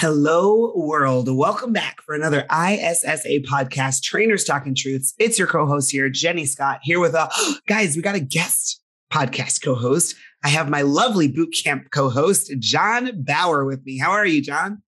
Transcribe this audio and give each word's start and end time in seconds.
Hello, 0.00 0.72
world. 0.74 1.28
Welcome 1.28 1.74
back 1.74 2.00
for 2.00 2.14
another 2.14 2.46
ISSA 2.50 3.40
podcast, 3.40 4.02
Trainers 4.02 4.44
Talking 4.44 4.74
Truths. 4.74 5.12
It's 5.18 5.38
your 5.38 5.46
co 5.46 5.66
host 5.66 5.90
here, 5.90 6.08
Jenny 6.08 6.46
Scott, 6.46 6.80
here 6.82 6.98
with 6.98 7.12
a 7.12 7.28
guys, 7.66 7.96
we 7.96 8.00
got 8.00 8.14
a 8.14 8.20
guest 8.20 8.80
podcast 9.12 9.62
co 9.62 9.74
host. 9.74 10.16
I 10.42 10.48
have 10.48 10.70
my 10.70 10.80
lovely 10.80 11.28
boot 11.28 11.54
camp 11.62 11.90
co 11.90 12.08
host, 12.08 12.50
John 12.60 13.22
Bauer, 13.22 13.66
with 13.66 13.84
me. 13.84 13.98
How 13.98 14.12
are 14.12 14.24
you, 14.24 14.40
John? 14.40 14.80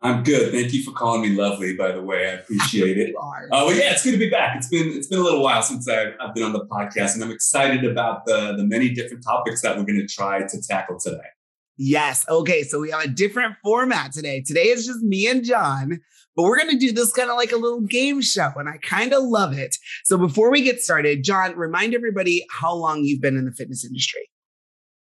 I'm 0.00 0.22
good. 0.22 0.50
Thank 0.50 0.72
you 0.72 0.82
for 0.82 0.92
calling 0.92 1.20
me 1.20 1.38
lovely. 1.38 1.76
By 1.76 1.92
the 1.92 2.00
way, 2.00 2.30
I 2.30 2.32
appreciate 2.40 2.96
it. 2.96 3.14
uh, 3.14 3.48
well, 3.50 3.74
yeah, 3.74 3.92
it's 3.92 4.02
good 4.02 4.12
to 4.12 4.18
be 4.18 4.30
back. 4.30 4.56
It's 4.56 4.68
been 4.68 4.96
it's 4.96 5.08
been 5.08 5.18
a 5.18 5.22
little 5.22 5.42
while 5.42 5.62
since 5.62 5.86
I've, 5.86 6.14
I've 6.18 6.34
been 6.34 6.44
on 6.44 6.54
the 6.54 6.64
podcast, 6.64 7.12
and 7.12 7.22
I'm 7.22 7.32
excited 7.32 7.84
about 7.84 8.24
the 8.24 8.54
the 8.56 8.64
many 8.64 8.94
different 8.94 9.24
topics 9.24 9.60
that 9.60 9.76
we're 9.76 9.84
going 9.84 10.00
to 10.00 10.06
try 10.06 10.38
to 10.46 10.62
tackle 10.62 10.98
today. 10.98 11.18
Yes. 11.76 12.24
Okay. 12.28 12.62
So 12.62 12.80
we 12.80 12.90
have 12.90 13.04
a 13.04 13.08
different 13.08 13.56
format 13.62 14.12
today. 14.12 14.42
Today 14.46 14.68
is 14.68 14.86
just 14.86 15.00
me 15.00 15.26
and 15.26 15.44
John, 15.44 16.00
but 16.36 16.44
we're 16.44 16.58
going 16.58 16.70
to 16.70 16.78
do 16.78 16.92
this 16.92 17.12
kind 17.12 17.30
of 17.30 17.36
like 17.36 17.52
a 17.52 17.56
little 17.56 17.80
game 17.80 18.20
show, 18.20 18.52
and 18.56 18.68
I 18.68 18.78
kind 18.78 19.12
of 19.12 19.22
love 19.24 19.56
it. 19.56 19.76
So 20.04 20.16
before 20.16 20.50
we 20.50 20.62
get 20.62 20.80
started, 20.80 21.24
John, 21.24 21.56
remind 21.56 21.94
everybody 21.94 22.44
how 22.50 22.74
long 22.74 23.04
you've 23.04 23.20
been 23.20 23.36
in 23.36 23.44
the 23.44 23.52
fitness 23.52 23.84
industry. 23.84 24.28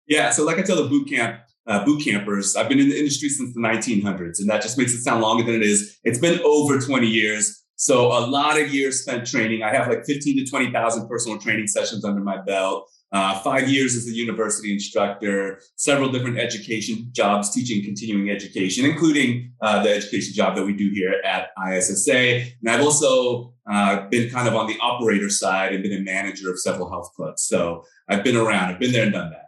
Yeah. 0.06 0.30
So, 0.30 0.44
like 0.44 0.58
I 0.58 0.62
tell 0.62 0.76
the 0.76 0.88
boot 0.88 1.08
camp 1.08 1.40
uh, 1.66 1.84
boot 1.84 2.04
campers, 2.04 2.54
I've 2.54 2.68
been 2.68 2.78
in 2.78 2.88
the 2.88 2.98
industry 2.98 3.28
since 3.28 3.52
the 3.54 3.60
1900s, 3.60 4.38
and 4.38 4.48
that 4.48 4.62
just 4.62 4.78
makes 4.78 4.94
it 4.94 5.02
sound 5.02 5.20
longer 5.20 5.44
than 5.44 5.54
it 5.54 5.62
is. 5.62 5.98
It's 6.04 6.18
been 6.18 6.40
over 6.44 6.78
20 6.78 7.06
years. 7.06 7.62
So, 7.76 8.06
a 8.06 8.22
lot 8.26 8.60
of 8.60 8.72
years 8.72 9.02
spent 9.02 9.26
training. 9.26 9.62
I 9.62 9.74
have 9.74 9.88
like 9.88 10.04
15 10.06 10.44
to 10.44 10.50
20,000 10.50 11.08
personal 11.08 11.38
training 11.38 11.66
sessions 11.66 12.04
under 12.04 12.20
my 12.20 12.40
belt. 12.40 12.88
Uh, 13.12 13.38
five 13.40 13.68
years 13.68 13.94
as 13.94 14.08
a 14.08 14.12
university 14.12 14.72
instructor, 14.72 15.60
several 15.76 16.10
different 16.10 16.38
education 16.38 17.08
jobs 17.12 17.50
teaching 17.50 17.82
continuing 17.84 18.30
education, 18.30 18.84
including 18.84 19.52
uh, 19.60 19.82
the 19.82 19.90
education 19.90 20.34
job 20.34 20.56
that 20.56 20.64
we 20.64 20.72
do 20.72 20.90
here 20.90 21.14
at 21.24 21.50
ISSA. 21.70 22.42
And 22.60 22.68
I've 22.68 22.82
also 22.82 23.54
uh, 23.70 24.08
been 24.08 24.28
kind 24.30 24.48
of 24.48 24.54
on 24.54 24.66
the 24.66 24.76
operator 24.80 25.30
side 25.30 25.72
and 25.72 25.82
been 25.82 25.92
a 25.92 26.00
manager 26.00 26.50
of 26.50 26.58
several 26.58 26.90
health 26.90 27.12
clubs. 27.14 27.42
So 27.42 27.84
I've 28.08 28.24
been 28.24 28.36
around, 28.36 28.70
I've 28.70 28.80
been 28.80 28.92
there 28.92 29.04
and 29.04 29.12
done 29.12 29.30
that. 29.30 29.45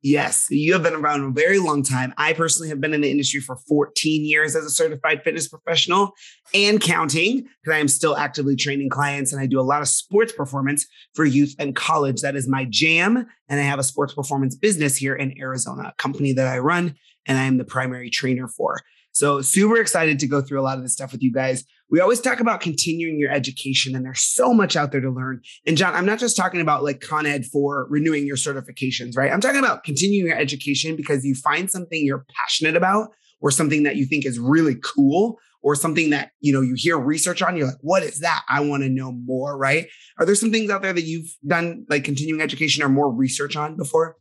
Yes, 0.00 0.46
you 0.48 0.74
have 0.74 0.84
been 0.84 0.94
around 0.94 1.24
a 1.24 1.30
very 1.30 1.58
long 1.58 1.82
time. 1.82 2.14
I 2.16 2.32
personally 2.32 2.68
have 2.68 2.80
been 2.80 2.94
in 2.94 3.00
the 3.00 3.10
industry 3.10 3.40
for 3.40 3.56
14 3.68 4.24
years 4.24 4.54
as 4.54 4.64
a 4.64 4.70
certified 4.70 5.24
fitness 5.24 5.48
professional 5.48 6.12
and 6.54 6.80
counting 6.80 7.38
because 7.38 7.74
I 7.74 7.78
am 7.78 7.88
still 7.88 8.16
actively 8.16 8.54
training 8.54 8.90
clients 8.90 9.32
and 9.32 9.42
I 9.42 9.46
do 9.46 9.58
a 9.58 9.62
lot 9.62 9.82
of 9.82 9.88
sports 9.88 10.32
performance 10.32 10.86
for 11.14 11.24
youth 11.24 11.56
and 11.58 11.74
college. 11.74 12.20
That 12.20 12.36
is 12.36 12.46
my 12.46 12.64
jam. 12.70 13.26
And 13.48 13.60
I 13.60 13.64
have 13.64 13.80
a 13.80 13.84
sports 13.84 14.14
performance 14.14 14.54
business 14.54 14.96
here 14.96 15.16
in 15.16 15.36
Arizona, 15.40 15.88
a 15.88 15.94
company 16.00 16.32
that 16.34 16.46
I 16.46 16.58
run 16.58 16.94
and 17.26 17.36
I 17.36 17.44
am 17.44 17.58
the 17.58 17.64
primary 17.64 18.08
trainer 18.08 18.46
for. 18.46 18.80
So, 19.10 19.40
super 19.42 19.80
excited 19.80 20.20
to 20.20 20.28
go 20.28 20.40
through 20.40 20.60
a 20.60 20.62
lot 20.62 20.76
of 20.76 20.84
this 20.84 20.92
stuff 20.92 21.10
with 21.10 21.24
you 21.24 21.32
guys. 21.32 21.64
We 21.90 22.00
always 22.00 22.20
talk 22.20 22.40
about 22.40 22.60
continuing 22.60 23.18
your 23.18 23.30
education, 23.30 23.94
and 23.94 24.04
there's 24.04 24.20
so 24.20 24.52
much 24.52 24.76
out 24.76 24.92
there 24.92 25.00
to 25.00 25.10
learn. 25.10 25.40
And, 25.66 25.76
John, 25.76 25.94
I'm 25.94 26.06
not 26.06 26.18
just 26.18 26.36
talking 26.36 26.60
about 26.60 26.84
like 26.84 27.00
Con 27.00 27.26
Ed 27.26 27.46
for 27.46 27.86
renewing 27.88 28.26
your 28.26 28.36
certifications, 28.36 29.16
right? 29.16 29.32
I'm 29.32 29.40
talking 29.40 29.58
about 29.58 29.84
continuing 29.84 30.26
your 30.26 30.36
education 30.36 30.96
because 30.96 31.24
you 31.24 31.34
find 31.34 31.70
something 31.70 32.04
you're 32.04 32.26
passionate 32.34 32.76
about 32.76 33.10
or 33.40 33.50
something 33.50 33.84
that 33.84 33.96
you 33.96 34.04
think 34.04 34.26
is 34.26 34.38
really 34.38 34.76
cool 34.82 35.38
or 35.62 35.74
something 35.74 36.10
that 36.10 36.30
you 36.40 36.52
know 36.52 36.60
you 36.60 36.74
hear 36.76 36.96
research 36.96 37.42
on 37.42 37.56
you're 37.56 37.66
like 37.66 37.76
what 37.80 38.04
is 38.04 38.20
that 38.20 38.44
i 38.48 38.60
want 38.60 38.84
to 38.84 38.88
know 38.88 39.10
more 39.10 39.58
right 39.58 39.88
are 40.16 40.24
there 40.24 40.36
some 40.36 40.52
things 40.52 40.70
out 40.70 40.82
there 40.82 40.92
that 40.92 41.02
you've 41.02 41.36
done 41.44 41.84
like 41.88 42.04
continuing 42.04 42.40
education 42.40 42.80
or 42.80 42.88
more 42.88 43.12
research 43.12 43.56
on 43.56 43.76
before 43.76 44.16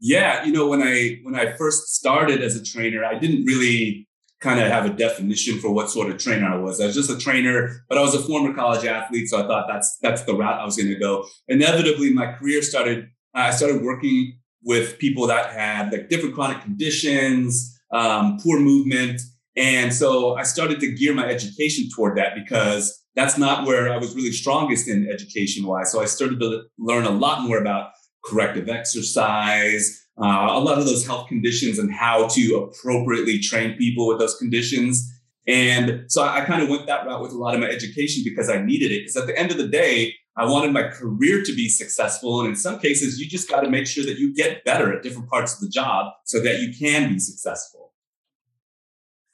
yeah, 0.00 0.44
you 0.44 0.52
know, 0.52 0.66
when 0.66 0.82
I 0.82 1.18
when 1.22 1.34
I 1.34 1.56
first 1.56 1.94
started 1.94 2.42
as 2.42 2.56
a 2.56 2.62
trainer, 2.62 3.04
I 3.04 3.18
didn't 3.18 3.44
really 3.44 4.05
kind 4.40 4.60
of 4.60 4.68
have 4.68 4.84
a 4.84 4.90
definition 4.90 5.58
for 5.58 5.72
what 5.72 5.90
sort 5.90 6.10
of 6.10 6.18
trainer 6.18 6.46
I 6.46 6.58
was. 6.58 6.80
I 6.80 6.86
was 6.86 6.94
just 6.94 7.10
a 7.10 7.18
trainer, 7.18 7.84
but 7.88 7.98
I 7.98 8.02
was 8.02 8.14
a 8.14 8.18
former 8.18 8.54
college 8.54 8.84
athlete, 8.84 9.28
so 9.28 9.42
I 9.42 9.46
thought 9.46 9.66
that's 9.68 9.98
that's 10.02 10.22
the 10.22 10.34
route 10.34 10.60
I 10.60 10.64
was 10.64 10.76
going 10.76 10.88
to 10.88 10.98
go. 10.98 11.26
Inevitably, 11.48 12.12
my 12.12 12.32
career 12.32 12.62
started. 12.62 13.08
I 13.34 13.50
started 13.50 13.82
working 13.82 14.38
with 14.62 14.98
people 14.98 15.26
that 15.28 15.52
had 15.52 15.92
like 15.92 16.08
different 16.08 16.34
chronic 16.34 16.62
conditions, 16.62 17.78
um, 17.92 18.38
poor 18.42 18.58
movement, 18.60 19.20
and 19.56 19.92
so 19.92 20.34
I 20.34 20.42
started 20.42 20.80
to 20.80 20.92
gear 20.92 21.14
my 21.14 21.26
education 21.26 21.88
toward 21.94 22.18
that 22.18 22.34
because 22.34 23.02
that's 23.14 23.38
not 23.38 23.66
where 23.66 23.90
I 23.90 23.96
was 23.96 24.14
really 24.14 24.32
strongest 24.32 24.88
in 24.88 25.08
education 25.10 25.66
wise. 25.66 25.90
So 25.90 26.02
I 26.02 26.04
started 26.04 26.38
to 26.40 26.64
learn 26.78 27.04
a 27.04 27.10
lot 27.10 27.42
more 27.42 27.58
about 27.58 27.92
corrective 28.22 28.68
exercise, 28.68 30.05
uh, 30.20 30.48
a 30.50 30.60
lot 30.60 30.78
of 30.78 30.86
those 30.86 31.06
health 31.06 31.28
conditions 31.28 31.78
and 31.78 31.92
how 31.92 32.26
to 32.28 32.56
appropriately 32.56 33.38
train 33.38 33.76
people 33.76 34.06
with 34.06 34.18
those 34.18 34.36
conditions. 34.36 35.12
And 35.46 36.04
so 36.08 36.22
I, 36.22 36.42
I 36.42 36.44
kind 36.44 36.62
of 36.62 36.68
went 36.68 36.86
that 36.86 37.06
route 37.06 37.20
with 37.20 37.32
a 37.32 37.36
lot 37.36 37.54
of 37.54 37.60
my 37.60 37.66
education 37.66 38.22
because 38.24 38.48
I 38.48 38.62
needed 38.62 38.92
it. 38.92 39.00
Because 39.00 39.16
at 39.16 39.26
the 39.26 39.38
end 39.38 39.50
of 39.50 39.58
the 39.58 39.68
day, 39.68 40.14
I 40.36 40.46
wanted 40.46 40.72
my 40.72 40.84
career 40.84 41.42
to 41.42 41.54
be 41.54 41.68
successful. 41.68 42.40
And 42.40 42.50
in 42.50 42.56
some 42.56 42.78
cases, 42.78 43.18
you 43.18 43.28
just 43.28 43.48
got 43.48 43.60
to 43.60 43.70
make 43.70 43.86
sure 43.86 44.04
that 44.04 44.18
you 44.18 44.34
get 44.34 44.64
better 44.64 44.92
at 44.94 45.02
different 45.02 45.28
parts 45.28 45.54
of 45.54 45.60
the 45.60 45.68
job 45.68 46.12
so 46.24 46.40
that 46.40 46.60
you 46.60 46.72
can 46.78 47.12
be 47.12 47.18
successful. 47.18 47.92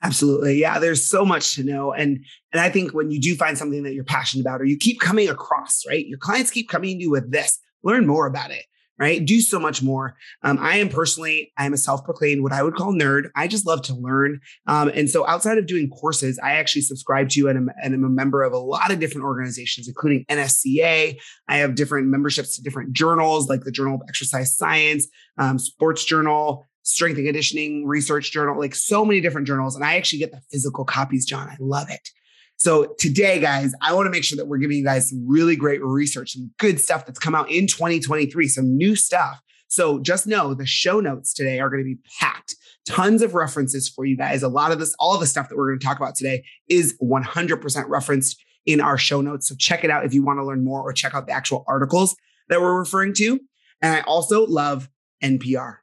Absolutely. 0.05 0.61
Yeah, 0.61 0.81
there's 0.81 1.05
so 1.05 1.25
much 1.25 1.55
to 1.55 1.63
know. 1.63 1.93
And 1.93 2.25
and 2.53 2.61
I 2.61 2.71
think 2.71 2.93
when 2.93 3.13
you 3.13 3.21
do 3.21 3.37
find 3.37 3.57
something 3.57 3.85
that 3.85 3.95
you're 3.95 4.03
passionate 4.03 4.43
about 4.43 4.61
or 4.61 4.65
you 4.65 4.77
keep 4.77 4.99
coming 4.99 5.29
across, 5.29 5.85
right? 5.87 6.05
Your 6.05 6.19
clients 6.19 6.51
keep 6.51 6.69
coming 6.69 6.99
to 6.99 7.03
you 7.05 7.11
with 7.11 7.31
this, 7.31 7.61
learn 7.85 8.05
more 8.05 8.27
about 8.27 8.51
it 8.51 8.65
right? 9.03 9.25
Do 9.25 9.41
so 9.41 9.59
much 9.59 9.83
more. 9.83 10.15
Um, 10.45 10.59
I 10.61 10.77
am 10.77 10.89
personally, 10.89 11.53
I 11.59 11.67
am 11.67 11.73
a 11.73 11.77
self-proclaimed 11.77 12.41
what 12.41 12.53
I 12.53 12.63
would 12.63 12.77
call 12.77 12.95
nerd. 12.95 13.31
I 13.35 13.49
just 13.49 13.67
love 13.67 13.83
to 13.83 13.95
learn. 13.95 14.39
Um, 14.69 14.93
and 14.95 15.11
so 15.11 15.27
outside 15.27 15.59
of 15.59 15.67
doing 15.67 15.91
courses, 15.91 16.39
I 16.41 16.53
actually 16.53 16.83
subscribe 16.83 17.29
to 17.31 17.49
and 17.49 17.59
am, 17.59 17.71
and 17.83 17.95
am 17.95 18.05
a 18.05 18.09
member 18.09 18.45
of 18.45 18.53
a 18.53 18.59
lot 18.59 18.93
of 18.93 19.01
different 19.01 19.25
organizations, 19.25 19.89
including 19.89 20.25
NSCA. 20.31 21.19
I 21.49 21.57
have 21.57 21.75
different 21.75 22.07
memberships 22.07 22.55
to 22.55 22.63
different 22.63 22.93
journals, 22.93 23.49
like 23.49 23.65
the 23.65 23.73
Journal 23.73 23.97
of 23.97 24.03
Exercise 24.09 24.57
Science, 24.57 25.09
um, 25.37 25.59
Sports 25.59 26.05
Journal, 26.05 26.65
Strength 26.85 27.17
and 27.17 27.27
Conditioning 27.27 27.85
Research 27.85 28.31
Journal, 28.31 28.57
like 28.57 28.77
so 28.77 29.05
many 29.05 29.21
different 29.21 29.49
journals. 29.49 29.75
And 29.75 29.85
I 29.85 29.97
actually 29.97 30.21
get 30.21 30.31
the 30.31 30.43
physical 30.53 30.85
copies, 30.85 31.27
John. 31.27 31.49
I 31.49 31.57
love 31.59 31.91
it. 31.91 32.09
So 32.63 32.95
today, 32.97 33.41
guys, 33.41 33.75
I 33.81 33.93
want 33.93 34.07
to 34.07 34.11
make 34.13 34.23
sure 34.23 34.37
that 34.37 34.47
we're 34.47 34.59
giving 34.59 34.77
you 34.77 34.85
guys 34.85 35.11
some 35.11 35.27
really 35.27 35.57
great 35.57 35.83
research, 35.83 36.35
some 36.35 36.53
good 36.61 36.79
stuff 36.79 37.05
that's 37.05 37.19
come 37.19 37.35
out 37.35 37.51
in 37.51 37.67
2023, 37.67 38.47
some 38.47 38.77
new 38.77 38.95
stuff. 38.95 39.41
So 39.67 39.99
just 39.99 40.29
know 40.29 40.55
the 40.55 40.65
show 40.65 41.01
notes 41.01 41.35
today 41.35 41.59
are 41.59 41.69
going 41.69 41.83
to 41.83 41.85
be 41.85 41.99
packed. 42.21 42.55
Tons 42.87 43.21
of 43.21 43.35
references 43.35 43.89
for 43.89 44.05
you 44.05 44.17
guys. 44.17 44.45
A 44.45 44.49
lot 44.49 44.71
of 44.71 44.79
this, 44.79 44.95
all 45.01 45.19
the 45.19 45.27
stuff 45.27 45.49
that 45.49 45.57
we're 45.57 45.71
going 45.71 45.81
to 45.81 45.85
talk 45.85 45.97
about 45.97 46.15
today 46.15 46.45
is 46.69 46.97
100% 47.03 47.89
referenced 47.89 48.41
in 48.65 48.81
our 48.81 48.97
show 48.97 49.21
notes. 49.21 49.49
So 49.49 49.57
check 49.59 49.83
it 49.83 49.91
out 49.91 50.05
if 50.05 50.15
you 50.15 50.23
want 50.23 50.39
to 50.39 50.45
learn 50.45 50.63
more 50.63 50.83
or 50.83 50.93
check 50.93 51.17
out 51.17 51.27
the 51.27 51.33
actual 51.33 51.65
articles 51.67 52.15
that 52.49 52.61
we're 52.61 52.79
referring 52.79 53.13
to. 53.15 53.41
And 53.83 53.93
I 53.93 54.03
also 54.03 54.47
love 54.47 54.89
NPR. 55.21 55.79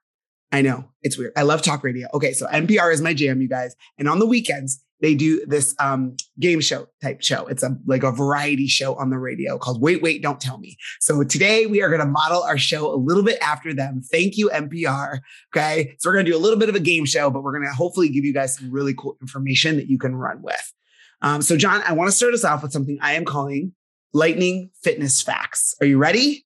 I 0.53 0.61
know 0.61 0.91
it's 1.01 1.17
weird. 1.17 1.33
I 1.35 1.41
love 1.41 1.61
talk 1.61 1.83
radio. 1.83 2.07
Okay, 2.13 2.31
so 2.31 2.47
NPR 2.47 2.93
is 2.93 3.01
my 3.01 3.13
jam, 3.13 3.41
you 3.41 3.49
guys. 3.49 3.75
And 3.97 4.07
on 4.07 4.19
the 4.19 4.25
weekends, 4.25 4.81
they 5.01 5.15
do 5.15 5.45
this 5.45 5.75
um, 5.79 6.15
game 6.39 6.59
show 6.61 6.87
type 7.01 7.21
show. 7.21 7.47
It's 7.47 7.63
a 7.63 7.77
like 7.85 8.03
a 8.03 8.11
variety 8.11 8.67
show 8.67 8.95
on 8.95 9.09
the 9.09 9.17
radio 9.17 9.57
called 9.57 9.81
Wait, 9.81 10.01
Wait, 10.01 10.21
Don't 10.21 10.39
Tell 10.39 10.57
Me. 10.57 10.77
So 10.99 11.23
today 11.23 11.65
we 11.65 11.81
are 11.81 11.89
going 11.89 12.01
to 12.01 12.05
model 12.05 12.43
our 12.43 12.57
show 12.57 12.93
a 12.93 12.97
little 12.97 13.23
bit 13.23 13.39
after 13.41 13.73
them. 13.73 14.01
Thank 14.01 14.37
you, 14.37 14.49
NPR. 14.49 15.19
Okay. 15.55 15.95
So 15.99 16.09
we're 16.09 16.15
going 16.15 16.25
to 16.25 16.31
do 16.31 16.37
a 16.37 16.39
little 16.39 16.59
bit 16.59 16.69
of 16.69 16.75
a 16.75 16.79
game 16.79 17.05
show, 17.05 17.29
but 17.29 17.43
we're 17.43 17.53
going 17.53 17.67
to 17.67 17.73
hopefully 17.73 18.09
give 18.09 18.25
you 18.25 18.33
guys 18.33 18.57
some 18.57 18.71
really 18.71 18.93
cool 18.93 19.17
information 19.21 19.77
that 19.77 19.87
you 19.87 19.97
can 19.97 20.15
run 20.15 20.41
with. 20.41 20.73
Um, 21.21 21.41
so, 21.41 21.57
John, 21.57 21.81
I 21.85 21.93
want 21.93 22.09
to 22.09 22.15
start 22.15 22.33
us 22.33 22.45
off 22.45 22.63
with 22.63 22.71
something 22.71 22.97
I 23.01 23.13
am 23.13 23.25
calling 23.25 23.73
lightning 24.13 24.71
fitness 24.81 25.21
facts. 25.21 25.75
Are 25.81 25.85
you 25.85 25.97
ready? 25.97 26.45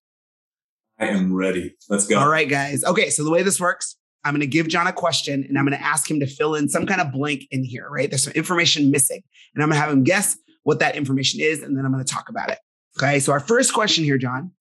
I 1.00 1.08
am 1.08 1.34
ready. 1.34 1.76
Let's 1.90 2.08
go. 2.08 2.20
All 2.20 2.30
right, 2.30 2.50
guys. 2.50 2.84
Okay. 2.84 3.10
So 3.10 3.24
the 3.24 3.32
way 3.32 3.44
this 3.44 3.60
works, 3.60 3.98
I'm 4.24 4.34
going 4.34 4.42
to 4.42 4.48
give 4.48 4.68
John 4.68 4.88
a 4.88 4.94
question 4.94 5.46
and 5.48 5.58
I'm 5.58 5.66
going 5.66 5.78
to 5.78 5.84
ask 5.84 6.10
him 6.10 6.20
to 6.20 6.28
fill 6.28 6.56
in 6.56 6.70
some 6.70 6.86
kind 6.86 7.02
of 7.02 7.12
blank 7.12 7.46
in 7.52 7.64
here, 7.64 7.88
right? 7.90 8.10
There's 8.10 8.24
some 8.24 8.34
information 8.34 8.90
missing. 8.90 9.22
And 9.54 9.64
I'm 9.64 9.70
going 9.70 9.80
to 9.80 9.86
have 9.86 9.92
him 9.92 10.04
guess 10.04 10.38
what 10.64 10.80
that 10.80 10.96
information 10.96 11.42
is. 11.42 11.62
And 11.62 11.78
then 11.78 11.86
I'm 11.86 11.92
going 11.92 12.04
to 12.04 12.14
talk 12.14 12.30
about 12.30 12.50
it. 12.50 12.60
Okay. 12.98 13.20
So, 13.20 13.32
our 13.32 13.40
first 13.40 13.74
question 13.74 14.04
here, 14.04 14.18
John. 14.18 14.52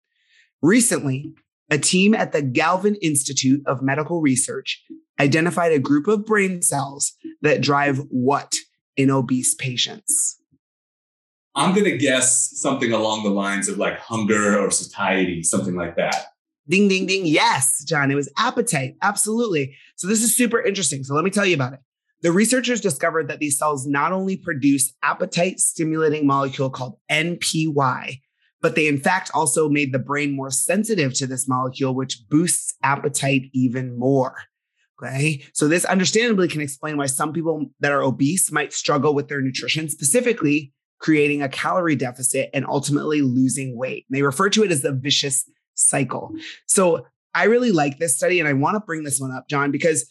Recently, 0.62 1.32
a 1.70 1.79
team 1.79 2.14
at 2.14 2.32
the 2.32 2.43
Garvan 2.43 2.97
Institute 2.97 3.62
of 3.67 3.82
Medical 3.82 4.20
Research 4.20 4.82
identified 5.20 5.73
a 5.73 5.79
group 5.79 6.06
of 6.08 6.25
brain 6.25 6.62
cells 6.62 7.12
that 7.43 7.61
drive 7.61 7.99
what 8.11 8.55
in 8.97 9.11
obese 9.11 9.55
patients? 9.55 10.38
I'm 11.55 11.75
going 11.75 11.85
to 11.85 11.99
guess 11.99 12.58
something 12.61 12.93
along 12.93 13.25
the 13.25 13.31
lines 13.31 13.69
of 13.69 13.76
like 13.76 13.99
hunger 13.99 14.58
or 14.58 14.70
satiety, 14.70 15.43
something 15.43 15.75
like 15.75 15.97
that. 15.97 16.31
Ding, 16.69 16.88
ding, 16.88 17.06
ding. 17.06 17.26
Yes, 17.26 17.85
John, 17.85 18.11
it 18.11 18.14
was 18.14 18.31
appetite. 18.38 18.94
Absolutely. 19.03 19.76
So, 19.97 20.06
this 20.06 20.23
is 20.23 20.37
super 20.37 20.61
interesting. 20.61 21.05
So, 21.05 21.14
let 21.14 21.25
me 21.25 21.31
tell 21.31 21.47
you 21.47 21.55
about 21.55 21.75
it. 21.75 21.81
The 22.23 22.32
researchers 22.32 22.81
discovered 22.81 23.29
that 23.29 23.41
these 23.41 23.59
cells 23.59 23.87
not 23.87 24.12
only 24.12 24.37
produce 24.37 24.94
appetite 25.03 25.59
stimulating 25.59 26.25
molecule 26.25 26.70
called 26.70 26.99
NPY, 27.11 28.20
but 28.61 28.76
they 28.76 28.87
in 28.87 28.99
fact 28.99 29.31
also 29.35 29.69
made 29.69 29.93
the 29.93 29.99
brain 29.99 30.35
more 30.35 30.50
sensitive 30.50 31.12
to 31.14 31.26
this 31.26 31.49
molecule, 31.49 31.94
which 31.94 32.23
boosts 32.31 32.75
appetite 32.82 33.50
even 33.53 33.99
more. 33.99 34.37
Okay. 35.03 35.43
So 35.53 35.67
this 35.67 35.85
understandably 35.85 36.47
can 36.47 36.61
explain 36.61 36.97
why 36.97 37.06
some 37.06 37.32
people 37.32 37.67
that 37.81 37.91
are 37.91 38.03
obese 38.03 38.53
might 38.53 38.73
struggle 38.73 39.15
with 39.15 39.26
their 39.26 39.41
nutrition, 39.41 39.88
specifically 39.88 40.73
creating 41.00 41.43
a 41.43 41.49
calorie 41.49 41.97
deficit 41.97 42.49
and 42.55 42.65
ultimately 42.67 43.20
losing 43.20 43.76
weight. 43.76 44.06
They 44.11 44.23
refer 44.23 44.49
to 44.50 44.62
it 44.62 44.70
as 44.70 44.82
the 44.82 44.93
vicious 44.93 45.44
cycle. 45.88 46.32
So 46.67 47.06
I 47.34 47.44
really 47.44 47.73
like 47.73 47.99
this 47.99 48.17
study 48.17 48.40
and 48.40 48.49
I 48.49 48.52
want 48.52 48.76
to 48.76 48.81
bring 48.81 49.05
this 49.05 49.20
one 49.20 49.32
up, 49.32 49.49
John, 49.49 49.70
because 49.70 50.06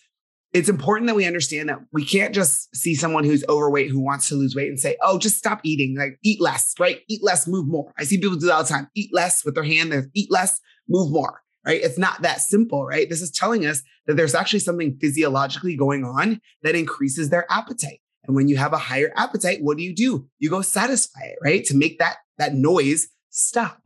it's 0.53 0.69
important 0.69 1.07
that 1.07 1.15
we 1.15 1.25
understand 1.25 1.69
that 1.69 1.79
we 1.93 2.03
can't 2.03 2.35
just 2.35 2.75
see 2.75 2.93
someone 2.93 3.23
who's 3.23 3.45
overweight 3.47 3.89
who 3.89 4.01
wants 4.01 4.27
to 4.29 4.35
lose 4.35 4.55
weight 4.55 4.67
and 4.67 4.79
say, 4.79 4.97
oh, 5.01 5.17
just 5.17 5.37
stop 5.37 5.61
eating, 5.63 5.95
like 5.97 6.17
eat 6.23 6.41
less, 6.41 6.73
right? 6.79 7.01
Eat 7.07 7.23
less, 7.23 7.47
move 7.47 7.67
more. 7.67 7.93
I 7.97 8.03
see 8.03 8.17
people 8.17 8.35
do 8.35 8.47
that 8.47 8.55
all 8.55 8.63
the 8.63 8.69
time. 8.69 8.89
Eat 8.95 9.11
less 9.13 9.45
with 9.45 9.55
their 9.55 9.63
hand, 9.63 9.93
eat 10.13 10.29
less, 10.29 10.59
move 10.89 11.11
more, 11.11 11.41
right? 11.65 11.81
It's 11.81 11.97
not 11.97 12.21
that 12.23 12.41
simple, 12.41 12.85
right? 12.85 13.09
This 13.09 13.21
is 13.21 13.31
telling 13.31 13.65
us 13.65 13.81
that 14.07 14.17
there's 14.17 14.35
actually 14.35 14.59
something 14.59 14.97
physiologically 14.99 15.77
going 15.77 16.03
on 16.03 16.41
that 16.63 16.75
increases 16.75 17.29
their 17.29 17.49
appetite. 17.49 18.01
And 18.25 18.35
when 18.35 18.47
you 18.47 18.57
have 18.57 18.73
a 18.73 18.77
higher 18.77 19.11
appetite, 19.15 19.59
what 19.61 19.77
do 19.77 19.83
you 19.83 19.95
do? 19.95 20.27
You 20.39 20.49
go 20.49 20.61
satisfy 20.61 21.21
it, 21.23 21.37
right? 21.43 21.63
To 21.65 21.77
make 21.77 21.97
that, 21.99 22.17
that 22.37 22.53
noise 22.53 23.07
stop, 23.29 23.80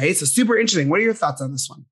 right? 0.00 0.16
So 0.16 0.26
super 0.26 0.56
interesting. 0.56 0.88
What 0.88 1.00
are 1.00 1.04
your 1.04 1.14
thoughts 1.14 1.40
on 1.40 1.52
this 1.52 1.68
one? 1.68 1.84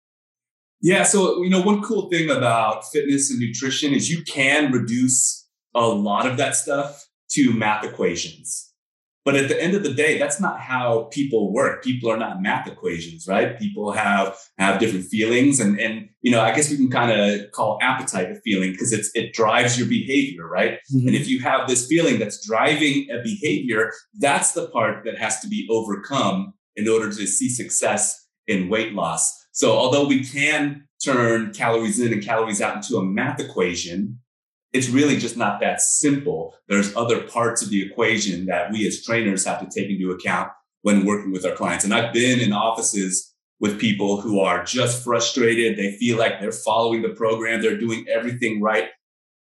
Yeah. 0.81 1.05
So, 1.05 1.43
you 1.43 1.50
know, 1.50 1.62
one 1.62 1.82
cool 1.82 2.08
thing 2.11 2.31
about 2.31 2.85
fitness 2.91 3.31
and 3.31 3.41
nutrition 3.41 3.93
is 3.93 4.11
you 4.11 4.23
can 4.25 4.73
reduce 4.73 5.47
a 5.75 5.87
lot 5.87 6.26
of 6.26 6.37
that 6.37 6.55
stuff 6.55 7.06
to 7.31 7.53
math 7.53 7.85
equations. 7.85 8.67
But 9.26 9.35
at 9.35 9.49
the 9.49 9.61
end 9.61 9.75
of 9.75 9.82
the 9.82 9.93
day, 9.93 10.19
that's 10.19 10.41
not 10.41 10.61
how 10.61 11.08
people 11.11 11.53
work. 11.53 11.82
People 11.82 12.08
are 12.12 12.17
not 12.17 12.41
math 12.41 12.69
equations, 12.69 13.26
right? 13.26 13.58
People 13.58 13.91
have 13.91 14.38
have 14.56 14.79
different 14.79 15.06
feelings, 15.06 15.58
and 15.58 15.81
and 15.81 16.08
you 16.23 16.31
know, 16.31 16.41
I 16.41 16.55
guess 16.55 16.70
we 16.70 16.76
can 16.76 16.88
kind 16.88 17.11
of 17.11 17.50
call 17.50 17.76
appetite 17.82 18.31
a 18.31 18.37
feeling 18.43 18.70
because 18.70 18.93
it's 18.93 19.11
it 19.17 19.32
drives 19.32 19.76
your 19.76 19.88
behavior, 19.88 20.47
right? 20.47 20.79
Mm-hmm. 20.94 21.08
And 21.08 21.17
if 21.17 21.26
you 21.26 21.41
have 21.41 21.67
this 21.67 21.88
feeling 21.88 22.20
that's 22.20 22.47
driving 22.47 23.08
a 23.11 23.20
behavior, 23.20 23.91
that's 24.20 24.53
the 24.53 24.69
part 24.69 25.05
that 25.05 25.19
has 25.19 25.41
to 25.41 25.49
be 25.49 25.67
overcome 25.73 26.55
in 26.76 26.88
order 26.88 27.11
to 27.11 27.26
see 27.26 27.49
success 27.49 28.28
in 28.46 28.69
weight 28.69 28.93
loss. 28.93 29.46
So 29.52 29.73
although 29.73 30.06
we 30.06 30.25
can 30.25 30.87
turn 31.05 31.52
calories 31.52 31.99
in 31.99 32.12
and 32.12 32.23
calories 32.23 32.61
out 32.61 32.76
into 32.76 32.96
a 32.96 33.05
math 33.05 33.40
equation, 33.40 34.20
it's 34.73 34.88
really 34.88 35.17
just 35.17 35.37
not 35.37 35.61
that 35.61 35.81
simple. 35.81 36.55
There's 36.69 36.94
other 36.94 37.23
parts 37.23 37.62
of 37.62 37.70
the 37.70 37.82
equation 37.82 38.46
that 38.46 38.70
we 38.70 38.87
as 38.87 39.02
trainers 39.02 39.44
have 39.46 39.61
to 39.61 39.67
take 39.67 39.90
into 39.90 40.11
account 40.11 40.50
when 40.82 41.06
working 41.06 41.32
with 41.32 41.44
our 41.44 41.55
clients. 41.55 41.84
And 41.84 41.94
I've 41.94 42.12
been 42.12 42.40
in 42.40 42.52
offices 42.52 43.34
with 43.58 43.81
people 43.81 44.20
who 44.20 44.40
are 44.40 44.62
just 44.64 45.02
frustrated. 45.02 45.79
They 45.79 45.96
feel 45.96 46.19
like 46.19 46.40
they're 46.40 46.52
following 46.52 47.02
the 47.02 47.08
program, 47.11 47.62
they're 47.62 47.79
doing 47.79 48.05
everything 48.12 48.61
right, 48.61 48.90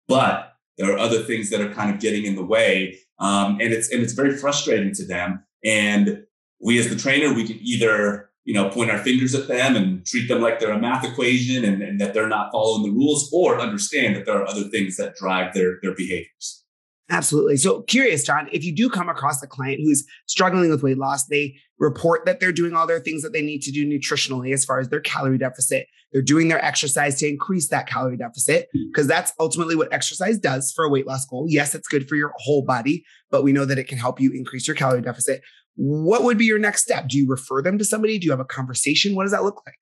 but 0.08 0.54
there 0.78 0.92
are 0.94 0.98
other 0.98 1.24
things 1.24 1.50
that 1.50 1.62
are 1.62 1.74
kind 1.74 1.94
of 1.94 2.00
getting 2.00 2.26
in 2.26 2.36
the 2.36 2.46
way, 2.46 2.98
um, 3.20 3.60
and 3.60 3.74
it's 3.74 3.92
and 3.92 4.02
it's 4.02 4.14
very 4.14 4.38
frustrating 4.38 4.94
to 4.94 5.06
them. 5.06 5.44
And 5.66 6.24
we, 6.60 6.80
as 6.80 6.90
the 6.90 6.96
trainer, 6.96 7.34
we 7.34 7.46
can 7.46 7.60
either 7.62 8.28
you 8.48 8.54
know, 8.54 8.70
point 8.70 8.90
our 8.90 8.98
fingers 8.98 9.36
at 9.36 9.50
them 9.50 9.76
and 9.76 10.06
treat 10.06 10.30
them 10.30 10.42
like 10.42 10.58
they're 10.58 10.72
a 10.72 10.80
math 10.80 11.04
equation 11.04 11.66
and, 11.66 11.84
and, 11.84 12.00
that 12.00 12.14
they're 12.14 12.30
not 12.30 12.50
following 12.50 12.84
the 12.84 12.98
rules, 12.98 13.30
or 13.34 13.60
understand 13.60 14.16
that 14.16 14.26
there 14.26 14.42
are 14.42 14.48
other 14.48 14.64
things 14.70 14.96
that 14.96 15.18
drive 15.18 15.54
their, 15.54 15.80
their 15.82 15.94
behaviors. 15.94 16.64
Absolutely. 17.10 17.58
So 17.58 17.82
curious, 17.82 18.24
John, 18.24 18.48
if 18.54 18.64
you 18.64 18.74
do 18.74 18.90
come 18.90 19.10
across 19.10 19.44
a 19.44 19.48
client 19.48 19.82
who's 19.84 20.06
struggling 20.28 20.70
with 20.70 20.82
weight 20.82 20.98
loss, 20.98 21.26
they 21.26 21.58
report 21.78 22.26
that 22.26 22.40
they're 22.40 22.54
doing 22.54 22.74
all 22.74 22.88
their 22.88 23.02
things 23.02 23.22
that 23.22 23.34
they 23.34 23.42
need 23.42 23.64
to 23.64 23.72
do 23.72 23.86
nutritionally 23.86 24.54
as 24.54 24.64
far 24.64 24.80
as 24.80 24.88
their 24.88 25.02
calorie 25.02 25.38
deficit. 25.38 25.88
They're 26.14 26.22
doing 26.22 26.48
their 26.48 26.64
exercise 26.64 27.20
to 27.20 27.28
increase 27.28 27.68
that 27.68 27.88
calorie 27.88 28.16
deficit 28.16 28.70
because 28.74 29.08
that's 29.08 29.34
ultimately 29.42 29.76
what 29.76 29.92
exercise 29.94 30.38
does 30.38 30.72
for 30.74 30.86
a 30.86 30.90
weight 30.90 31.06
loss 31.06 31.26
goal. 31.26 31.48
Yes, 31.50 31.76
it's 31.76 31.88
good 31.90 32.08
for 32.08 32.16
your 32.16 32.32
whole 32.38 32.64
body, 32.64 33.04
but 33.30 33.44
we 33.44 33.52
know 33.52 33.66
that 33.66 33.78
it 33.78 33.90
can 33.90 33.98
help 33.98 34.22
you 34.22 34.32
increase 34.32 34.68
your 34.68 34.76
calorie 34.76 35.02
deficit 35.02 35.42
what 35.78 36.24
would 36.24 36.38
be 36.38 36.46
your 36.46 36.60
next 36.60 36.84
step? 36.84 37.08
Do 37.08 37.18
you 37.18 37.28
refer 37.30 37.62
them 37.62 37.78
to 37.78 37.86
somebody? 37.86 38.18
Do 38.18 38.26
you 38.26 38.32
have 38.32 38.40
a 38.40 38.46
conversation? 38.46 39.16
What 39.16 39.24
does 39.24 39.32
that 39.32 39.44
look 39.44 39.62
like? 39.66 39.78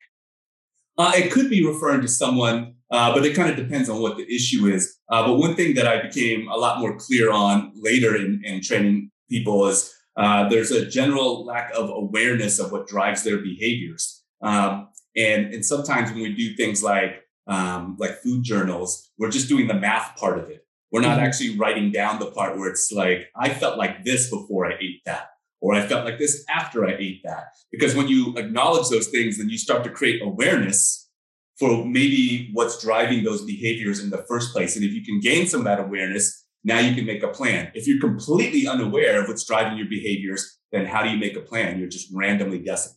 Uh, 0.97 1.11
it 1.15 1.31
could 1.31 1.49
be 1.49 1.65
referring 1.65 2.01
to 2.01 2.07
someone, 2.07 2.75
uh, 2.91 3.13
but 3.13 3.25
it 3.25 3.35
kind 3.35 3.49
of 3.49 3.55
depends 3.55 3.89
on 3.89 4.01
what 4.01 4.17
the 4.17 4.23
issue 4.33 4.67
is. 4.67 4.97
Uh, 5.09 5.25
but 5.25 5.35
one 5.35 5.55
thing 5.55 5.73
that 5.75 5.87
I 5.87 6.01
became 6.01 6.47
a 6.47 6.55
lot 6.55 6.79
more 6.79 6.97
clear 6.97 7.31
on 7.31 7.71
later 7.75 8.15
in, 8.15 8.41
in 8.43 8.61
training 8.61 9.09
people 9.29 9.65
is 9.67 9.93
uh, 10.17 10.47
there's 10.49 10.71
a 10.71 10.85
general 10.85 11.45
lack 11.45 11.73
of 11.73 11.89
awareness 11.89 12.59
of 12.59 12.71
what 12.71 12.87
drives 12.87 13.23
their 13.23 13.37
behaviors. 13.37 14.23
Um, 14.41 14.89
and, 15.17 15.53
and 15.53 15.65
sometimes 15.65 16.11
when 16.11 16.21
we 16.21 16.33
do 16.33 16.55
things 16.55 16.83
like 16.83 17.23
um, 17.47 17.95
like 17.99 18.21
food 18.21 18.43
journals, 18.43 19.11
we're 19.17 19.29
just 19.29 19.47
doing 19.49 19.67
the 19.67 19.73
math 19.73 20.17
part 20.17 20.39
of 20.39 20.49
it. 20.49 20.65
We're 20.91 21.01
not 21.01 21.17
mm-hmm. 21.17 21.25
actually 21.25 21.57
writing 21.57 21.91
down 21.91 22.19
the 22.19 22.31
part 22.31 22.57
where 22.57 22.69
it's 22.69 22.91
like, 22.91 23.27
I 23.35 23.49
felt 23.49 23.77
like 23.77 24.03
this 24.03 24.29
before 24.29 24.65
I 24.65 24.75
ate 24.79 25.01
that 25.05 25.27
or 25.65 25.73
I 25.73 25.81
felt 25.87 26.05
like 26.05 26.19
this 26.19 26.45
after 26.47 26.85
I 26.85 26.95
ate 26.99 27.21
that. 27.23 27.45
Because 27.71 27.95
when 27.95 28.07
you 28.07 28.35
acknowledge 28.37 28.89
those 28.89 29.07
things, 29.07 29.39
then 29.39 29.49
you 29.49 29.57
start 29.57 29.83
to 29.85 29.89
create 29.89 30.21
awareness 30.21 31.09
for 31.57 31.83
maybe 31.83 32.51
what's 32.53 32.79
driving 32.83 33.23
those 33.23 33.43
behaviors 33.43 33.99
in 33.99 34.11
the 34.11 34.23
first 34.29 34.53
place. 34.53 34.75
And 34.75 34.85
if 34.85 34.91
you 34.91 35.03
can 35.03 35.19
gain 35.19 35.47
some 35.47 35.61
of 35.61 35.65
that 35.65 35.79
awareness, 35.79 36.45
now 36.63 36.77
you 36.77 36.93
can 36.93 37.07
make 37.07 37.23
a 37.23 37.29
plan. 37.29 37.71
If 37.73 37.87
you're 37.87 37.99
completely 37.99 38.67
unaware 38.67 39.23
of 39.23 39.27
what's 39.27 39.43
driving 39.43 39.75
your 39.75 39.87
behaviors, 39.89 40.55
then 40.71 40.85
how 40.85 41.01
do 41.01 41.09
you 41.09 41.17
make 41.17 41.35
a 41.35 41.41
plan? 41.41 41.79
You're 41.79 41.89
just 41.89 42.13
randomly 42.13 42.59
guessing. 42.59 42.93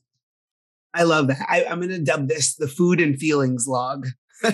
I 0.93 1.05
love 1.05 1.29
that. 1.29 1.47
I, 1.49 1.62
am 1.62 1.79
going 1.79 1.88
to 1.88 2.05
dub 2.05 2.29
this 2.29 2.55
the 2.55 2.69
food 2.69 3.00
and 3.00 3.19
feelings 3.19 3.67
log. 3.67 4.09
I 4.44 4.53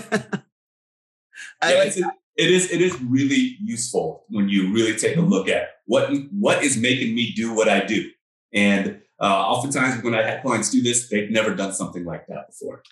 yeah, 1.65 1.79
like 1.79 1.97
it 2.37 2.51
is 2.51 2.71
it 2.71 2.81
is 2.81 2.97
really 3.03 3.57
useful 3.61 4.25
when 4.29 4.49
you 4.49 4.73
really 4.73 4.97
take 4.97 5.17
a 5.17 5.21
look 5.21 5.49
at 5.49 5.74
what 5.87 6.11
what 6.31 6.63
is 6.63 6.77
making 6.77 7.15
me 7.15 7.33
do 7.33 7.55
what 7.55 7.69
I 7.69 7.85
do. 7.85 8.11
And 8.53 9.01
uh, 9.21 9.25
oftentimes 9.25 10.03
when 10.03 10.15
I 10.15 10.23
had 10.23 10.43
clients 10.43 10.71
do 10.71 10.83
this, 10.83 11.09
they've 11.09 11.31
never 11.31 11.55
done 11.55 11.73
something 11.73 12.05
like 12.05 12.27
that 12.29 12.49
before. 12.49 12.83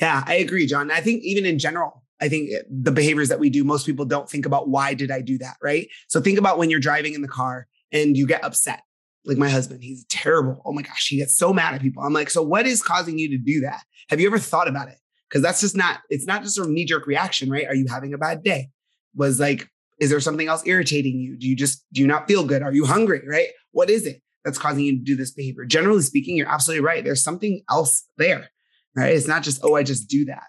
Yeah, 0.00 0.22
I 0.26 0.34
agree, 0.34 0.66
John. 0.66 0.90
I 0.90 1.00
think 1.00 1.22
even 1.22 1.44
in 1.44 1.58
general, 1.58 2.02
I 2.20 2.28
think 2.28 2.50
the 2.70 2.92
behaviors 2.92 3.28
that 3.28 3.40
we 3.40 3.50
do, 3.50 3.64
most 3.64 3.84
people 3.84 4.04
don't 4.04 4.28
think 4.28 4.46
about 4.46 4.68
why 4.68 4.94
did 4.94 5.10
I 5.10 5.20
do 5.20 5.38
that, 5.38 5.56
right? 5.62 5.88
So 6.08 6.20
think 6.20 6.38
about 6.38 6.58
when 6.58 6.70
you're 6.70 6.80
driving 6.80 7.14
in 7.14 7.22
the 7.22 7.28
car 7.28 7.66
and 7.90 8.16
you 8.16 8.26
get 8.26 8.44
upset. 8.44 8.82
Like 9.24 9.38
my 9.38 9.48
husband, 9.48 9.82
he's 9.84 10.04
terrible. 10.06 10.62
Oh 10.64 10.72
my 10.72 10.82
gosh, 10.82 11.08
he 11.08 11.18
gets 11.18 11.36
so 11.36 11.52
mad 11.52 11.74
at 11.74 11.82
people. 11.82 12.02
I'm 12.02 12.12
like, 12.12 12.30
so 12.30 12.42
what 12.42 12.66
is 12.66 12.82
causing 12.82 13.18
you 13.18 13.28
to 13.30 13.38
do 13.38 13.60
that? 13.60 13.82
Have 14.08 14.20
you 14.20 14.26
ever 14.26 14.38
thought 14.38 14.66
about 14.66 14.88
it? 14.88 14.98
Because 15.28 15.42
that's 15.42 15.60
just 15.60 15.76
not, 15.76 16.00
it's 16.10 16.26
not 16.26 16.42
just 16.42 16.58
a 16.58 16.66
knee 16.66 16.84
jerk 16.84 17.06
reaction, 17.06 17.50
right? 17.50 17.66
Are 17.66 17.74
you 17.74 17.86
having 17.88 18.14
a 18.14 18.18
bad 18.18 18.42
day? 18.42 18.70
was 19.14 19.40
like, 19.40 19.68
is 20.00 20.10
there 20.10 20.20
something 20.20 20.48
else 20.48 20.62
irritating 20.66 21.18
you? 21.18 21.36
Do 21.36 21.48
you 21.48 21.56
just, 21.56 21.84
do 21.92 22.00
you 22.00 22.06
not 22.06 22.26
feel 22.26 22.44
good? 22.44 22.62
Are 22.62 22.74
you 22.74 22.84
hungry? 22.84 23.22
Right? 23.26 23.48
What 23.72 23.90
is 23.90 24.06
it 24.06 24.22
that's 24.44 24.58
causing 24.58 24.84
you 24.84 24.98
to 24.98 25.04
do 25.04 25.16
this 25.16 25.32
behavior? 25.32 25.64
Generally 25.64 26.02
speaking, 26.02 26.36
you're 26.36 26.48
absolutely 26.48 26.84
right. 26.84 27.04
There's 27.04 27.22
something 27.22 27.62
else 27.70 28.06
there, 28.16 28.48
right? 28.96 29.14
It's 29.14 29.28
not 29.28 29.42
just, 29.42 29.60
oh, 29.62 29.76
I 29.76 29.82
just 29.82 30.08
do 30.08 30.24
that. 30.26 30.44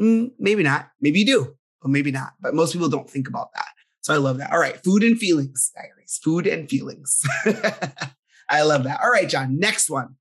Mm, 0.00 0.30
maybe 0.38 0.62
not. 0.62 0.88
Maybe 1.00 1.20
you 1.20 1.26
do, 1.26 1.56
but 1.82 1.90
maybe 1.90 2.10
not. 2.10 2.32
But 2.40 2.54
most 2.54 2.72
people 2.72 2.88
don't 2.88 3.10
think 3.10 3.28
about 3.28 3.48
that. 3.54 3.66
So 4.00 4.14
I 4.14 4.16
love 4.16 4.38
that. 4.38 4.52
All 4.52 4.58
right. 4.58 4.82
Food 4.82 5.02
and 5.02 5.18
feelings, 5.18 5.70
diaries, 5.74 6.18
food 6.22 6.46
and 6.46 6.68
feelings. 6.68 7.22
I 8.48 8.62
love 8.62 8.84
that. 8.84 9.00
All 9.02 9.10
right, 9.10 9.28
John, 9.28 9.58
next 9.58 9.90
one. 9.90 10.16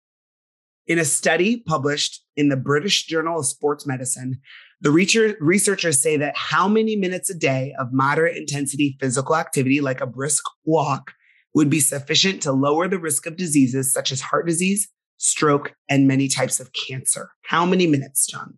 In 0.87 0.99
a 0.99 1.05
study 1.05 1.63
published 1.65 2.23
in 2.35 2.49
the 2.49 2.57
British 2.57 3.05
Journal 3.05 3.39
of 3.39 3.45
Sports 3.45 3.85
Medicine, 3.85 4.39
the 4.81 4.91
researchers 4.91 6.01
say 6.01 6.17
that 6.17 6.37
how 6.37 6.67
many 6.67 6.95
minutes 6.95 7.29
a 7.29 7.33
day 7.33 7.73
of 7.79 7.91
moderate 7.91 8.37
intensity 8.37 8.95
physical 8.99 9.35
activity, 9.35 9.81
like 9.81 10.01
a 10.01 10.07
brisk 10.07 10.43
walk, 10.65 11.13
would 11.55 11.69
be 11.69 11.79
sufficient 11.79 12.41
to 12.43 12.51
lower 12.51 12.87
the 12.87 12.99
risk 12.99 13.25
of 13.25 13.37
diseases 13.37 13.91
such 13.91 14.11
as 14.11 14.21
heart 14.21 14.45
disease, 14.45 14.87
stroke, 15.17 15.73
and 15.89 16.07
many 16.07 16.27
types 16.27 16.59
of 16.59 16.71
cancer. 16.73 17.31
How 17.43 17.65
many 17.65 17.87
minutes, 17.87 18.27
John? 18.27 18.57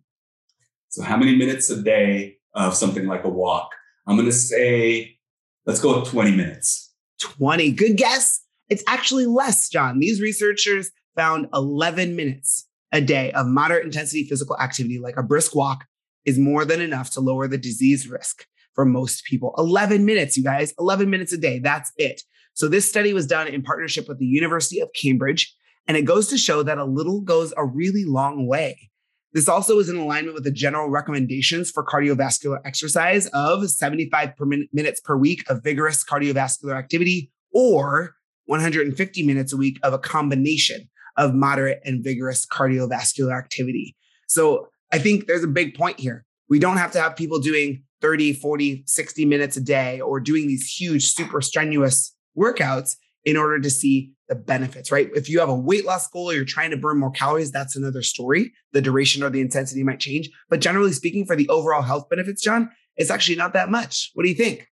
So, 0.90 1.02
how 1.02 1.16
many 1.16 1.36
minutes 1.36 1.70
a 1.70 1.80
day 1.80 2.36
of 2.54 2.74
something 2.74 3.06
like 3.06 3.24
a 3.24 3.28
walk? 3.28 3.70
I'm 4.06 4.16
going 4.16 4.26
to 4.26 4.32
say, 4.32 5.16
let's 5.64 5.80
go 5.80 6.00
with 6.00 6.10
20 6.10 6.32
minutes. 6.32 6.92
20. 7.20 7.70
Good 7.72 7.96
guess. 7.96 8.40
It's 8.68 8.84
actually 8.86 9.26
less, 9.26 9.68
John. 9.68 9.98
These 10.00 10.20
researchers 10.20 10.90
found 11.16 11.46
11 11.54 12.16
minutes 12.16 12.66
a 12.92 13.00
day 13.00 13.30
of 13.32 13.46
moderate 13.46 13.84
intensity 13.84 14.24
physical 14.24 14.58
activity, 14.58 14.98
like 14.98 15.16
a 15.16 15.22
brisk 15.22 15.54
walk, 15.54 15.84
is 16.24 16.38
more 16.38 16.64
than 16.64 16.80
enough 16.80 17.10
to 17.12 17.20
lower 17.20 17.48
the 17.48 17.58
disease 17.58 18.08
risk. 18.08 18.46
for 18.74 18.84
most 18.84 19.24
people. 19.24 19.52
11 19.58 20.04
minutes, 20.04 20.36
you 20.36 20.44
guys, 20.44 20.72
11 20.78 21.10
minutes 21.10 21.32
a 21.32 21.36
day. 21.36 21.58
That's 21.58 21.90
it. 21.96 22.22
So 22.54 22.68
this 22.68 22.88
study 22.88 23.12
was 23.12 23.26
done 23.26 23.48
in 23.48 23.62
partnership 23.62 24.06
with 24.08 24.20
the 24.20 24.26
University 24.26 24.78
of 24.80 24.88
Cambridge, 24.94 25.52
and 25.88 25.96
it 25.96 26.02
goes 26.02 26.28
to 26.28 26.38
show 26.38 26.62
that 26.62 26.78
a 26.78 26.84
little 26.84 27.20
goes 27.20 27.52
a 27.56 27.66
really 27.66 28.04
long 28.04 28.46
way. 28.46 28.90
This 29.32 29.48
also 29.48 29.78
is 29.78 29.88
in 29.88 29.96
alignment 29.96 30.34
with 30.34 30.44
the 30.44 30.50
general 30.50 30.88
recommendations 30.88 31.70
for 31.70 31.84
cardiovascular 31.84 32.58
exercise 32.64 33.26
of 33.32 33.68
75 33.68 34.36
per 34.36 34.44
min- 34.44 34.68
minutes 34.72 35.00
per 35.00 35.16
week 35.16 35.48
of 35.48 35.62
vigorous 35.62 36.04
cardiovascular 36.04 36.76
activity 36.76 37.30
or 37.52 38.14
150 38.46 39.22
minutes 39.24 39.52
a 39.52 39.56
week 39.56 39.78
of 39.82 39.92
a 39.92 39.98
combination 39.98 40.88
of 41.16 41.34
moderate 41.34 41.80
and 41.84 42.02
vigorous 42.02 42.46
cardiovascular 42.46 43.36
activity. 43.36 43.96
So 44.26 44.68
I 44.92 44.98
think 44.98 45.26
there's 45.26 45.44
a 45.44 45.48
big 45.48 45.74
point 45.74 46.00
here. 46.00 46.24
We 46.48 46.58
don't 46.58 46.78
have 46.78 46.92
to 46.92 47.00
have 47.00 47.16
people 47.16 47.38
doing 47.38 47.84
30, 48.00 48.32
40, 48.34 48.84
60 48.86 49.24
minutes 49.24 49.56
a 49.56 49.60
day 49.60 50.00
or 50.00 50.20
doing 50.20 50.46
these 50.46 50.68
huge, 50.68 51.06
super 51.06 51.40
strenuous 51.40 52.14
workouts 52.36 52.96
in 53.24 53.36
order 53.36 53.60
to 53.60 53.70
see 53.70 54.12
the 54.28 54.34
benefits, 54.34 54.90
right? 54.90 55.10
If 55.14 55.28
you 55.28 55.40
have 55.40 55.48
a 55.48 55.54
weight 55.54 55.84
loss 55.84 56.08
goal 56.08 56.30
or 56.30 56.34
you're 56.34 56.44
trying 56.44 56.70
to 56.70 56.76
burn 56.76 56.98
more 56.98 57.10
calories, 57.10 57.50
that's 57.50 57.76
another 57.76 58.02
story. 58.02 58.52
The 58.72 58.80
duration 58.80 59.22
or 59.22 59.30
the 59.30 59.40
intensity 59.40 59.82
might 59.82 60.00
change. 60.00 60.30
But 60.48 60.60
generally 60.60 60.92
speaking, 60.92 61.26
for 61.26 61.36
the 61.36 61.48
overall 61.48 61.82
health 61.82 62.08
benefits, 62.08 62.42
John, 62.42 62.70
it's 62.96 63.10
actually 63.10 63.36
not 63.36 63.52
that 63.52 63.70
much. 63.70 64.10
What 64.14 64.22
do 64.22 64.28
you 64.28 64.34
think? 64.34 64.68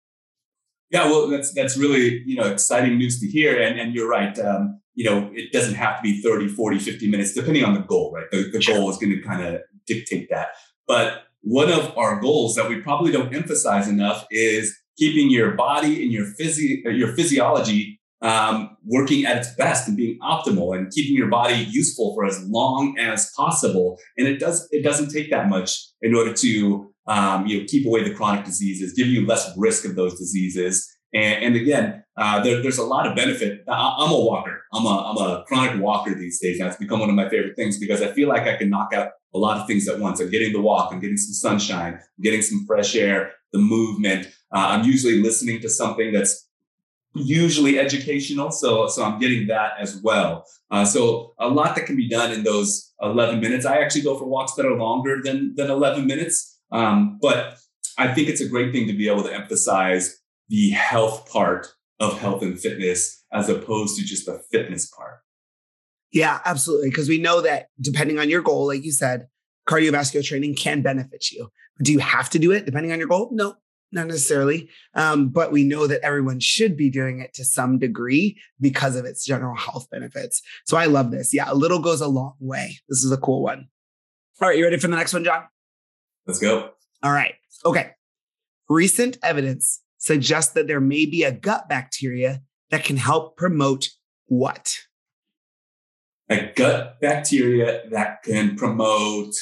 Yeah, 0.91 1.05
well, 1.05 1.29
that's 1.29 1.53
that's 1.53 1.77
really 1.77 2.23
you 2.25 2.37
know 2.37 2.45
exciting 2.51 2.97
news 2.97 3.21
to 3.21 3.27
hear, 3.27 3.61
and 3.61 3.79
and 3.79 3.95
you're 3.95 4.09
right. 4.09 4.39
Um, 4.39 4.81
you 4.95 5.05
know, 5.05 5.31
it 5.33 5.53
doesn't 5.53 5.75
have 5.75 5.99
to 5.99 6.03
be 6.03 6.21
30, 6.23 6.49
40, 6.49 6.79
50 6.79 7.09
minutes, 7.11 7.33
depending 7.33 7.65
on 7.65 7.75
the 7.75 7.81
goal, 7.81 8.11
right? 8.13 8.25
The, 8.33 8.51
the 8.51 8.59
goal 8.59 8.91
is 8.91 8.97
going 8.97 9.11
to 9.11 9.21
kind 9.21 9.45
of 9.45 9.61
dictate 9.89 10.29
that. 10.31 10.49
But 10.87 11.25
one 11.43 11.71
of 11.71 11.97
our 11.97 12.21
goals 12.21 12.55
that 12.57 12.69
we 12.69 12.81
probably 12.81 13.13
don't 13.13 13.35
emphasize 13.35 13.89
enough 13.89 14.27
is 14.31 14.77
keeping 14.99 15.31
your 15.31 15.53
body 15.53 16.03
and 16.03 16.13
your 16.13 16.27
physi- 16.39 16.83
your 16.85 17.15
physiology 17.15 18.01
um, 18.21 18.77
working 18.85 19.25
at 19.25 19.37
its 19.37 19.55
best 19.55 19.87
and 19.87 19.97
being 19.97 20.19
optimal 20.21 20.77
and 20.77 20.91
keeping 20.91 21.15
your 21.15 21.29
body 21.29 21.55
useful 21.55 22.15
for 22.15 22.25
as 22.27 22.43
long 22.49 22.99
as 22.99 23.33
possible. 23.37 23.99
And 24.17 24.27
it 24.27 24.39
does 24.39 24.69
it 24.73 24.83
doesn't 24.83 25.11
take 25.11 25.31
that 25.31 25.49
much 25.49 25.79
in 26.03 26.15
order 26.15 26.33
to 26.33 26.93
um, 27.07 27.47
you 27.47 27.61
know 27.61 27.67
keep 27.69 27.87
away 27.87 28.03
the 28.03 28.15
chronic 28.15 28.45
diseases, 28.45 28.93
give 28.95 29.07
you 29.07 29.27
less 29.27 29.51
risk 29.57 29.85
of 29.85 29.95
those 29.95 30.19
diseases. 30.19 30.89
And, 31.15 31.45
and 31.45 31.57
again, 31.57 32.03
uh, 32.19 32.43
there, 32.43 32.61
there's 32.61 32.79
a 32.79 32.85
lot 32.85 33.07
of 33.07 33.15
benefit. 33.15 33.65
I, 33.69 34.05
am 34.05 34.11
a 34.11 34.21
walker. 34.21 34.65
I'm 34.75 34.85
a 34.85 34.89
I'm 34.89 35.17
a 35.17 35.45
chronic 35.45 35.81
walker 35.81 36.15
these 36.15 36.41
days, 36.41 36.61
it's 36.61 36.77
become 36.77 36.99
one 36.99 37.09
of 37.09 37.15
my 37.15 37.29
favorite 37.29 37.55
things 37.55 37.79
because 37.79 38.03
I 38.03 38.09
feel 38.09 38.29
like 38.29 38.43
I 38.43 38.57
can 38.57 38.69
knock 38.69 38.93
out 38.93 39.11
a 39.35 39.39
lot 39.39 39.59
of 39.59 39.67
things 39.69 39.87
at 39.87 40.01
once. 40.01 40.21
I'm 40.21 40.31
getting 40.31 40.53
the 40.53 40.61
walk. 40.61 40.93
I'm 40.93 40.99
getting 40.99 41.17
some 41.17 41.33
sunshine. 41.33 41.95
I'm 41.95 42.23
getting 42.23 42.43
some 42.43 42.65
fresh 42.67 42.97
air. 42.97 43.33
The 43.53 43.59
movement. 43.59 44.27
Uh, 44.53 44.67
I'm 44.71 44.85
usually 44.85 45.23
listening 45.23 45.61
to 45.61 45.69
something 45.69 46.13
that's 46.13 46.49
usually 47.15 47.79
educational. 47.79 48.51
So, 48.51 48.89
so 48.89 49.05
I'm 49.05 49.19
getting 49.19 49.47
that 49.47 49.73
as 49.79 50.01
well. 50.03 50.45
Uh, 50.71 50.85
so 50.85 51.35
a 51.39 51.49
lot 51.49 51.77
that 51.77 51.87
can 51.87 51.97
be 51.97 52.09
done 52.09 52.33
in 52.33 52.43
those 52.43 52.93
11 53.01 53.41
minutes. 53.41 53.65
I 53.65 53.79
actually 53.79 54.03
go 54.03 54.19
for 54.19 54.27
walks 54.27 54.55
that 54.55 54.67
are 54.67 54.77
longer 54.77 55.21
than, 55.23 55.55
than 55.57 55.71
11 55.71 56.07
minutes. 56.07 56.59
Um, 56.73 57.19
but 57.23 57.59
I 57.97 58.13
think 58.13 58.29
it's 58.29 58.41
a 58.41 58.49
great 58.49 58.73
thing 58.73 58.87
to 58.89 58.93
be 58.93 59.09
able 59.09 59.23
to 59.23 59.33
emphasize 59.33 60.21
the 60.49 60.71
health 60.71 61.31
part 61.31 61.69
of 62.01 62.19
health 62.19 62.43
and 62.43 62.59
fitness 62.59 63.25
as 63.33 63.49
opposed 63.49 63.97
to 63.99 64.05
just 64.05 64.27
the 64.27 64.41
fitness 64.51 64.89
part. 64.89 65.21
Yeah, 66.13 66.41
absolutely. 66.45 66.91
Because 66.91 67.09
we 67.09 67.19
know 67.19 67.41
that 67.43 67.69
depending 67.81 68.19
on 68.19 68.31
your 68.31 68.43
goal, 68.43 68.67
like 68.67 68.85
you 68.85 68.93
said, 68.93 69.29
cardiovascular 69.69 70.25
training 70.25 70.55
can 70.55 70.81
benefit 70.81 71.31
you. 71.31 71.51
Do 71.83 71.93
you 71.93 71.99
have 71.99 72.31
to 72.31 72.39
do 72.39 72.53
it 72.53 72.65
depending 72.65 72.93
on 72.93 72.99
your 72.99 73.09
goal? 73.09 73.29
No, 73.33 73.55
not 73.93 74.07
necessarily, 74.07 74.69
um, 74.95 75.29
but 75.29 75.53
we 75.53 75.65
know 75.65 75.87
that 75.87 76.01
everyone 76.01 76.41
should 76.41 76.77
be 76.77 76.91
doing 76.91 77.21
it 77.21 77.35
to 77.35 77.45
some 77.45 77.79
degree 77.79 78.41
because 78.61 78.97
of 78.97 79.05
its 79.05 79.25
general 79.25 79.57
health 79.57 79.89
benefits. 79.91 80.43
So 80.67 80.77
I 80.77 80.87
love 80.87 81.11
this. 81.11 81.35
Yeah, 81.35 81.51
a 81.51 81.55
little 81.55 81.81
goes 81.81 82.01
a 82.01 82.09
long 82.09 82.35
way. 82.41 82.79
This 82.89 83.05
is 83.05 83.13
a 83.13 83.17
cool 83.17 83.43
one. 83.43 83.69
All 84.41 84.49
right, 84.49 84.57
you 84.57 84.65
ready 84.65 84.79
for 84.79 84.89
the 84.89 84.97
next 84.97 85.13
one, 85.13 85.25
John? 85.25 85.45
Let's 86.27 86.39
go. 86.39 86.71
All 87.03 87.13
right. 87.13 87.35
Okay. 87.65 87.91
Recent 88.69 89.19
evidence 89.23 89.83
suggests 89.99 90.53
that 90.55 90.67
there 90.67 90.81
may 90.81 91.07
be 91.07 91.25
a 91.25 91.33
gut 91.33 91.69
bacteria 91.69 92.43
that 92.71 92.85
can 92.85 92.97
help 92.97 93.37
promote 93.37 93.89
what? 94.27 94.77
A 96.31 96.53
gut 96.55 97.01
bacteria 97.01 97.89
that 97.91 98.23
can 98.23 98.57
promote. 98.57 99.35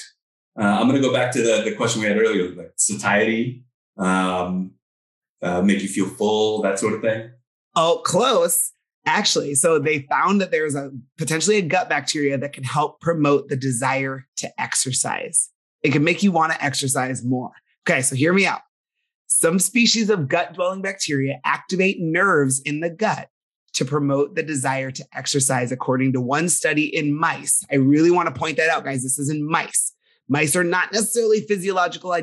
Uh, 0.58 0.62
I'm 0.62 0.88
going 0.88 1.00
to 1.00 1.06
go 1.06 1.12
back 1.12 1.32
to 1.32 1.42
the, 1.42 1.62
the 1.68 1.74
question 1.76 2.00
we 2.00 2.08
had 2.08 2.18
earlier, 2.18 2.54
like 2.54 2.72
satiety, 2.76 3.64
um, 3.98 4.72
uh, 5.42 5.60
make 5.62 5.82
you 5.82 5.88
feel 5.88 6.06
full, 6.06 6.62
that 6.62 6.78
sort 6.78 6.94
of 6.94 7.02
thing? 7.02 7.30
Oh, 7.74 8.00
close. 8.04 8.72
Actually, 9.04 9.54
so 9.54 9.78
they 9.78 10.00
found 10.10 10.40
that 10.40 10.50
there's 10.50 10.74
a 10.74 10.90
potentially 11.18 11.56
a 11.56 11.62
gut 11.62 11.88
bacteria 11.88 12.36
that 12.38 12.52
can 12.52 12.64
help 12.64 13.00
promote 13.00 13.48
the 13.48 13.56
desire 13.56 14.26
to 14.36 14.60
exercise. 14.60 15.50
It 15.82 15.92
can 15.92 16.02
make 16.02 16.22
you 16.22 16.32
want 16.32 16.52
to 16.52 16.64
exercise 16.64 17.24
more. 17.24 17.52
Okay, 17.88 18.02
so 18.02 18.16
hear 18.16 18.32
me 18.32 18.46
out. 18.46 18.62
Some 19.26 19.58
species 19.58 20.10
of 20.10 20.28
gut 20.28 20.54
dwelling 20.54 20.82
bacteria 20.82 21.40
activate 21.44 22.00
nerves 22.00 22.60
in 22.60 22.80
the 22.80 22.90
gut 22.90 23.28
to 23.74 23.84
promote 23.84 24.34
the 24.34 24.42
desire 24.42 24.90
to 24.90 25.04
exercise, 25.12 25.70
according 25.70 26.12
to 26.14 26.20
one 26.20 26.48
study 26.48 26.84
in 26.84 27.14
mice. 27.14 27.62
I 27.70 27.76
really 27.76 28.10
want 28.10 28.32
to 28.32 28.38
point 28.38 28.56
that 28.56 28.70
out, 28.70 28.84
guys. 28.84 29.02
This 29.02 29.18
is 29.18 29.28
in 29.28 29.46
mice. 29.46 29.92
Mice 30.28 30.56
are 30.56 30.64
not 30.64 30.92
necessarily 30.92 31.42
physiological. 31.42 32.16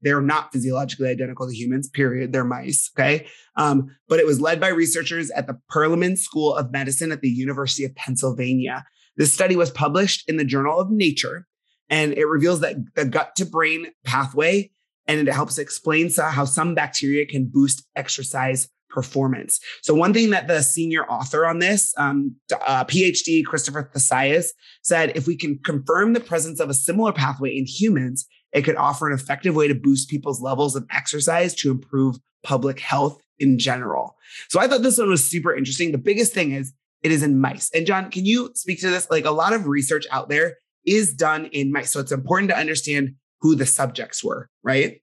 They're 0.00 0.22
not 0.22 0.52
physiologically 0.52 1.08
identical 1.08 1.48
to 1.48 1.54
humans, 1.54 1.88
period. 1.88 2.32
They're 2.32 2.44
mice. 2.44 2.90
Okay. 2.96 3.26
Um, 3.56 3.94
but 4.08 4.18
it 4.18 4.26
was 4.26 4.40
led 4.40 4.60
by 4.60 4.68
researchers 4.68 5.30
at 5.32 5.46
the 5.46 5.58
Perelman 5.70 6.16
School 6.16 6.54
of 6.54 6.70
Medicine 6.70 7.12
at 7.12 7.20
the 7.20 7.28
University 7.28 7.84
of 7.84 7.94
Pennsylvania. 7.96 8.84
This 9.16 9.32
study 9.32 9.56
was 9.56 9.70
published 9.70 10.28
in 10.28 10.36
the 10.38 10.44
Journal 10.44 10.78
of 10.78 10.90
Nature, 10.90 11.46
and 11.90 12.14
it 12.14 12.26
reveals 12.26 12.60
that 12.60 12.76
the 12.94 13.04
gut 13.04 13.36
to 13.36 13.44
brain 13.44 13.88
pathway 14.04 14.70
and 15.06 15.20
it 15.20 15.32
helps 15.32 15.58
explain 15.58 16.10
how 16.12 16.44
some 16.44 16.74
bacteria 16.74 17.26
can 17.26 17.46
boost 17.46 17.86
exercise 17.96 18.68
performance. 18.88 19.58
So 19.82 19.92
one 19.92 20.14
thing 20.14 20.30
that 20.30 20.46
the 20.46 20.62
senior 20.62 21.04
author 21.06 21.44
on 21.44 21.58
this, 21.58 21.92
um, 21.98 22.36
uh, 22.64 22.84
PhD 22.84 23.44
Christopher 23.44 23.90
Thasias, 23.94 24.48
said, 24.82 25.12
if 25.16 25.26
we 25.26 25.36
can 25.36 25.58
confirm 25.58 26.12
the 26.12 26.20
presence 26.20 26.60
of 26.60 26.70
a 26.70 26.74
similar 26.74 27.12
pathway 27.12 27.56
in 27.56 27.66
humans, 27.66 28.24
it 28.52 28.62
could 28.62 28.76
offer 28.76 29.08
an 29.08 29.14
effective 29.14 29.56
way 29.56 29.66
to 29.66 29.74
boost 29.74 30.08
people's 30.08 30.40
levels 30.40 30.76
of 30.76 30.86
exercise 30.92 31.54
to 31.56 31.72
improve 31.72 32.16
public 32.44 32.78
health 32.78 33.20
in 33.40 33.58
general. 33.58 34.16
So 34.48 34.60
I 34.60 34.68
thought 34.68 34.82
this 34.82 34.98
one 34.98 35.10
was 35.10 35.28
super 35.28 35.52
interesting. 35.54 35.90
The 35.90 35.98
biggest 35.98 36.32
thing 36.32 36.52
is 36.52 36.72
it 37.02 37.10
is 37.10 37.24
in 37.24 37.40
mice. 37.40 37.70
And 37.74 37.86
John, 37.86 38.10
can 38.12 38.24
you 38.24 38.50
speak 38.54 38.80
to 38.80 38.90
this? 38.90 39.10
Like 39.10 39.24
a 39.24 39.32
lot 39.32 39.52
of 39.52 39.66
research 39.66 40.06
out 40.12 40.28
there 40.28 40.58
is 40.86 41.14
done 41.14 41.46
in 41.46 41.72
mice. 41.72 41.90
So 41.90 41.98
it's 41.98 42.12
important 42.12 42.50
to 42.50 42.56
understand 42.56 43.16
who 43.44 43.54
the 43.54 43.66
subjects 43.66 44.24
were, 44.24 44.48
right? 44.62 45.02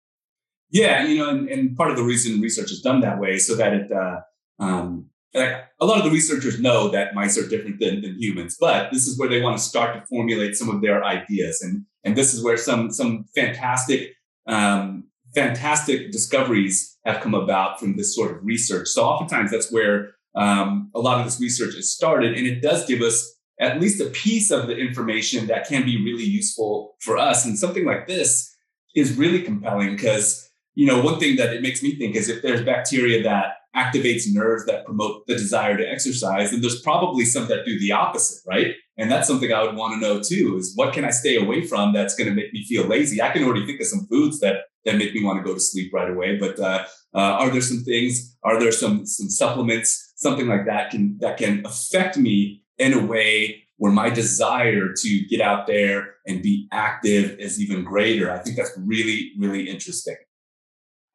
Yeah, 0.72 1.06
you 1.06 1.20
know, 1.20 1.30
and, 1.30 1.48
and 1.48 1.78
part 1.78 1.92
of 1.92 1.98
the 1.98 2.04
reason 2.04 2.42
research 2.42 2.72
is 2.72 2.82
done 2.82 3.02
that 3.02 3.20
way 3.20 3.38
so 3.38 3.56
that 3.56 3.72
it, 3.72 3.92
uh, 3.92 4.22
um, 4.60 5.06
a 5.36 5.86
lot 5.86 6.00
of 6.00 6.04
the 6.04 6.10
researchers 6.10 6.60
know 6.60 6.90
that 6.90 7.14
mice 7.14 7.38
are 7.38 7.48
different 7.48 7.80
than, 7.80 8.02
than 8.02 8.20
humans, 8.20 8.58
but 8.60 8.92
this 8.92 9.06
is 9.06 9.18
where 9.18 9.30
they 9.30 9.42
want 9.42 9.58
to 9.58 9.64
start 9.64 9.94
to 9.94 10.06
formulate 10.08 10.56
some 10.56 10.70
of 10.70 10.82
their 10.82 11.04
ideas, 11.06 11.62
and 11.62 11.86
and 12.04 12.18
this 12.18 12.34
is 12.34 12.44
where 12.44 12.58
some 12.58 12.92
some 12.92 13.26
fantastic 13.36 14.10
um, 14.48 15.06
fantastic 15.36 16.12
discoveries 16.12 16.98
have 17.06 17.22
come 17.22 17.34
about 17.34 17.80
from 17.80 17.96
this 17.96 18.14
sort 18.14 18.32
of 18.32 18.44
research. 18.44 18.88
So 18.88 19.06
oftentimes 19.06 19.52
that's 19.52 19.72
where 19.72 20.16
um, 20.36 20.90
a 20.96 21.00
lot 21.00 21.20
of 21.20 21.26
this 21.26 21.40
research 21.40 21.76
is 21.76 21.96
started, 21.96 22.38
and 22.38 22.46
it 22.46 22.62
does 22.62 22.86
give 22.86 23.02
us 23.02 23.34
at 23.62 23.80
least 23.80 24.02
a 24.02 24.10
piece 24.10 24.52
of 24.52 24.68
the 24.68 24.76
information 24.76 25.48
that 25.48 25.68
can 25.68 25.86
be 25.86 26.04
really 26.04 26.26
useful 26.26 26.96
for 27.00 27.18
us. 27.18 27.46
And 27.46 27.58
something 27.58 27.86
like 27.86 28.08
this 28.08 28.54
is 28.96 29.16
really 29.16 29.44
compelling 29.44 29.96
because 29.96 30.52
you 30.76 30.88
know, 30.88 31.02
one 31.02 31.20
thing 31.20 31.36
that 31.36 31.54
it 31.54 31.62
makes 31.62 31.84
me 31.84 31.96
think 31.96 32.16
is 32.16 32.30
if 32.30 32.42
there's 32.42 32.64
bacteria 32.64 33.22
that 33.24 33.56
activates 33.76 34.24
nerves 34.28 34.66
that 34.66 34.86
promote 34.86 35.26
the 35.28 35.34
desire 35.34 35.78
to 35.78 35.90
exercise, 35.90 36.52
then 36.52 36.62
there's 36.62 36.82
probably 36.82 37.26
some 37.26 37.48
that 37.48 37.66
do 37.66 37.80
the 37.80 37.92
opposite, 37.92 38.42
right? 38.48 38.76
And 38.98 39.10
that's 39.10 39.28
something 39.28 39.52
I 39.52 39.64
would 39.64 39.76
want 39.76 39.94
to 39.94 40.00
know 40.00 40.22
too 40.22 40.58
is 40.58 40.74
what 40.76 40.94
can 40.94 41.06
I 41.06 41.10
stay 41.10 41.38
away 41.38 41.66
from 41.66 41.94
that's 41.94 42.16
going 42.16 42.30
to 42.30 42.36
make 42.36 42.54
me 42.54 42.66
feel 42.66 42.86
lazy? 42.86 43.22
I 43.22 43.32
can 43.32 43.44
already 43.44 43.66
think 43.66 43.82
of 43.82 43.88
some 43.88 44.08
foods 44.10 44.40
that 44.40 44.58
that 44.84 44.98
make 44.98 45.14
me 45.14 45.24
want 45.24 45.38
to 45.38 45.44
go 45.44 45.54
to 45.54 45.60
sleep 45.60 45.94
right 45.94 46.10
away. 46.10 46.38
But 46.38 46.60
uh, 46.60 46.86
uh, 47.14 47.20
are 47.20 47.52
there 47.52 47.62
some 47.62 47.84
things? 47.84 48.36
Are 48.44 48.60
there 48.60 48.72
some 48.72 49.06
some 49.06 49.30
supplements, 49.30 50.14
something 50.16 50.48
like 50.48 50.66
that 50.66 50.92
can 50.92 51.18
that 51.20 51.38
can 51.38 51.66
affect 51.66 52.18
me 52.18 52.61
in 52.82 52.94
a 52.94 53.06
way 53.06 53.64
where 53.78 53.92
my 53.92 54.10
desire 54.10 54.94
to 54.94 55.20
get 55.30 55.42
out 55.42 55.68
there 55.68 56.16
and 56.28 56.42
be 56.42 56.68
active 56.72 57.40
is 57.40 57.62
even 57.62 57.84
greater? 57.84 58.32
I 58.32 58.40
think 58.40 58.58
that's 58.58 58.78
really 58.78 59.32
really 59.38 59.70
interesting. 59.70 60.18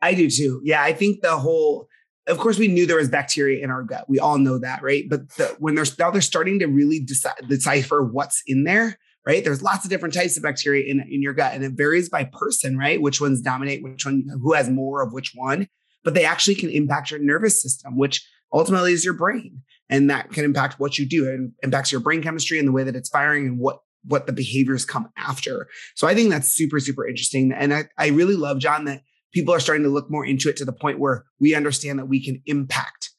I 0.00 0.14
do 0.14 0.30
too. 0.30 0.60
Yeah, 0.64 0.82
I 0.82 0.92
think 0.92 1.22
the 1.22 1.36
whole 1.36 1.88
of 2.26 2.38
course 2.38 2.58
we 2.58 2.68
knew 2.68 2.86
there 2.86 2.96
was 2.96 3.08
bacteria 3.08 3.62
in 3.62 3.70
our 3.70 3.82
gut. 3.82 4.08
We 4.08 4.18
all 4.18 4.38
know 4.38 4.58
that, 4.58 4.82
right? 4.82 5.04
But 5.08 5.30
the, 5.30 5.56
when 5.58 5.74
they're 5.74 5.84
now 5.98 6.10
they're 6.10 6.20
starting 6.20 6.58
to 6.60 6.66
really 6.66 7.00
decide, 7.00 7.34
decipher 7.48 8.02
what's 8.02 8.42
in 8.46 8.64
there, 8.64 8.98
right? 9.26 9.44
There's 9.44 9.62
lots 9.62 9.84
of 9.84 9.90
different 9.90 10.14
types 10.14 10.36
of 10.36 10.42
bacteria 10.42 10.90
in, 10.90 11.00
in 11.10 11.22
your 11.22 11.34
gut, 11.34 11.54
and 11.54 11.64
it 11.64 11.72
varies 11.72 12.08
by 12.08 12.24
person, 12.24 12.78
right? 12.78 13.00
Which 13.00 13.20
ones 13.20 13.40
dominate, 13.40 13.82
which 13.82 14.06
one, 14.06 14.24
who 14.42 14.54
has 14.54 14.70
more 14.70 15.02
of 15.02 15.12
which 15.12 15.32
one. 15.34 15.68
But 16.04 16.14
they 16.14 16.24
actually 16.24 16.54
can 16.54 16.70
impact 16.70 17.10
your 17.10 17.20
nervous 17.20 17.60
system, 17.60 17.96
which 17.96 18.24
ultimately 18.52 18.92
is 18.92 19.04
your 19.04 19.14
brain. 19.14 19.62
And 19.88 20.10
that 20.10 20.32
can 20.32 20.44
impact 20.44 20.80
what 20.80 20.98
you 20.98 21.06
do. 21.06 21.28
and 21.28 21.52
impacts 21.62 21.92
your 21.92 22.00
brain 22.00 22.22
chemistry 22.22 22.58
and 22.58 22.66
the 22.66 22.72
way 22.72 22.82
that 22.82 22.96
it's 22.96 23.08
firing 23.08 23.46
and 23.46 23.58
what 23.58 23.80
what 24.08 24.26
the 24.26 24.32
behaviors 24.32 24.84
come 24.84 25.08
after. 25.16 25.66
So 25.96 26.06
I 26.06 26.14
think 26.14 26.30
that's 26.30 26.52
super, 26.52 26.78
super 26.78 27.06
interesting. 27.06 27.52
And 27.52 27.74
I, 27.74 27.86
I 27.98 28.08
really 28.08 28.36
love, 28.36 28.60
John, 28.60 28.84
that 28.84 29.02
people 29.32 29.52
are 29.52 29.58
starting 29.58 29.82
to 29.82 29.90
look 29.90 30.08
more 30.10 30.24
into 30.24 30.48
it 30.48 30.56
to 30.58 30.64
the 30.64 30.72
point 30.72 31.00
where 31.00 31.24
we 31.40 31.56
understand 31.56 31.98
that 31.98 32.06
we 32.06 32.24
can 32.24 32.40
impact 32.46 33.10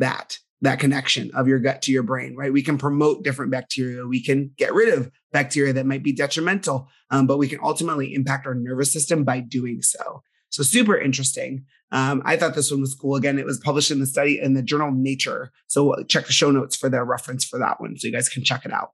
that 0.00 0.38
that 0.62 0.78
connection 0.78 1.30
of 1.34 1.48
your 1.48 1.58
gut 1.58 1.82
to 1.82 1.90
your 1.90 2.04
brain, 2.04 2.36
right? 2.36 2.52
We 2.52 2.62
can 2.62 2.78
promote 2.78 3.24
different 3.24 3.50
bacteria. 3.50 4.06
We 4.06 4.22
can 4.22 4.52
get 4.56 4.72
rid 4.72 4.96
of 4.96 5.10
bacteria 5.32 5.72
that 5.72 5.86
might 5.86 6.04
be 6.04 6.12
detrimental, 6.12 6.88
um, 7.10 7.26
but 7.26 7.38
we 7.38 7.48
can 7.48 7.58
ultimately 7.60 8.14
impact 8.14 8.46
our 8.46 8.54
nervous 8.54 8.92
system 8.92 9.24
by 9.24 9.40
doing 9.40 9.82
so. 9.82 10.22
So 10.52 10.62
super 10.62 10.96
interesting. 10.98 11.64
Um, 11.92 12.22
I 12.24 12.36
thought 12.36 12.54
this 12.54 12.70
one 12.70 12.82
was 12.82 12.94
cool. 12.94 13.16
Again, 13.16 13.38
it 13.38 13.46
was 13.46 13.58
published 13.58 13.90
in 13.90 14.00
the 14.00 14.06
study 14.06 14.38
in 14.38 14.54
the 14.54 14.62
journal 14.62 14.92
Nature. 14.92 15.50
So 15.66 15.96
check 16.08 16.26
the 16.26 16.32
show 16.32 16.50
notes 16.50 16.76
for 16.76 16.88
their 16.88 17.04
reference 17.04 17.44
for 17.44 17.58
that 17.58 17.80
one, 17.80 17.96
so 17.98 18.06
you 18.06 18.12
guys 18.12 18.28
can 18.28 18.44
check 18.44 18.64
it 18.64 18.72
out. 18.72 18.92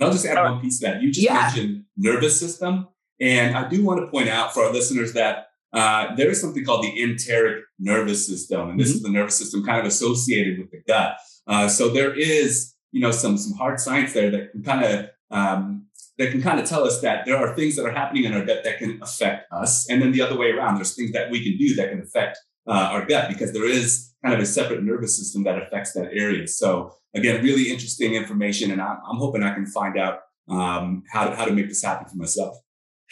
I'll 0.00 0.12
just 0.12 0.24
add 0.24 0.42
one 0.42 0.60
piece 0.60 0.78
to 0.78 0.86
that. 0.86 1.02
You 1.02 1.10
just 1.10 1.24
yeah. 1.24 1.42
mentioned 1.42 1.84
nervous 1.96 2.38
system, 2.38 2.88
and 3.20 3.56
I 3.56 3.68
do 3.68 3.84
want 3.84 4.00
to 4.00 4.06
point 4.06 4.28
out 4.28 4.54
for 4.54 4.64
our 4.64 4.72
listeners 4.72 5.12
that 5.12 5.48
uh, 5.72 6.14
there 6.14 6.30
is 6.30 6.40
something 6.40 6.64
called 6.64 6.84
the 6.84 7.02
enteric 7.02 7.64
nervous 7.78 8.26
system, 8.26 8.70
and 8.70 8.80
this 8.80 8.88
mm-hmm. 8.88 8.96
is 8.96 9.02
the 9.02 9.10
nervous 9.10 9.36
system 9.36 9.64
kind 9.64 9.80
of 9.80 9.86
associated 9.86 10.58
with 10.58 10.70
the 10.70 10.80
gut. 10.86 11.16
Uh, 11.46 11.68
so 11.68 11.88
there 11.88 12.14
is, 12.14 12.74
you 12.92 13.00
know, 13.00 13.10
some 13.10 13.36
some 13.36 13.56
hard 13.58 13.78
science 13.78 14.12
there 14.12 14.30
that 14.30 14.52
can 14.52 14.62
kind 14.62 14.84
of 14.84 15.06
um, 15.30 15.86
that 16.20 16.30
can 16.30 16.42
kind 16.42 16.60
of 16.60 16.68
tell 16.68 16.84
us 16.84 17.00
that 17.00 17.24
there 17.24 17.36
are 17.36 17.56
things 17.56 17.76
that 17.76 17.84
are 17.84 17.90
happening 17.90 18.24
in 18.24 18.34
our 18.34 18.44
gut 18.44 18.62
that 18.64 18.78
can 18.78 19.00
affect 19.02 19.50
us, 19.50 19.88
and 19.88 20.02
then 20.02 20.12
the 20.12 20.20
other 20.20 20.36
way 20.36 20.50
around, 20.50 20.76
there's 20.76 20.94
things 20.94 21.12
that 21.12 21.30
we 21.30 21.42
can 21.42 21.58
do 21.58 21.74
that 21.76 21.90
can 21.90 22.00
affect 22.00 22.38
uh, 22.68 22.90
our 22.92 23.06
gut 23.06 23.28
because 23.28 23.52
there 23.52 23.64
is 23.64 24.12
kind 24.22 24.34
of 24.34 24.40
a 24.40 24.46
separate 24.46 24.82
nervous 24.82 25.16
system 25.16 25.44
that 25.44 25.60
affects 25.60 25.92
that 25.94 26.10
area. 26.12 26.46
So 26.46 26.94
again, 27.14 27.42
really 27.42 27.70
interesting 27.70 28.14
information, 28.14 28.70
and 28.70 28.82
I'm, 28.82 28.98
I'm 29.10 29.16
hoping 29.16 29.42
I 29.42 29.54
can 29.54 29.66
find 29.66 29.98
out 29.98 30.20
um, 30.48 31.02
how 31.10 31.28
to, 31.28 31.36
how 31.36 31.46
to 31.46 31.52
make 31.52 31.68
this 31.68 31.82
happen 31.82 32.06
for 32.06 32.16
myself. 32.16 32.56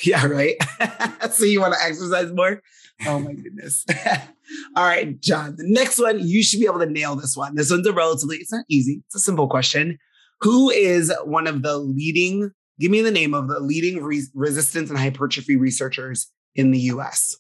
Yeah, 0.05 0.27
right. 0.27 0.57
so 1.31 1.45
you 1.45 1.61
want 1.61 1.75
to 1.75 1.81
exercise 1.83 2.31
more? 2.33 2.63
Oh 3.07 3.19
my 3.21 3.33
goodness. 3.33 3.85
All 4.77 4.85
right, 4.85 5.21
John. 5.21 5.57
The 5.57 5.65
next 5.67 5.99
one, 5.99 6.21
you 6.21 6.43
should 6.43 6.61
be 6.61 6.67
able 6.67 6.81
to 6.81 6.87
nail 6.87 7.17
this 7.17 7.37
one. 7.37 7.55
This 7.55 7.71
one's 7.71 7.87
a 7.87 7.93
relatively, 7.93 8.37
it's 8.37 8.53
not 8.53 8.65
easy. 8.69 9.03
It's 9.07 9.17
a 9.17 9.21
simple 9.21 9.49
question. 9.49 9.99
Who 10.41 10.71
is 10.71 11.13
one 11.25 11.47
of 11.47 11.63
the 11.63 11.79
leading, 11.79 12.53
give 12.79 12.91
me 12.91 13.03
the 13.03 13.11
name 13.11 13.35
of 13.35 13.49
the 13.49 13.61
leading 13.61 14.03
re- 14.03 14.27
resistance 14.35 14.91
and 14.91 14.99
hypertrophy 14.99 15.57
researchers 15.57 16.31
in 16.55 16.71
the 16.71 16.79
US? 16.81 17.37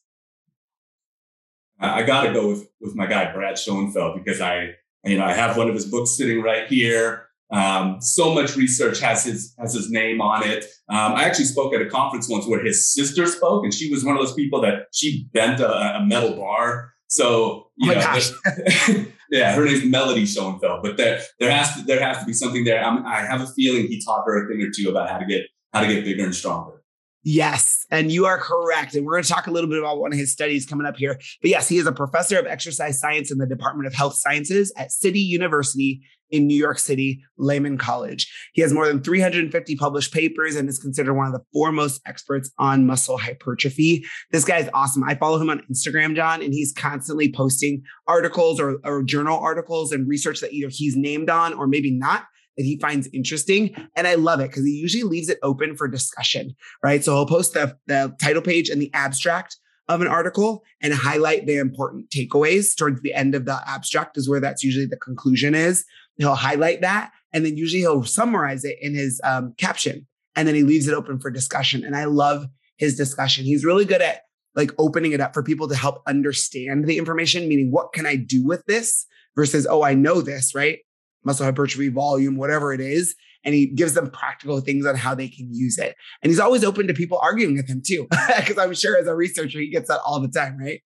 I, 1.80 2.02
got 2.02 2.22
to 2.22 2.32
go 2.32 2.48
with, 2.48 2.68
with 2.80 2.94
my 2.96 3.06
guy, 3.06 3.32
Brad 3.32 3.58
Schoenfeld, 3.58 4.22
because 4.22 4.40
I, 4.40 4.70
you 5.04 5.16
know, 5.16 5.24
I 5.24 5.32
have 5.32 5.56
one 5.56 5.68
of 5.68 5.74
his 5.74 5.86
books 5.86 6.16
sitting 6.16 6.42
right 6.42 6.66
here. 6.66 7.28
Um, 7.50 7.98
so 8.00 8.34
much 8.34 8.56
research 8.56 9.00
has 9.00 9.24
his 9.24 9.54
has 9.58 9.72
his 9.72 9.90
name 9.90 10.20
on 10.20 10.46
it. 10.46 10.66
Um, 10.88 11.14
I 11.14 11.24
actually 11.24 11.46
spoke 11.46 11.72
at 11.72 11.80
a 11.80 11.88
conference 11.88 12.28
once 12.28 12.46
where 12.46 12.62
his 12.62 12.92
sister 12.92 13.26
spoke, 13.26 13.64
and 13.64 13.72
she 13.72 13.90
was 13.90 14.04
one 14.04 14.16
of 14.16 14.20
those 14.20 14.34
people 14.34 14.60
that 14.62 14.88
she 14.92 15.28
bent 15.32 15.60
a, 15.60 15.96
a 15.96 16.04
metal 16.04 16.36
bar. 16.36 16.92
So 17.06 17.70
you 17.76 17.92
oh 17.92 17.94
know, 17.94 19.04
yeah, 19.30 19.52
her 19.54 19.64
name's 19.64 19.84
Melody 19.84 20.26
Schoenfeld. 20.26 20.82
But 20.82 20.96
there 20.96 21.20
there 21.38 21.50
has 21.50 21.74
to 21.76 21.82
there 21.82 22.00
has 22.00 22.18
to 22.18 22.24
be 22.24 22.32
something 22.32 22.64
there. 22.64 22.82
I'm, 22.82 23.04
I 23.06 23.20
have 23.20 23.40
a 23.40 23.46
feeling 23.46 23.86
he 23.86 24.02
taught 24.02 24.24
her 24.26 24.44
a 24.44 24.48
thing 24.48 24.62
or 24.62 24.70
two 24.74 24.88
about 24.88 25.10
how 25.10 25.18
to 25.18 25.26
get 25.26 25.46
how 25.72 25.80
to 25.80 25.86
get 25.86 26.04
bigger 26.04 26.24
and 26.24 26.34
stronger. 26.34 26.77
Yes, 27.24 27.84
and 27.90 28.12
you 28.12 28.26
are 28.26 28.38
correct. 28.38 28.94
And 28.94 29.04
we're 29.04 29.14
going 29.14 29.24
to 29.24 29.28
talk 29.28 29.48
a 29.48 29.50
little 29.50 29.68
bit 29.68 29.78
about 29.78 29.98
one 29.98 30.12
of 30.12 30.18
his 30.18 30.32
studies 30.32 30.64
coming 30.64 30.86
up 30.86 30.96
here. 30.96 31.18
But 31.42 31.50
yes, 31.50 31.68
he 31.68 31.78
is 31.78 31.86
a 31.86 31.92
professor 31.92 32.38
of 32.38 32.46
exercise 32.46 33.00
science 33.00 33.32
in 33.32 33.38
the 33.38 33.46
Department 33.46 33.86
of 33.86 33.94
Health 33.94 34.14
Sciences 34.14 34.72
at 34.76 34.92
City 34.92 35.20
University 35.20 36.00
in 36.30 36.46
New 36.46 36.54
York 36.56 36.78
City, 36.78 37.22
Lehman 37.38 37.78
College. 37.78 38.30
He 38.52 38.62
has 38.62 38.72
more 38.72 38.86
than 38.86 39.02
350 39.02 39.76
published 39.76 40.12
papers 40.12 40.56
and 40.56 40.68
is 40.68 40.78
considered 40.78 41.14
one 41.14 41.26
of 41.26 41.32
the 41.32 41.44
foremost 41.52 42.00
experts 42.06 42.50
on 42.58 42.86
muscle 42.86 43.18
hypertrophy. 43.18 44.04
This 44.30 44.44
guy 44.44 44.58
is 44.58 44.70
awesome. 44.74 45.04
I 45.04 45.14
follow 45.14 45.40
him 45.40 45.50
on 45.50 45.62
Instagram, 45.72 46.14
John, 46.14 46.42
and 46.42 46.52
he's 46.52 46.72
constantly 46.72 47.32
posting 47.32 47.82
articles 48.06 48.60
or, 48.60 48.78
or 48.84 49.02
journal 49.02 49.38
articles 49.38 49.92
and 49.92 50.06
research 50.06 50.40
that 50.40 50.52
either 50.52 50.68
he's 50.70 50.96
named 50.96 51.30
on 51.30 51.54
or 51.54 51.66
maybe 51.66 51.90
not 51.90 52.24
that 52.58 52.64
he 52.64 52.78
finds 52.78 53.08
interesting. 53.14 53.74
And 53.96 54.06
I 54.06 54.16
love 54.16 54.40
it 54.40 54.50
because 54.50 54.64
he 54.64 54.72
usually 54.72 55.04
leaves 55.04 55.30
it 55.30 55.38
open 55.42 55.76
for 55.76 55.88
discussion, 55.88 56.54
right? 56.82 57.02
So 57.02 57.14
he'll 57.14 57.26
post 57.26 57.54
the, 57.54 57.78
the 57.86 58.14
title 58.20 58.42
page 58.42 58.68
and 58.68 58.82
the 58.82 58.90
abstract 58.92 59.56
of 59.88 60.02
an 60.02 60.08
article 60.08 60.64
and 60.82 60.92
highlight 60.92 61.46
the 61.46 61.56
important 61.56 62.10
takeaways 62.10 62.76
towards 62.76 63.00
the 63.00 63.14
end 63.14 63.34
of 63.34 63.46
the 63.46 63.58
abstract 63.66 64.18
is 64.18 64.28
where 64.28 64.40
that's 64.40 64.62
usually 64.62 64.86
the 64.86 64.98
conclusion 64.98 65.54
is. 65.54 65.84
He'll 66.16 66.34
highlight 66.34 66.82
that 66.82 67.12
and 67.32 67.46
then 67.46 67.56
usually 67.56 67.80
he'll 67.80 68.04
summarize 68.04 68.64
it 68.64 68.76
in 68.82 68.94
his 68.94 69.20
um, 69.24 69.54
caption 69.56 70.06
and 70.36 70.46
then 70.46 70.54
he 70.54 70.62
leaves 70.62 70.88
it 70.88 70.94
open 70.94 71.20
for 71.20 71.30
discussion. 71.30 71.84
And 71.84 71.96
I 71.96 72.04
love 72.04 72.46
his 72.76 72.96
discussion. 72.96 73.44
He's 73.44 73.64
really 73.64 73.84
good 73.84 74.02
at 74.02 74.22
like 74.54 74.72
opening 74.78 75.12
it 75.12 75.20
up 75.20 75.32
for 75.32 75.42
people 75.42 75.68
to 75.68 75.76
help 75.76 76.02
understand 76.06 76.86
the 76.86 76.98
information, 76.98 77.48
meaning 77.48 77.70
what 77.70 77.92
can 77.92 78.04
I 78.04 78.16
do 78.16 78.44
with 78.44 78.64
this 78.66 79.06
versus, 79.36 79.66
oh, 79.68 79.84
I 79.84 79.94
know 79.94 80.20
this, 80.20 80.54
right? 80.54 80.80
Muscle 81.28 81.46
hypertrophy, 81.46 81.88
volume, 81.88 82.36
whatever 82.36 82.72
it 82.72 82.80
is. 82.80 83.14
And 83.44 83.54
he 83.54 83.66
gives 83.66 83.94
them 83.94 84.10
practical 84.10 84.60
things 84.60 84.84
on 84.84 84.96
how 84.96 85.14
they 85.14 85.28
can 85.28 85.48
use 85.52 85.78
it. 85.78 85.94
And 86.22 86.30
he's 86.30 86.40
always 86.40 86.64
open 86.64 86.88
to 86.88 86.94
people 86.94 87.18
arguing 87.18 87.54
with 87.54 87.68
him 87.68 87.82
too, 87.86 88.08
because 88.36 88.58
I'm 88.58 88.74
sure 88.74 88.98
as 88.98 89.06
a 89.06 89.14
researcher, 89.14 89.60
he 89.60 89.70
gets 89.70 89.88
that 89.88 90.00
all 90.04 90.20
the 90.20 90.28
time, 90.28 90.58
right? 90.58 90.80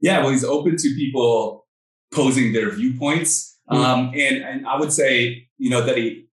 Yeah, 0.00 0.20
well, 0.20 0.30
he's 0.30 0.44
open 0.44 0.76
to 0.76 0.94
people 0.96 1.66
posing 2.12 2.52
their 2.52 2.70
viewpoints. 2.70 3.56
Mm-hmm. 3.70 3.82
Um, 3.82 4.12
and, 4.14 4.42
and 4.42 4.66
I 4.66 4.78
would 4.78 4.92
say, 4.92 5.48
you 5.58 5.70
know, 5.70 5.84
that 5.86 5.96
he 5.96 6.26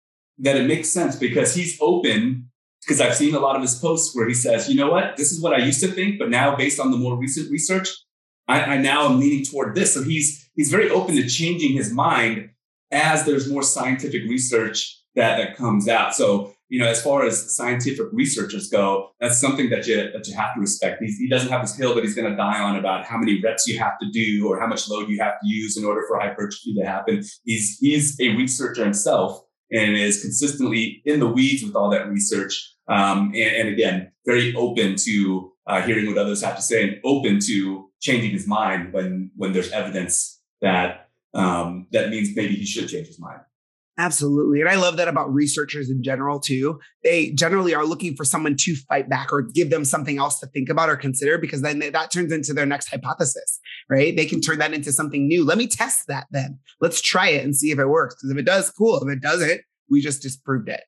that 0.40 0.57
it 0.57 0.66
makes 0.66 0.88
sense 0.88 1.16
because 1.16 1.55
he's 1.55 1.76
open 1.81 2.48
because 2.81 3.00
I've 3.00 3.14
seen 3.14 3.35
a 3.35 3.40
lot 3.40 3.57
of 3.57 3.62
his 3.62 3.79
posts 3.79 4.16
where 4.16 4.26
he 4.26 4.33
says, 4.33 4.68
you 4.68 4.74
know 4.74 4.90
what, 4.90 5.16
this 5.18 5.33
is 5.33 5.42
what 5.42 5.53
I 5.53 5.59
used 5.59 5.81
to 5.81 5.88
think, 5.88 6.18
but 6.18 6.31
now 6.31 6.57
based 6.57 6.81
on 6.81 6.90
the 6.90 6.96
more 6.96 7.16
recent 7.16 7.50
research, 7.50 7.90
I, 8.48 8.62
I 8.62 8.76
now 8.79 9.05
am 9.05 9.20
leaning 9.20 9.44
toward 9.44 9.74
this. 9.74 9.94
So 9.94 10.03
he's 10.03 10.50
he's 10.55 10.70
very 10.70 10.90
open 10.90 11.14
to 11.16 11.29
changing 11.29 11.72
his 11.72 11.92
mind 11.92 12.50
as 12.90 13.24
there's 13.24 13.50
more 13.50 13.62
scientific 13.62 14.22
research 14.29 15.00
that, 15.14 15.37
that 15.37 15.57
comes 15.57 15.88
out. 15.88 16.14
So, 16.14 16.55
you 16.68 16.79
know, 16.79 16.87
as 16.87 17.03
far 17.03 17.24
as 17.24 17.55
scientific 17.57 18.07
researchers 18.12 18.68
go, 18.70 19.11
that's 19.20 19.40
something 19.40 19.70
that 19.70 19.87
you 19.87 19.96
that 20.12 20.26
you 20.29 20.35
have 20.35 20.55
to 20.55 20.61
respect. 20.61 21.03
He 21.03 21.29
doesn't 21.29 21.50
have 21.50 21.62
this 21.62 21.76
hill 21.76 21.94
that 21.96 22.05
he's 22.05 22.14
going 22.14 22.31
to 22.31 22.37
die 22.37 22.61
on 22.61 22.76
about 22.76 23.05
how 23.05 23.18
many 23.18 23.42
reps 23.42 23.66
you 23.66 23.79
have 23.79 23.98
to 24.00 24.09
do 24.11 24.48
or 24.48 24.61
how 24.61 24.68
much 24.68 24.88
load 24.88 25.09
you 25.09 25.18
have 25.20 25.40
to 25.40 25.48
use 25.48 25.76
in 25.76 25.85
order 25.85 26.05
for 26.07 26.20
hypertrophy 26.20 26.74
to 26.74 26.87
happen. 26.87 27.24
He's 27.44 27.76
he's 27.81 28.20
a 28.20 28.29
researcher 28.37 28.85
himself 28.85 29.42
and 29.72 29.96
is 29.96 30.22
consistently 30.22 31.03
in 31.05 31.20
the 31.20 31.26
weeds 31.29 31.62
with 31.64 31.74
all 31.74 31.90
that 31.90 32.09
research. 32.09 32.74
Um, 32.88 33.33
and, 33.37 33.57
and, 33.57 33.68
again, 33.68 34.11
very 34.26 34.53
open 34.57 34.96
to 35.05 35.53
uh, 35.68 35.81
hearing 35.83 36.07
what 36.09 36.18
others 36.18 36.42
have 36.42 36.57
to 36.57 36.62
say 36.62 36.83
and 36.83 37.00
open 37.05 37.38
to 37.46 37.88
changing 38.00 38.31
his 38.31 38.48
mind 38.48 38.92
when 38.92 39.31
when 39.37 39.53
there's 39.53 39.70
evidence 39.70 40.40
that 40.61 41.10
um, 41.35 41.87
that 41.93 42.11
means 42.11 42.31
maybe 42.35 42.55
he 42.55 42.64
should 42.64 42.88
change 42.88 43.07
his 43.07 43.21
mind. 43.21 43.40
Absolutely. 43.99 44.61
And 44.61 44.71
I 44.71 44.77
love 44.77 44.97
that 44.97 45.09
about 45.09 45.33
researchers 45.33 45.90
in 45.90 46.03
general, 46.03 46.40
too. 46.40 46.81
They 47.05 47.33
generally 47.33 47.75
are 47.75 47.85
looking 47.85 48.16
for 48.16 48.25
someone 48.25 48.57
to 48.57 48.75
fight 48.75 49.11
back 49.11 49.31
or 49.31 49.43
give 49.43 49.69
them 49.69 49.85
something 49.85 50.16
else 50.16 50.40
to 50.40 50.47
think 50.47 50.71
about 50.71 50.88
or 50.88 50.97
consider 50.97 51.37
because 51.37 51.61
then 51.61 51.81
that 51.81 52.11
turns 52.11 52.33
into 52.33 52.55
their 52.55 52.64
next 52.64 52.88
hypothesis, 52.88 53.61
right? 53.90 54.16
They 54.16 54.25
can 54.25 54.40
turn 54.40 54.59
that 54.59 54.73
into 54.73 54.90
something 54.90 55.29
new. 55.29 55.45
Let 55.45 55.59
me 55.59 55.66
test 55.66 56.07
that 56.07 56.29
then. 56.31 56.59
Let's 56.81 57.03
try 57.03 57.29
it 57.29 57.45
and 57.45 57.55
see 57.55 57.73
if 57.73 57.79
it 57.79 57.88
works. 57.88 58.14
Because 58.14 58.31
if 58.31 58.38
it 58.38 58.47
does, 58.47 58.71
cool. 58.71 59.03
If 59.03 59.14
it 59.14 59.21
doesn't, 59.21 59.61
we 59.90 60.01
just 60.01 60.23
disproved 60.23 60.71
it. 60.71 60.81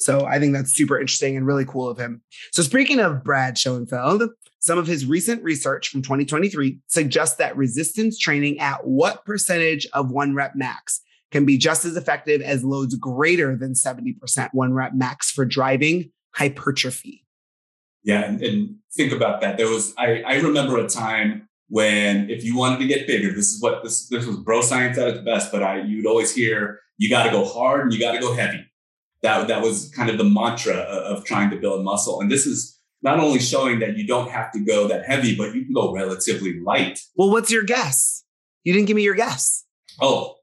So 0.00 0.26
I 0.26 0.38
think 0.38 0.52
that's 0.52 0.74
super 0.74 0.98
interesting 0.98 1.36
and 1.36 1.46
really 1.46 1.64
cool 1.64 1.88
of 1.88 1.98
him. 1.98 2.22
So 2.52 2.62
speaking 2.62 3.00
of 3.00 3.24
Brad 3.24 3.56
Schoenfeld, 3.56 4.30
some 4.60 4.78
of 4.78 4.86
his 4.86 5.06
recent 5.06 5.42
research 5.42 5.88
from 5.88 6.02
2023 6.02 6.78
suggests 6.86 7.36
that 7.36 7.56
resistance 7.56 8.18
training 8.18 8.58
at 8.60 8.86
what 8.86 9.24
percentage 9.24 9.86
of 9.92 10.10
one 10.10 10.34
rep 10.34 10.52
max 10.54 11.00
can 11.30 11.44
be 11.44 11.58
just 11.58 11.84
as 11.84 11.96
effective 11.96 12.40
as 12.40 12.64
loads 12.64 12.94
greater 12.94 13.56
than 13.56 13.72
70% 13.72 14.50
one 14.52 14.72
rep 14.72 14.94
max 14.94 15.30
for 15.30 15.44
driving 15.44 16.10
hypertrophy. 16.34 17.24
Yeah, 18.04 18.24
and, 18.24 18.42
and 18.42 18.76
think 18.94 19.12
about 19.12 19.40
that. 19.40 19.56
There 19.56 19.68
was 19.68 19.94
I, 19.98 20.22
I 20.22 20.34
remember 20.36 20.78
a 20.78 20.88
time 20.88 21.48
when 21.68 22.30
if 22.30 22.44
you 22.44 22.56
wanted 22.56 22.78
to 22.80 22.86
get 22.86 23.06
bigger, 23.06 23.32
this 23.34 23.52
is 23.52 23.60
what 23.60 23.82
this 23.82 24.08
this 24.08 24.26
was 24.26 24.36
bro 24.36 24.60
science 24.60 24.96
at 24.98 25.08
its 25.08 25.24
best, 25.24 25.50
but 25.50 25.62
I 25.62 25.82
you'd 25.82 26.06
always 26.06 26.34
hear 26.34 26.80
you 26.98 27.10
got 27.10 27.24
to 27.24 27.30
go 27.30 27.44
hard 27.44 27.82
and 27.82 27.92
you 27.92 27.98
got 27.98 28.12
to 28.12 28.20
go 28.20 28.34
heavy. 28.34 28.64
That 29.24 29.48
that 29.48 29.62
was 29.62 29.90
kind 29.96 30.10
of 30.10 30.18
the 30.18 30.24
mantra 30.24 30.74
of, 30.74 31.18
of 31.18 31.24
trying 31.24 31.50
to 31.50 31.56
build 31.56 31.82
muscle, 31.82 32.20
and 32.20 32.30
this 32.30 32.46
is 32.46 32.78
not 33.02 33.18
only 33.18 33.38
showing 33.38 33.78
that 33.80 33.96
you 33.96 34.06
don't 34.06 34.30
have 34.30 34.52
to 34.52 34.60
go 34.60 34.86
that 34.88 35.04
heavy, 35.04 35.34
but 35.34 35.54
you 35.54 35.64
can 35.64 35.74
go 35.74 35.92
relatively 35.92 36.60
light. 36.60 37.00
Well, 37.16 37.30
what's 37.30 37.50
your 37.50 37.62
guess? 37.62 38.24
You 38.64 38.72
didn't 38.72 38.86
give 38.86 38.96
me 38.96 39.02
your 39.02 39.14
guess. 39.14 39.64
Oh, 40.00 40.36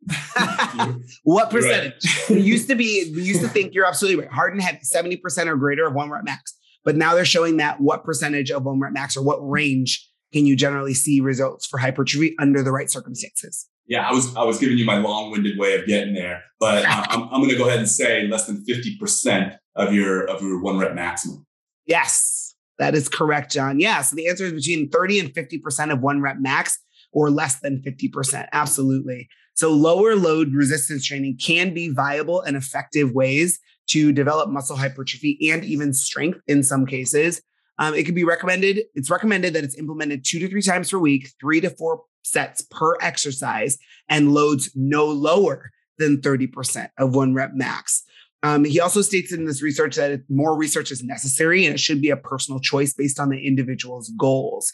what 1.24 1.50
percentage? 1.50 2.06
Right. 2.30 2.40
it 2.40 2.46
used 2.46 2.70
to 2.70 2.76
be, 2.76 3.12
we 3.16 3.24
used 3.24 3.42
to 3.42 3.50
think 3.50 3.74
you're 3.74 3.86
absolutely 3.86 4.24
right. 4.24 4.32
Hard 4.32 4.54
and 4.54 4.62
heavy, 4.62 4.80
70% 4.80 5.48
or 5.48 5.58
greater 5.58 5.88
of 5.88 5.94
one 5.94 6.10
rep 6.10 6.24
max. 6.24 6.56
But 6.86 6.96
now 6.96 7.16
they're 7.16 7.26
showing 7.26 7.58
that 7.58 7.82
what 7.82 8.04
percentage 8.04 8.50
of 8.50 8.64
one 8.64 8.80
rep 8.80 8.94
max 8.94 9.18
or 9.18 9.24
what 9.24 9.38
range 9.38 10.08
can 10.32 10.46
you 10.46 10.56
generally 10.56 10.94
see 10.94 11.20
results 11.20 11.66
for 11.66 11.80
hypertrophy 11.80 12.36
under 12.40 12.64
the 12.64 12.72
right 12.72 12.90
circumstances? 12.90 13.68
Yeah, 13.88 14.08
I 14.08 14.14
was 14.14 14.36
I 14.36 14.44
was 14.44 14.60
giving 14.60 14.78
you 14.78 14.86
my 14.86 14.98
long-winded 14.98 15.58
way 15.58 15.76
of 15.76 15.86
getting 15.86 16.14
there, 16.14 16.44
but 16.60 16.86
I'm, 16.88 17.24
I'm 17.24 17.42
going 17.42 17.50
to 17.50 17.58
go 17.58 17.68
ahead 17.68 17.80
and 17.80 17.90
say 17.90 18.28
less 18.28 18.48
than 18.48 18.64
50% 18.66 19.58
of 19.76 19.94
your 19.94 20.26
of 20.26 20.42
your 20.42 20.62
one 20.62 20.78
rep 20.78 20.94
maximum. 20.94 21.46
Yes, 21.86 22.56
that 22.80 22.96
is 22.96 23.10
correct, 23.10 23.52
John. 23.52 23.80
Yeah, 23.80 24.02
so 24.02 24.16
the 24.16 24.28
answer 24.28 24.46
is 24.46 24.54
between 24.54 24.90
30 24.90 25.20
and 25.20 25.34
50% 25.34 25.92
of 25.92 26.02
one 26.02 26.22
rep 26.22 26.38
max 26.40 26.80
or 27.12 27.30
less 27.30 27.60
than 27.60 27.82
50%. 27.82 28.48
Absolutely. 28.54 29.28
So 29.56 29.72
lower 29.72 30.16
load 30.16 30.54
resistance 30.54 31.06
training 31.06 31.38
can 31.38 31.74
be 31.74 31.90
viable 31.90 32.42
and 32.42 32.56
effective 32.56 33.12
ways 33.12 33.60
to 33.90 34.12
develop 34.12 34.50
muscle 34.50 34.78
hypertrophy 34.78 35.38
and 35.52 35.64
even 35.66 35.94
strength 35.94 36.40
in 36.48 36.64
some 36.64 36.86
cases. 36.86 37.42
Um, 37.78 37.94
it 37.94 38.06
can 38.06 38.16
be 38.16 38.24
recommended. 38.24 38.84
It's 38.96 39.10
recommended 39.10 39.54
that 39.54 39.64
it's 39.64 39.78
implemented 39.78 40.24
two 40.24 40.40
to 40.40 40.48
three 40.48 40.62
times 40.62 40.92
per 40.92 41.00
week, 41.00 41.30
three 41.40 41.60
to 41.62 41.70
four 41.70 42.04
sets 42.24 42.62
per 42.62 42.96
exercise, 43.02 43.78
and 44.10 44.34
loads 44.34 44.72
no 44.76 45.06
lower 45.06 45.72
than 45.98 46.22
30% 46.22 46.90
of 46.98 47.16
one 47.16 47.34
rep 47.34 47.52
max. 47.54 48.04
Um, 48.44 48.66
he 48.66 48.80
also 48.80 49.02
states 49.02 49.32
in 49.32 49.46
this 49.46 49.62
research 49.62 49.98
that 49.98 50.22
more 50.30 50.58
research 50.58 50.92
is 50.92 51.04
necessary 51.04 51.66
and 51.66 51.76
it 51.76 51.80
should 51.80 52.02
be 52.02 52.10
a 52.10 52.18
personal 52.18 52.60
choice 52.60 52.94
based 52.94 53.20
on 53.20 53.30
the 53.30 53.46
individual's 53.46 54.12
goals. 54.18 54.72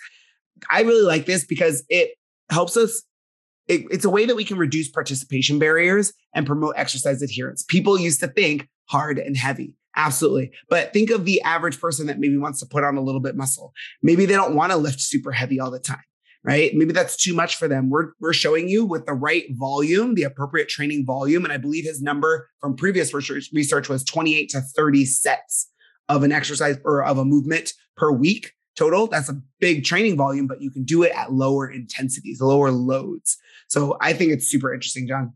I 0.71 0.81
really 0.81 1.05
like 1.05 1.25
this 1.25 1.45
because 1.45 1.83
it 1.89 2.11
helps 2.49 2.77
us. 2.77 3.03
It, 3.67 3.85
it's 3.91 4.05
a 4.05 4.09
way 4.09 4.25
that 4.25 4.37
we 4.37 4.45
can 4.45 4.57
reduce 4.57 4.89
participation 4.89 5.59
barriers 5.59 6.13
and 6.33 6.47
promote 6.47 6.75
exercise 6.77 7.21
adherence. 7.21 7.63
People 7.63 7.99
used 7.99 8.21
to 8.21 8.27
think 8.27 8.69
hard 8.85 9.19
and 9.19 9.35
heavy. 9.35 9.75
Absolutely. 9.97 10.51
But 10.69 10.93
think 10.93 11.09
of 11.09 11.25
the 11.25 11.41
average 11.41 11.81
person 11.81 12.07
that 12.07 12.19
maybe 12.19 12.37
wants 12.37 12.59
to 12.59 12.65
put 12.65 12.83
on 12.83 12.95
a 12.95 13.01
little 13.01 13.19
bit 13.19 13.35
muscle. 13.35 13.73
Maybe 14.01 14.25
they 14.25 14.35
don't 14.35 14.55
want 14.55 14.71
to 14.71 14.77
lift 14.77 15.01
super 15.01 15.31
heavy 15.31 15.59
all 15.59 15.71
the 15.71 15.79
time, 15.79 16.03
right? 16.47 16.73
Maybe 16.73 16.93
that's 16.93 17.17
too 17.17 17.35
much 17.35 17.57
for 17.57 17.67
them. 17.67 17.89
We're, 17.89 18.13
we're 18.21 18.31
showing 18.31 18.69
you 18.69 18.85
with 18.85 19.05
the 19.05 19.13
right 19.13 19.45
volume, 19.51 20.15
the 20.15 20.23
appropriate 20.23 20.69
training 20.69 21.05
volume. 21.05 21.43
And 21.43 21.51
I 21.51 21.57
believe 21.57 21.83
his 21.83 22.01
number 22.01 22.49
from 22.61 22.77
previous 22.77 23.13
research, 23.13 23.89
was 23.89 24.03
28 24.05 24.49
to 24.51 24.61
30 24.61 25.05
sets 25.05 25.69
of 26.07 26.23
an 26.23 26.31
exercise 26.31 26.77
or 26.85 27.03
of 27.03 27.17
a 27.17 27.25
movement 27.25 27.73
per 27.97 28.13
week 28.13 28.53
total. 28.77 29.07
That's 29.07 29.27
a 29.27 29.41
big 29.59 29.83
training 29.83 30.15
volume, 30.15 30.47
but 30.47 30.61
you 30.61 30.71
can 30.71 30.85
do 30.85 31.03
it 31.03 31.11
at 31.11 31.33
lower 31.33 31.69
intensities, 31.69 32.39
lower 32.39 32.71
loads. 32.71 33.37
So 33.67 33.97
I 33.99 34.13
think 34.13 34.31
it's 34.31 34.47
super 34.47 34.73
interesting, 34.73 35.05
John. 35.05 35.33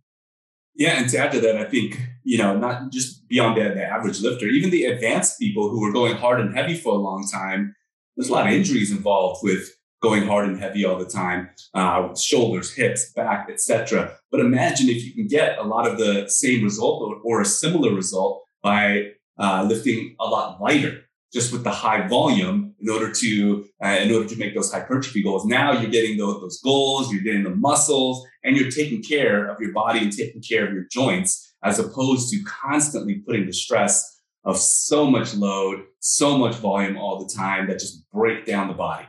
Yeah, 0.76 1.02
and 1.02 1.10
to 1.10 1.18
add 1.18 1.34
to 1.34 1.42
that, 1.42 1.58
I 1.58 1.66
think 1.66 2.00
you 2.24 2.38
know 2.38 2.58
not 2.58 2.94
just 2.94 3.28
beyond 3.28 3.58
the, 3.58 3.74
the 3.74 3.84
average 3.84 4.22
lifter, 4.22 4.46
even 4.48 4.70
the 4.70 4.86
advanced 4.86 5.38
people 5.38 5.70
who 5.70 5.82
were 5.82 5.92
going 5.92 6.16
hard 6.16 6.40
and 6.40 6.56
heavy 6.56 6.76
for 6.76 6.94
a 6.94 6.98
long 6.98 7.28
time. 7.30 7.76
There's 8.16 8.30
a 8.30 8.32
lot 8.32 8.48
of 8.48 8.54
injuries 8.54 8.92
involved 8.92 9.42
with 9.44 9.70
going 10.02 10.26
hard 10.28 10.48
and 10.48 10.60
heavy 10.60 10.84
all 10.84 10.98
the 10.98 11.06
time, 11.06 11.50
uh, 11.74 12.14
shoulders, 12.16 12.74
hips, 12.74 13.12
back, 13.14 13.48
etc. 13.52 14.18
But 14.32 14.40
imagine 14.40 14.90
if 14.90 15.06
you 15.06 15.14
can 15.14 15.28
get 15.28 15.58
a 15.58 15.64
lot 15.64 15.88
of 15.88 15.98
the 15.98 16.28
same 16.28 16.64
result 16.64 17.04
or, 17.04 17.16
or 17.24 17.42
a 17.42 17.46
similar 17.46 17.94
result 17.94 18.44
by 18.64 19.12
uh, 19.40 19.64
lifting 19.68 20.16
a 20.20 20.26
lot 20.26 20.60
lighter 20.62 21.02
just 21.34 21.54
with 21.54 21.64
the 21.64 21.72
high 21.72 22.08
volume 22.08 22.74
in 22.80 22.90
order 22.90 23.12
to 23.12 23.66
uh, 23.84 24.00
in 24.02 24.14
order 24.14 24.28
to 24.28 24.36
make 24.36 24.54
those 24.54 24.72
hypertrophy 24.72 25.24
goals. 25.24 25.46
Now 25.46 25.72
you're 25.72 25.92
getting 25.92 26.18
those, 26.18 26.42
those 26.42 26.60
goals, 26.62 27.12
you're 27.12 27.24
getting 27.24 27.44
the 27.44 27.56
muscles, 27.56 28.26
and 28.44 28.58
you're 28.58 28.72
taking 28.72 29.02
care 29.02 29.48
of 29.48 29.60
your 29.62 29.72
body 29.72 30.00
and 30.00 30.12
taking 30.12 30.42
care 30.42 30.68
of 30.68 30.74
your 30.74 30.86
joints, 30.92 31.56
as 31.64 31.80
opposed 31.80 32.30
to 32.32 32.44
constantly 32.44 33.20
putting 33.20 33.46
the 33.46 33.54
stress 33.54 34.20
of 34.44 34.58
so 34.58 35.10
much 35.10 35.36
load, 35.36 35.84
so 36.00 36.38
much 36.38 36.56
volume 36.56 36.98
all 36.98 37.24
the 37.24 37.34
time 37.34 37.68
that 37.68 37.80
just 37.80 38.10
break 38.12 38.46
down 38.46 38.68
the 38.68 38.74
body. 38.74 39.06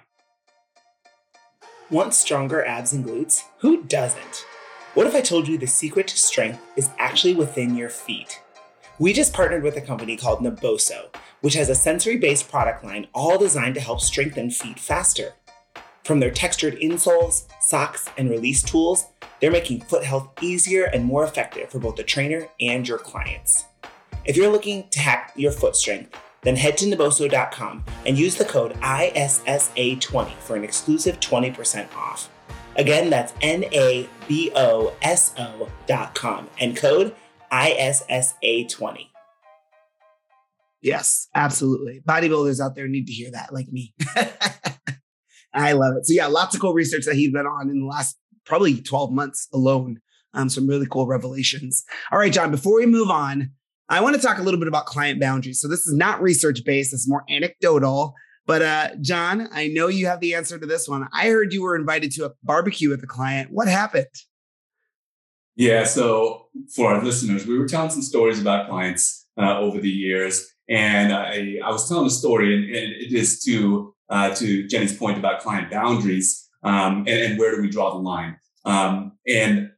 Want 1.92 2.14
stronger 2.14 2.64
abs 2.64 2.94
and 2.94 3.04
glutes? 3.04 3.42
Who 3.58 3.82
doesn't? 3.82 4.46
What 4.94 5.06
if 5.06 5.14
I 5.14 5.20
told 5.20 5.46
you 5.46 5.58
the 5.58 5.66
secret 5.66 6.08
to 6.08 6.16
strength 6.16 6.58
is 6.74 6.88
actually 6.98 7.34
within 7.34 7.76
your 7.76 7.90
feet? 7.90 8.40
We 8.98 9.12
just 9.12 9.34
partnered 9.34 9.62
with 9.62 9.76
a 9.76 9.82
company 9.82 10.16
called 10.16 10.40
Naboso, 10.40 11.14
which 11.42 11.52
has 11.52 11.68
a 11.68 11.74
sensory 11.74 12.16
based 12.16 12.50
product 12.50 12.82
line 12.82 13.08
all 13.12 13.36
designed 13.36 13.74
to 13.74 13.82
help 13.82 14.00
strengthen 14.00 14.50
feet 14.50 14.80
faster. 14.80 15.34
From 16.02 16.18
their 16.18 16.30
textured 16.30 16.80
insoles, 16.80 17.44
socks, 17.60 18.08
and 18.16 18.30
release 18.30 18.62
tools, 18.62 19.08
they're 19.42 19.50
making 19.50 19.82
foot 19.82 20.02
health 20.02 20.30
easier 20.40 20.84
and 20.84 21.04
more 21.04 21.24
effective 21.24 21.68
for 21.68 21.78
both 21.78 21.96
the 21.96 22.04
trainer 22.04 22.48
and 22.58 22.88
your 22.88 22.96
clients. 22.96 23.66
If 24.24 24.38
you're 24.38 24.50
looking 24.50 24.88
to 24.92 24.98
hack 24.98 25.34
your 25.36 25.52
foot 25.52 25.76
strength, 25.76 26.18
then 26.42 26.56
head 26.56 26.76
to 26.78 26.86
naboso.com 26.86 27.84
and 28.04 28.18
use 28.18 28.36
the 28.36 28.44
code 28.44 28.74
ISSA20 28.80 30.34
for 30.34 30.56
an 30.56 30.64
exclusive 30.64 31.20
20% 31.20 31.94
off. 31.96 32.28
Again, 32.76 33.10
that's 33.10 33.32
N 33.40 33.64
A 33.72 34.08
B 34.28 34.50
O 34.54 34.94
S 35.02 35.34
O.com 35.38 36.48
and 36.58 36.76
code 36.76 37.14
ISSA20. 37.52 39.08
Yes, 40.80 41.28
absolutely. 41.34 42.02
Bodybuilders 42.06 42.60
out 42.60 42.74
there 42.74 42.88
need 42.88 43.06
to 43.06 43.12
hear 43.12 43.30
that, 43.30 43.52
like 43.52 43.68
me. 43.68 43.94
I 45.54 45.72
love 45.72 45.94
it. 45.96 46.06
So, 46.06 46.14
yeah, 46.14 46.26
lots 46.26 46.54
of 46.54 46.60
cool 46.60 46.74
research 46.74 47.04
that 47.04 47.14
he's 47.14 47.30
been 47.30 47.46
on 47.46 47.70
in 47.70 47.80
the 47.80 47.86
last 47.86 48.18
probably 48.44 48.80
12 48.80 49.12
months 49.12 49.48
alone. 49.52 50.00
Um, 50.34 50.48
some 50.48 50.66
really 50.66 50.86
cool 50.90 51.06
revelations. 51.06 51.84
All 52.10 52.18
right, 52.18 52.32
John, 52.32 52.50
before 52.50 52.76
we 52.76 52.86
move 52.86 53.10
on, 53.10 53.52
I 53.92 54.00
want 54.00 54.16
to 54.16 54.22
talk 54.22 54.38
a 54.38 54.42
little 54.42 54.58
bit 54.58 54.68
about 54.68 54.86
client 54.86 55.20
boundaries. 55.20 55.60
So, 55.60 55.68
this 55.68 55.86
is 55.86 55.94
not 55.94 56.22
research 56.22 56.64
based, 56.64 56.94
it's 56.94 57.08
more 57.08 57.24
anecdotal. 57.28 58.14
But, 58.46 58.62
uh, 58.62 58.88
John, 59.00 59.48
I 59.52 59.68
know 59.68 59.86
you 59.86 60.06
have 60.06 60.20
the 60.20 60.34
answer 60.34 60.58
to 60.58 60.66
this 60.66 60.88
one. 60.88 61.06
I 61.12 61.28
heard 61.28 61.52
you 61.52 61.62
were 61.62 61.76
invited 61.76 62.10
to 62.12 62.24
a 62.24 62.30
barbecue 62.42 62.88
with 62.88 63.02
a 63.04 63.06
client. 63.06 63.50
What 63.52 63.68
happened? 63.68 64.06
Yeah. 65.54 65.84
So 65.84 66.46
for 66.74 66.92
our 66.92 67.04
listeners, 67.04 67.46
we 67.46 67.58
were 67.58 67.68
telling 67.68 67.90
some 67.90 68.02
stories 68.02 68.40
about 68.40 68.68
clients 68.68 69.28
uh, 69.38 69.58
over 69.58 69.78
the 69.78 69.90
years, 69.90 70.50
and 70.68 71.12
I, 71.12 71.58
I 71.62 71.70
was 71.70 71.88
telling 71.88 72.06
a 72.06 72.10
story, 72.10 72.54
and, 72.54 72.64
and 72.64 72.92
it 72.94 73.12
is 73.12 73.42
to 73.44 73.94
uh, 74.08 74.34
to 74.34 74.66
Jenny's 74.68 74.96
point 74.96 75.18
about 75.18 75.40
client 75.40 75.70
boundaries 75.70 76.48
um, 76.62 76.98
and, 77.00 77.08
and, 77.08 77.38
where 77.38 77.54
do 77.54 77.62
we 77.62 77.70
draw 77.70 77.92
the 77.92 77.98
line. 77.98 78.36
Um, 78.64 79.12
and 79.26 79.70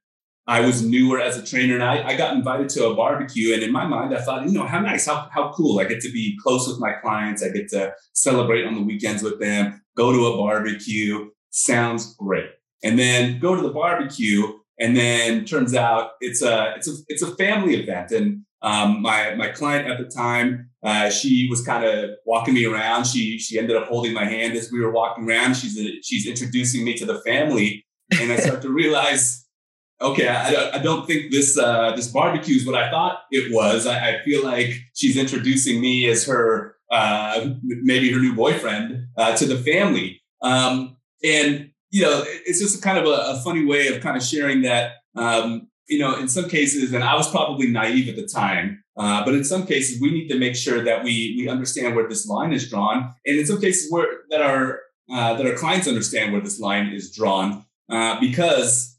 I 0.46 0.60
was 0.60 0.82
newer 0.82 1.20
as 1.20 1.38
a 1.38 1.44
trainer, 1.44 1.74
and 1.74 1.82
I, 1.82 2.06
I 2.08 2.16
got 2.16 2.36
invited 2.36 2.68
to 2.70 2.88
a 2.88 2.94
barbecue. 2.94 3.54
And 3.54 3.62
in 3.62 3.72
my 3.72 3.86
mind, 3.86 4.14
I 4.14 4.20
thought, 4.20 4.46
you 4.46 4.52
know, 4.52 4.66
how 4.66 4.80
nice, 4.80 5.06
how 5.06 5.28
how 5.32 5.52
cool! 5.52 5.80
I 5.80 5.84
get 5.84 6.00
to 6.02 6.12
be 6.12 6.36
close 6.42 6.68
with 6.68 6.78
my 6.78 6.92
clients. 6.92 7.42
I 7.42 7.48
get 7.48 7.68
to 7.70 7.94
celebrate 8.12 8.66
on 8.66 8.74
the 8.74 8.82
weekends 8.82 9.22
with 9.22 9.40
them. 9.40 9.82
Go 9.96 10.12
to 10.12 10.26
a 10.26 10.36
barbecue 10.36 11.30
sounds 11.54 12.14
great. 12.16 12.50
And 12.82 12.98
then 12.98 13.38
go 13.38 13.54
to 13.54 13.62
the 13.62 13.72
barbecue 13.72 14.42
and 14.78 14.96
then 14.96 15.44
turns 15.44 15.74
out 15.74 16.10
it's 16.20 16.42
a 16.42 16.74
it's 16.76 16.88
a 16.88 16.94
it's 17.08 17.22
a 17.22 17.34
family 17.36 17.76
event. 17.76 18.10
And 18.10 18.42
um, 18.60 19.00
my 19.00 19.34
my 19.36 19.48
client 19.48 19.88
at 19.88 19.98
the 19.98 20.10
time, 20.10 20.70
uh, 20.82 21.10
she 21.10 21.46
was 21.48 21.64
kind 21.64 21.84
of 21.84 22.10
walking 22.26 22.54
me 22.54 22.66
around. 22.66 23.04
She 23.04 23.38
she 23.38 23.58
ended 23.58 23.76
up 23.76 23.86
holding 23.86 24.12
my 24.12 24.24
hand 24.24 24.54
as 24.54 24.70
we 24.70 24.80
were 24.80 24.92
walking 24.92 25.28
around. 25.28 25.54
She's 25.54 25.78
a, 25.78 26.02
she's 26.02 26.26
introducing 26.26 26.84
me 26.84 26.94
to 26.94 27.06
the 27.06 27.20
family, 27.20 27.86
and 28.20 28.32
I 28.32 28.36
start 28.36 28.60
to 28.62 28.70
realize, 28.70 29.43
okay, 30.00 30.28
I, 30.28 30.76
I 30.76 30.78
don't 30.78 31.06
think 31.06 31.30
this 31.30 31.58
uh, 31.58 31.92
this 31.96 32.08
barbecue 32.08 32.56
is 32.56 32.66
what 32.66 32.74
I 32.74 32.90
thought 32.90 33.20
it 33.30 33.52
was. 33.52 33.86
I, 33.86 34.16
I 34.16 34.22
feel 34.22 34.44
like 34.44 34.74
she's 34.94 35.16
introducing 35.16 35.80
me 35.80 36.08
as 36.08 36.26
her 36.26 36.76
uh, 36.90 37.46
maybe 37.62 38.12
her 38.12 38.20
new 38.20 38.34
boyfriend 38.34 39.08
uh, 39.16 39.36
to 39.36 39.46
the 39.46 39.56
family. 39.56 40.22
Um, 40.42 40.96
and 41.24 41.70
you 41.90 42.02
know, 42.02 42.24
it's 42.26 42.58
just 42.58 42.82
kind 42.82 42.98
of 42.98 43.04
a, 43.04 43.38
a 43.38 43.40
funny 43.44 43.64
way 43.64 43.86
of 43.86 44.02
kind 44.02 44.16
of 44.16 44.22
sharing 44.22 44.62
that, 44.62 44.94
um, 45.14 45.68
you 45.88 46.00
know, 46.00 46.16
in 46.16 46.26
some 46.28 46.48
cases, 46.48 46.92
and 46.92 47.04
I 47.04 47.14
was 47.14 47.30
probably 47.30 47.68
naive 47.68 48.08
at 48.08 48.16
the 48.16 48.26
time, 48.26 48.82
uh, 48.96 49.24
but 49.24 49.34
in 49.34 49.44
some 49.44 49.64
cases, 49.64 50.00
we 50.00 50.10
need 50.10 50.28
to 50.28 50.38
make 50.38 50.56
sure 50.56 50.82
that 50.82 51.04
we 51.04 51.36
we 51.38 51.48
understand 51.48 51.94
where 51.94 52.08
this 52.08 52.26
line 52.26 52.52
is 52.52 52.68
drawn, 52.68 53.14
and 53.24 53.38
in 53.38 53.46
some 53.46 53.60
cases, 53.60 53.92
where 53.92 54.06
that 54.30 54.40
our 54.40 54.80
uh, 55.12 55.34
that 55.34 55.46
our 55.46 55.54
clients 55.54 55.86
understand 55.86 56.32
where 56.32 56.42
this 56.42 56.58
line 56.58 56.88
is 56.88 57.14
drawn, 57.14 57.64
uh, 57.88 58.18
because 58.18 58.93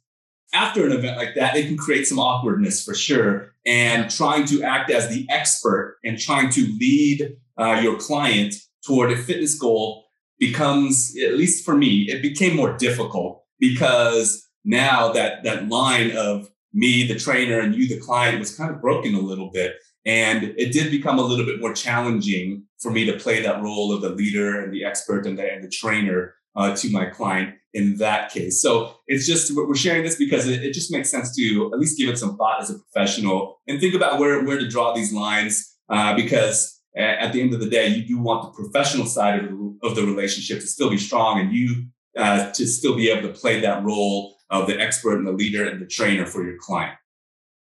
after 0.53 0.85
an 0.85 0.91
event 0.91 1.17
like 1.17 1.35
that, 1.35 1.55
it 1.55 1.67
can 1.67 1.77
create 1.77 2.07
some 2.07 2.19
awkwardness 2.19 2.83
for 2.83 2.93
sure. 2.93 3.53
And 3.65 4.09
trying 4.09 4.45
to 4.47 4.63
act 4.63 4.91
as 4.91 5.09
the 5.09 5.25
expert 5.29 5.97
and 6.03 6.19
trying 6.19 6.49
to 6.51 6.61
lead 6.79 7.35
uh, 7.57 7.79
your 7.81 7.97
client 7.97 8.55
toward 8.85 9.11
a 9.11 9.17
fitness 9.17 9.57
goal 9.57 10.05
becomes, 10.39 11.13
at 11.25 11.33
least 11.33 11.65
for 11.65 11.75
me, 11.75 12.03
it 12.03 12.21
became 12.21 12.55
more 12.55 12.77
difficult 12.77 13.43
because 13.59 14.47
now 14.63 15.11
that 15.13 15.43
that 15.43 15.67
line 15.69 16.15
of 16.15 16.49
me, 16.73 17.07
the 17.07 17.15
trainer, 17.15 17.59
and 17.59 17.73
you, 17.73 17.87
the 17.87 17.99
client, 17.99 18.39
was 18.39 18.55
kind 18.55 18.69
of 18.69 18.81
broken 18.81 19.15
a 19.15 19.19
little 19.19 19.49
bit. 19.51 19.75
And 20.05 20.53
it 20.57 20.71
did 20.71 20.91
become 20.91 21.17
a 21.17 21.23
little 21.23 21.45
bit 21.45 21.59
more 21.59 21.73
challenging 21.73 22.65
for 22.79 22.91
me 22.91 23.05
to 23.05 23.17
play 23.17 23.41
that 23.41 23.63
role 23.63 23.91
of 23.91 24.01
the 24.01 24.09
leader 24.09 24.61
and 24.61 24.71
the 24.71 24.83
expert 24.83 25.25
and 25.25 25.37
the, 25.39 25.51
and 25.51 25.63
the 25.63 25.69
trainer 25.69 26.35
uh, 26.55 26.75
to 26.75 26.91
my 26.91 27.05
client 27.05 27.55
in 27.73 27.97
that 27.97 28.31
case. 28.31 28.61
So 28.61 28.95
it's 29.07 29.27
just 29.27 29.51
we're 29.55 29.75
sharing 29.75 30.03
this 30.03 30.15
because 30.15 30.47
it, 30.47 30.63
it, 30.63 30.73
just 30.73 30.91
makes 30.91 31.09
sense 31.09 31.35
to 31.35 31.71
at 31.73 31.79
least 31.79 31.97
give 31.97 32.09
it 32.09 32.17
some 32.17 32.37
thought 32.37 32.61
as 32.61 32.69
a 32.69 32.79
professional 32.79 33.59
and 33.67 33.79
think 33.79 33.93
about 33.93 34.19
where 34.19 34.43
where 34.45 34.57
to 34.57 34.67
draw 34.67 34.93
these 34.93 35.11
lines 35.11 35.75
uh, 35.89 36.15
because 36.15 36.75
at 36.95 37.33
the 37.33 37.41
end 37.41 37.53
of 37.53 37.59
the 37.59 37.69
day, 37.69 37.87
you 37.87 38.05
do 38.05 38.17
want 38.17 38.43
the 38.43 38.63
professional 38.63 39.05
side 39.05 39.43
of 39.43 39.49
the, 39.49 39.77
of 39.83 39.95
the 39.95 40.03
relationship 40.03 40.61
to 40.61 40.67
still 40.67 40.89
be 40.89 40.97
strong 40.97 41.39
and 41.39 41.51
you 41.51 41.87
uh, 42.17 42.51
to 42.51 42.65
still 42.65 42.95
be 42.95 43.09
able 43.09 43.27
to 43.27 43.33
play 43.33 43.59
that 43.59 43.83
role 43.83 44.37
of 44.49 44.67
the 44.67 44.79
expert 44.79 45.17
and 45.17 45.27
the 45.27 45.31
leader 45.31 45.67
and 45.67 45.81
the 45.81 45.85
trainer 45.85 46.25
for 46.25 46.43
your 46.45 46.57
client. 46.57 46.95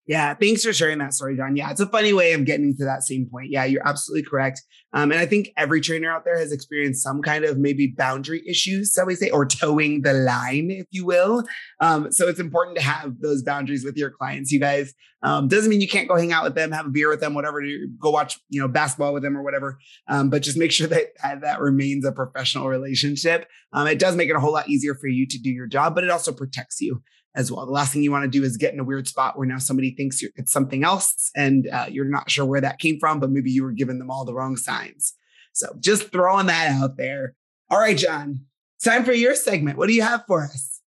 Yeah, 0.07 0.33
thanks 0.35 0.63
for 0.63 0.71
sharing 0.71 0.99
that 0.99 1.13
story, 1.13 1.35
John. 1.35 1.57
Yeah, 1.57 1.69
it's 1.69 1.81
a 1.81 1.85
funny 1.85 2.13
way 2.13 2.31
of 2.31 2.45
getting 2.45 2.75
to 2.77 2.85
that 2.85 3.03
same 3.03 3.27
point. 3.29 3.51
Yeah, 3.51 3.65
you're 3.65 3.85
absolutely 3.85 4.23
correct. 4.23 4.61
Um, 4.93 5.11
and 5.11 5.19
I 5.19 5.25
think 5.25 5.49
every 5.57 5.81
trainer 5.81 6.09
out 6.09 6.23
there 6.23 6.37
has 6.39 6.53
experienced 6.53 7.03
some 7.03 7.21
kind 7.21 7.43
of 7.43 7.57
maybe 7.57 7.87
boundary 7.87 8.41
issues, 8.47 8.93
so 8.93 9.03
we 9.03 9.15
say, 9.15 9.29
or 9.29 9.45
towing 9.45 10.03
the 10.03 10.13
line, 10.13 10.71
if 10.71 10.85
you 10.91 11.05
will. 11.05 11.43
Um, 11.81 12.09
so 12.13 12.29
it's 12.29 12.39
important 12.39 12.77
to 12.77 12.83
have 12.83 13.19
those 13.19 13.43
boundaries 13.43 13.83
with 13.83 13.97
your 13.97 14.09
clients. 14.09 14.49
You 14.49 14.61
guys 14.61 14.93
um, 15.23 15.49
doesn't 15.49 15.69
mean 15.69 15.81
you 15.81 15.89
can't 15.89 16.07
go 16.07 16.15
hang 16.15 16.31
out 16.31 16.45
with 16.45 16.55
them, 16.55 16.71
have 16.71 16.85
a 16.85 16.89
beer 16.89 17.09
with 17.09 17.19
them, 17.19 17.33
whatever. 17.33 17.61
Go 17.99 18.09
watch, 18.09 18.39
you 18.47 18.61
know, 18.61 18.69
basketball 18.69 19.13
with 19.13 19.23
them 19.23 19.35
or 19.35 19.43
whatever. 19.43 19.77
Um, 20.07 20.29
but 20.29 20.41
just 20.41 20.57
make 20.57 20.71
sure 20.71 20.87
that 20.87 21.07
that 21.21 21.59
remains 21.59 22.05
a 22.05 22.13
professional 22.13 22.69
relationship. 22.69 23.49
Um, 23.73 23.87
it 23.87 23.99
does 23.99 24.15
make 24.15 24.29
it 24.29 24.37
a 24.37 24.39
whole 24.39 24.53
lot 24.53 24.69
easier 24.69 24.95
for 24.95 25.07
you 25.07 25.27
to 25.27 25.37
do 25.37 25.49
your 25.49 25.67
job, 25.67 25.95
but 25.95 26.05
it 26.05 26.09
also 26.09 26.31
protects 26.31 26.79
you 26.79 27.01
as 27.37 27.51
well. 27.51 27.65
The 27.65 27.71
last 27.71 27.93
thing 27.93 28.01
you 28.01 28.11
want 28.11 28.23
to 28.23 28.39
do 28.39 28.43
is 28.43 28.57
get 28.57 28.73
in 28.73 28.79
a 28.79 28.83
weird 28.83 29.07
spot 29.07 29.37
where 29.37 29.47
now 29.47 29.59
somebody 29.59 29.91
thinks 29.91 30.21
it's 30.35 30.51
something 30.51 30.83
else 30.83 31.31
and 31.35 31.69
uh, 31.71 31.85
you're 31.89 32.03
not 32.03 32.29
sure 32.29 32.45
where 32.45 32.59
that 32.59 32.79
came 32.79 32.99
from, 32.99 33.19
but 33.19 33.29
maybe 33.29 33.51
you 33.51 33.63
were 33.63 33.71
giving 33.71 33.99
them 33.99 34.09
all 34.09 34.25
the 34.25 34.33
wrong 34.33 34.57
signs. 34.57 35.13
So 35.53 35.67
just 35.79 36.11
throwing 36.11 36.47
that 36.47 36.71
out 36.71 36.97
there. 36.97 37.35
All 37.69 37.79
right, 37.79 37.97
John, 37.97 38.45
time 38.83 39.05
for 39.05 39.13
your 39.13 39.35
segment. 39.35 39.77
What 39.77 39.87
do 39.87 39.93
you 39.93 40.01
have 40.01 40.25
for 40.27 40.43
us? 40.43 40.81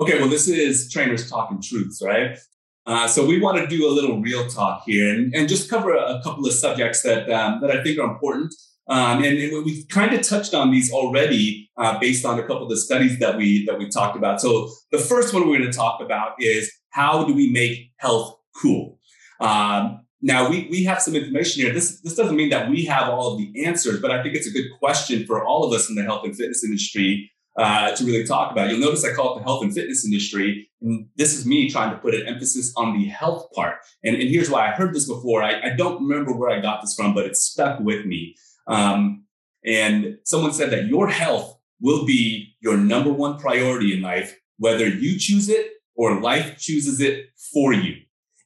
Okay, 0.00 0.18
well, 0.18 0.28
this 0.28 0.48
is 0.48 0.90
Trainers 0.90 1.30
Talking 1.30 1.62
Truths, 1.62 2.02
right? 2.04 2.36
Uh, 2.84 3.06
so 3.06 3.24
we 3.24 3.40
want 3.40 3.58
to 3.58 3.66
do 3.68 3.88
a 3.88 3.92
little 3.92 4.20
real 4.20 4.48
talk 4.48 4.82
here 4.84 5.14
and, 5.14 5.32
and 5.32 5.48
just 5.48 5.70
cover 5.70 5.94
a, 5.94 6.18
a 6.18 6.22
couple 6.24 6.44
of 6.44 6.52
subjects 6.52 7.02
that 7.02 7.30
um, 7.30 7.60
that 7.60 7.70
I 7.70 7.82
think 7.84 8.00
are 8.00 8.10
important 8.10 8.52
um, 8.92 9.24
and, 9.24 9.38
and, 9.38 9.64
we've 9.64 9.88
kind 9.88 10.12
of 10.12 10.20
touched 10.20 10.52
on 10.52 10.70
these 10.70 10.92
already 10.92 11.70
uh, 11.78 11.98
based 11.98 12.26
on 12.26 12.38
a 12.38 12.42
couple 12.42 12.64
of 12.64 12.68
the 12.68 12.76
studies 12.76 13.18
that 13.20 13.38
we 13.38 13.64
that 13.64 13.78
we 13.78 13.88
talked 13.88 14.16
about. 14.16 14.38
So 14.38 14.68
the 14.90 14.98
first 14.98 15.32
one 15.32 15.48
we're 15.48 15.58
going 15.58 15.70
to 15.70 15.76
talk 15.76 16.02
about 16.02 16.32
is 16.38 16.70
how 16.90 17.24
do 17.24 17.32
we 17.32 17.50
make 17.50 17.90
health 17.96 18.36
cool? 18.54 18.98
Um, 19.40 20.04
now 20.20 20.50
we 20.50 20.68
we 20.70 20.84
have 20.84 21.00
some 21.00 21.16
information 21.16 21.62
here. 21.62 21.72
This 21.72 22.02
this 22.02 22.14
doesn't 22.14 22.36
mean 22.36 22.50
that 22.50 22.68
we 22.68 22.84
have 22.84 23.08
all 23.08 23.32
of 23.32 23.38
the 23.38 23.64
answers, 23.64 23.98
but 24.02 24.10
I 24.10 24.22
think 24.22 24.34
it's 24.34 24.46
a 24.46 24.52
good 24.52 24.70
question 24.78 25.24
for 25.24 25.42
all 25.42 25.64
of 25.64 25.72
us 25.72 25.88
in 25.88 25.94
the 25.94 26.02
health 26.02 26.24
and 26.26 26.36
fitness 26.36 26.62
industry 26.62 27.32
uh, 27.56 27.92
to 27.96 28.04
really 28.04 28.24
talk 28.24 28.52
about. 28.52 28.68
You'll 28.68 28.80
notice 28.80 29.04
I 29.06 29.14
call 29.14 29.36
it 29.36 29.38
the 29.38 29.44
health 29.44 29.62
and 29.62 29.74
fitness 29.74 30.04
industry. 30.04 30.68
And 30.82 31.06
this 31.16 31.34
is 31.34 31.46
me 31.46 31.70
trying 31.70 31.92
to 31.92 31.98
put 31.98 32.14
an 32.14 32.26
emphasis 32.26 32.72
on 32.76 32.98
the 32.98 33.06
health 33.06 33.50
part. 33.52 33.76
And, 34.04 34.16
and 34.16 34.28
here's 34.28 34.50
why 34.50 34.68
I 34.68 34.72
heard 34.72 34.94
this 34.94 35.08
before. 35.08 35.42
I, 35.42 35.60
I 35.60 35.76
don't 35.76 36.02
remember 36.02 36.32
where 36.32 36.50
I 36.50 36.60
got 36.60 36.80
this 36.82 36.94
from, 36.94 37.14
but 37.14 37.24
it 37.24 37.36
stuck 37.36 37.80
with 37.80 38.06
me. 38.06 38.34
Um, 38.66 39.24
and 39.64 40.18
someone 40.24 40.52
said 40.52 40.70
that 40.70 40.86
your 40.86 41.08
health 41.08 41.58
will 41.80 42.04
be 42.06 42.54
your 42.60 42.76
number 42.76 43.12
one 43.12 43.38
priority 43.38 43.92
in 43.94 44.02
life, 44.02 44.38
whether 44.58 44.86
you 44.86 45.18
choose 45.18 45.48
it 45.48 45.72
or 45.94 46.20
life 46.20 46.58
chooses 46.58 47.00
it 47.00 47.26
for 47.52 47.72
you. 47.72 47.96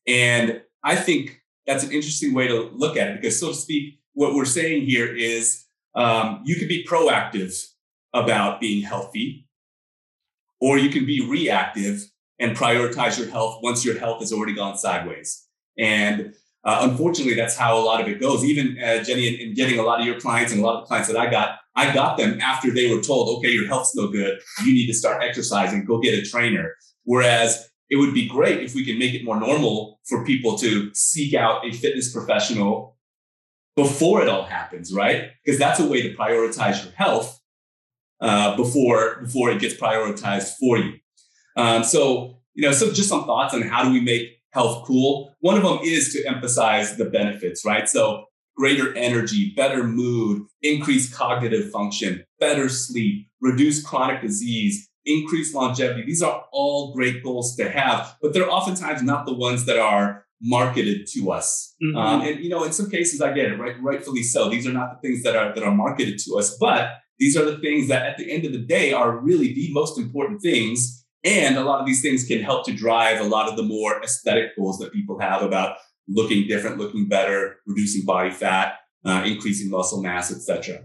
And 0.07 0.63
I 0.83 0.97
think 0.97 1.41
that's 1.67 1.85
an 1.85 1.93
interesting 1.93 2.33
way 2.35 2.49
to 2.49 2.71
look 2.75 2.97
at 2.97 3.09
it 3.09 3.21
because, 3.21 3.39
so 3.39 3.49
to 3.49 3.55
speak, 3.55 4.01
what 4.15 4.35
we're 4.35 4.45
saying 4.45 4.87
here 4.87 5.15
is 5.15 5.65
um, 5.95 6.43
you 6.45 6.57
can 6.57 6.69
be 6.69 6.85
proactive 6.85 7.67
about 8.15 8.61
being 8.61 8.83
healthy, 8.83 9.49
or 10.61 10.79
you 10.79 10.89
can 10.91 11.05
be 11.05 11.27
reactive 11.27 12.11
and 12.39 12.57
prioritize 12.57 13.19
your 13.19 13.29
health 13.29 13.61
once 13.63 13.85
your 13.85 13.99
health 13.99 14.21
has 14.21 14.33
already 14.33 14.55
gone 14.55 14.77
sideways. 14.77 15.47
And 15.79 16.35
uh, 16.67 16.81
unfortunately, 16.83 17.35
that's 17.35 17.57
how 17.57 17.79
a 17.79 17.81
lot 17.81 18.01
of 18.01 18.09
it 18.09 18.21
goes. 18.21 18.45
Even 18.45 18.77
uh, 18.83 19.03
Jenny, 19.05 19.29
in, 19.29 19.35
in, 19.35 19.55
getting 19.55 19.79
a 19.79 19.83
lot 19.83 20.01
of 20.01 20.07
your 20.07 20.19
clients 20.19 20.53
and 20.53 20.61
a 20.61 20.67
lot 20.67 20.75
of 20.75 20.81
the 20.83 20.87
clients 20.89 21.09
that 21.09 21.17
I 21.17 21.31
got, 21.31 21.61
I 21.77 21.95
got 21.95 22.19
them 22.19 22.41
after 22.41 22.73
they 22.73 22.93
were 22.93 23.01
told, 23.01 23.39
okay, 23.39 23.53
your 23.53 23.69
health's 23.69 23.95
no 23.95 24.09
good. 24.09 24.41
You 24.65 24.75
need 24.75 24.89
to 24.89 24.93
start 24.95 25.23
exercising. 25.23 25.85
Go 25.85 26.01
get 26.01 26.19
a 26.19 26.29
trainer. 26.29 26.75
Whereas 27.05 27.71
it 27.89 27.97
would 27.97 28.13
be 28.13 28.29
great 28.29 28.65
if 28.65 28.75
we 28.75 28.85
can 28.85 28.99
make 28.99 29.15
it 29.15 29.25
more 29.25 29.39
normal 29.39 30.01
for 30.07 30.25
people 30.25 30.59
to 30.59 30.93
seek 30.93 31.35
out 31.35 31.65
a 31.65 31.71
fitness 31.71 32.13
professional 32.13 32.97
before 33.77 34.23
it 34.23 34.29
all 34.29 34.43
happens, 34.43 34.93
right? 34.93 35.31
Because 35.45 35.61
that's 35.61 35.79
a 35.79 35.87
way 35.87 36.03
to 36.03 36.17
prioritize 36.17 36.83
your 36.83 36.93
health 36.95 37.41
uh, 38.21 38.57
before 38.57 39.21
before 39.23 39.51
it 39.51 39.61
gets 39.61 39.75
prioritized 39.75 40.55
for 40.59 40.79
you. 40.79 40.95
Um, 41.57 41.85
so 41.85 42.41
you 42.55 42.63
know, 42.63 42.73
so 42.73 42.91
just 42.91 43.09
some 43.09 43.25
thoughts 43.25 43.55
on 43.55 43.63
how 43.63 43.85
do 43.85 43.93
we 43.93 44.01
make 44.01 44.41
health 44.57 44.87
cool. 44.87 45.35
One 45.41 45.57
of 45.57 45.63
them 45.63 45.79
is 45.83 46.13
to 46.15 46.27
emphasize 46.27 46.97
the 46.97 47.05
benefits, 47.05 47.65
right? 47.65 47.89
So 47.89 48.25
greater 48.57 48.97
energy, 48.97 49.53
better 49.55 49.85
mood, 49.85 50.43
increased 50.63 51.15
cognitive 51.15 51.71
function, 51.71 52.25
better 52.41 52.69
sleep, 52.71 53.29
reduce 53.41 53.85
chronic 53.85 54.23
disease, 54.23 54.89
increase 55.05 55.55
longevity. 55.55 56.05
These 56.07 56.23
are 56.23 56.45
all 56.53 56.95
great 56.95 57.23
goals 57.23 57.55
to 57.57 57.71
have, 57.71 58.17
but 58.23 58.33
they're 58.33 58.51
oftentimes 58.51 59.03
not 59.03 59.27
the 59.27 59.35
ones 59.35 59.67
that 59.67 59.79
are 59.79 60.25
marketed 60.41 61.07
to 61.13 61.31
us. 61.31 61.75
Mm-hmm. 61.83 61.97
Um, 61.97 62.23
and 62.23 62.43
you 62.43 62.49
know, 62.49 62.65
in 62.65 62.73
some 62.73 62.91
cases, 62.91 63.21
I 63.21 63.33
get 63.33 63.53
it, 63.53 63.61
right? 63.61 63.77
Rightfully 63.81 64.23
so. 64.23 64.49
These 64.49 64.67
are 64.67 64.73
not 64.73 64.89
the 64.95 65.07
things 65.07 65.23
that 65.23 65.37
are 65.37 65.55
that 65.55 65.63
are 65.63 65.75
marketed 65.75 66.19
to 66.21 66.39
us, 66.39 66.57
but 66.59 66.89
these 67.19 67.37
are 67.37 67.45
the 67.45 67.59
things 67.59 67.89
that, 67.89 68.07
at 68.07 68.19
the 68.19 68.31
end 68.31 68.45
of 68.45 68.53
the 68.53 68.59
day, 68.59 68.93
are 68.93 69.19
really 69.19 69.53
the 69.55 69.71
most 69.73 69.99
important 69.99 70.43
things 70.43 71.06
and 71.27 71.57
a 71.57 71.65
lot 71.65 71.81
of 71.81 71.87
these 71.87 72.03
things 72.03 72.25
can 72.25 72.41
help 72.41 72.65
to 72.65 72.73
drive 72.73 73.21
a 73.21 73.25
lot 73.25 73.49
of 73.49 73.57
the 73.57 73.63
more 73.65 74.01
aesthetic 74.03 74.57
goals 74.57 74.79
that 74.79 74.93
people 74.93 75.19
have 75.19 75.43
about 75.43 75.77
looking 76.09 76.47
different, 76.47 76.79
looking 76.79 77.09
better, 77.09 77.57
reducing 77.67 78.07
body 78.07 78.31
fat, 78.31 78.79
uh, 79.05 79.25
increasing 79.27 79.69
muscle 79.69 80.01
mass, 80.01 80.31
etc. 80.31 80.85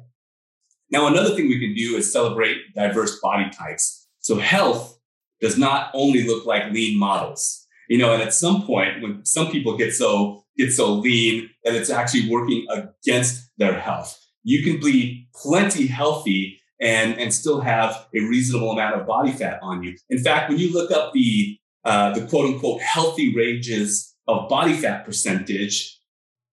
Now, 0.89 1.05
another 1.05 1.35
thing 1.35 1.47
we 1.47 1.59
can 1.59 1.75
do 1.75 1.95
is 1.95 2.11
celebrate 2.11 2.57
diverse 2.75 3.19
body 3.19 3.51
types. 3.51 4.07
So 4.19 4.37
health 4.37 4.99
does 5.41 5.59
not 5.59 5.91
only 5.93 6.23
look 6.27 6.45
like 6.47 6.73
lean 6.73 6.97
models, 6.97 7.67
you 7.87 7.99
know, 7.99 8.11
and 8.11 8.21
at 8.21 8.33
some 8.33 8.63
point 8.63 9.01
when 9.01 9.23
some 9.23 9.51
people 9.51 9.77
get 9.77 9.93
so 9.93 10.43
get 10.57 10.71
so 10.71 10.91
lean 10.93 11.49
that 11.63 11.75
it's 11.75 11.89
actually 11.91 12.29
working 12.29 12.65
against 12.69 13.51
their 13.57 13.79
health. 13.79 14.17
You 14.43 14.63
can 14.63 14.79
be 14.79 15.27
plenty 15.35 15.85
healthy 15.85 16.60
and, 16.81 17.19
and 17.19 17.33
still 17.33 17.61
have 17.61 18.07
a 18.15 18.19
reasonable 18.21 18.71
amount 18.71 18.99
of 18.99 19.07
body 19.07 19.31
fat 19.31 19.59
on 19.61 19.83
you. 19.83 19.95
In 20.09 20.19
fact, 20.19 20.49
when 20.49 20.57
you 20.57 20.73
look 20.73 20.91
up 20.91 21.13
the, 21.13 21.57
uh, 21.85 22.13
the 22.13 22.25
quote 22.25 22.53
unquote 22.53 22.81
healthy 22.81 23.35
ranges 23.35 24.15
of 24.27 24.49
body 24.49 24.73
fat 24.73 25.05
percentage, 25.05 25.99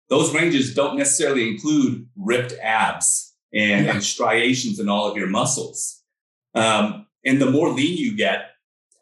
those 0.10 0.34
ranges 0.34 0.74
don't 0.74 0.98
necessarily 0.98 1.48
include 1.48 2.08
ripped 2.16 2.54
abs 2.62 3.36
and, 3.54 3.86
yeah. 3.86 3.94
and 3.94 4.04
striations 4.04 4.80
in 4.80 4.90
all 4.90 5.10
of 5.10 5.18
your 5.18 5.28
muscles. 5.28 6.04
Um, 6.56 7.08
and 7.26 7.42
the 7.42 7.52
more 7.52 7.70
lean 7.70 7.98
you 7.98 8.16
get, 8.16 8.52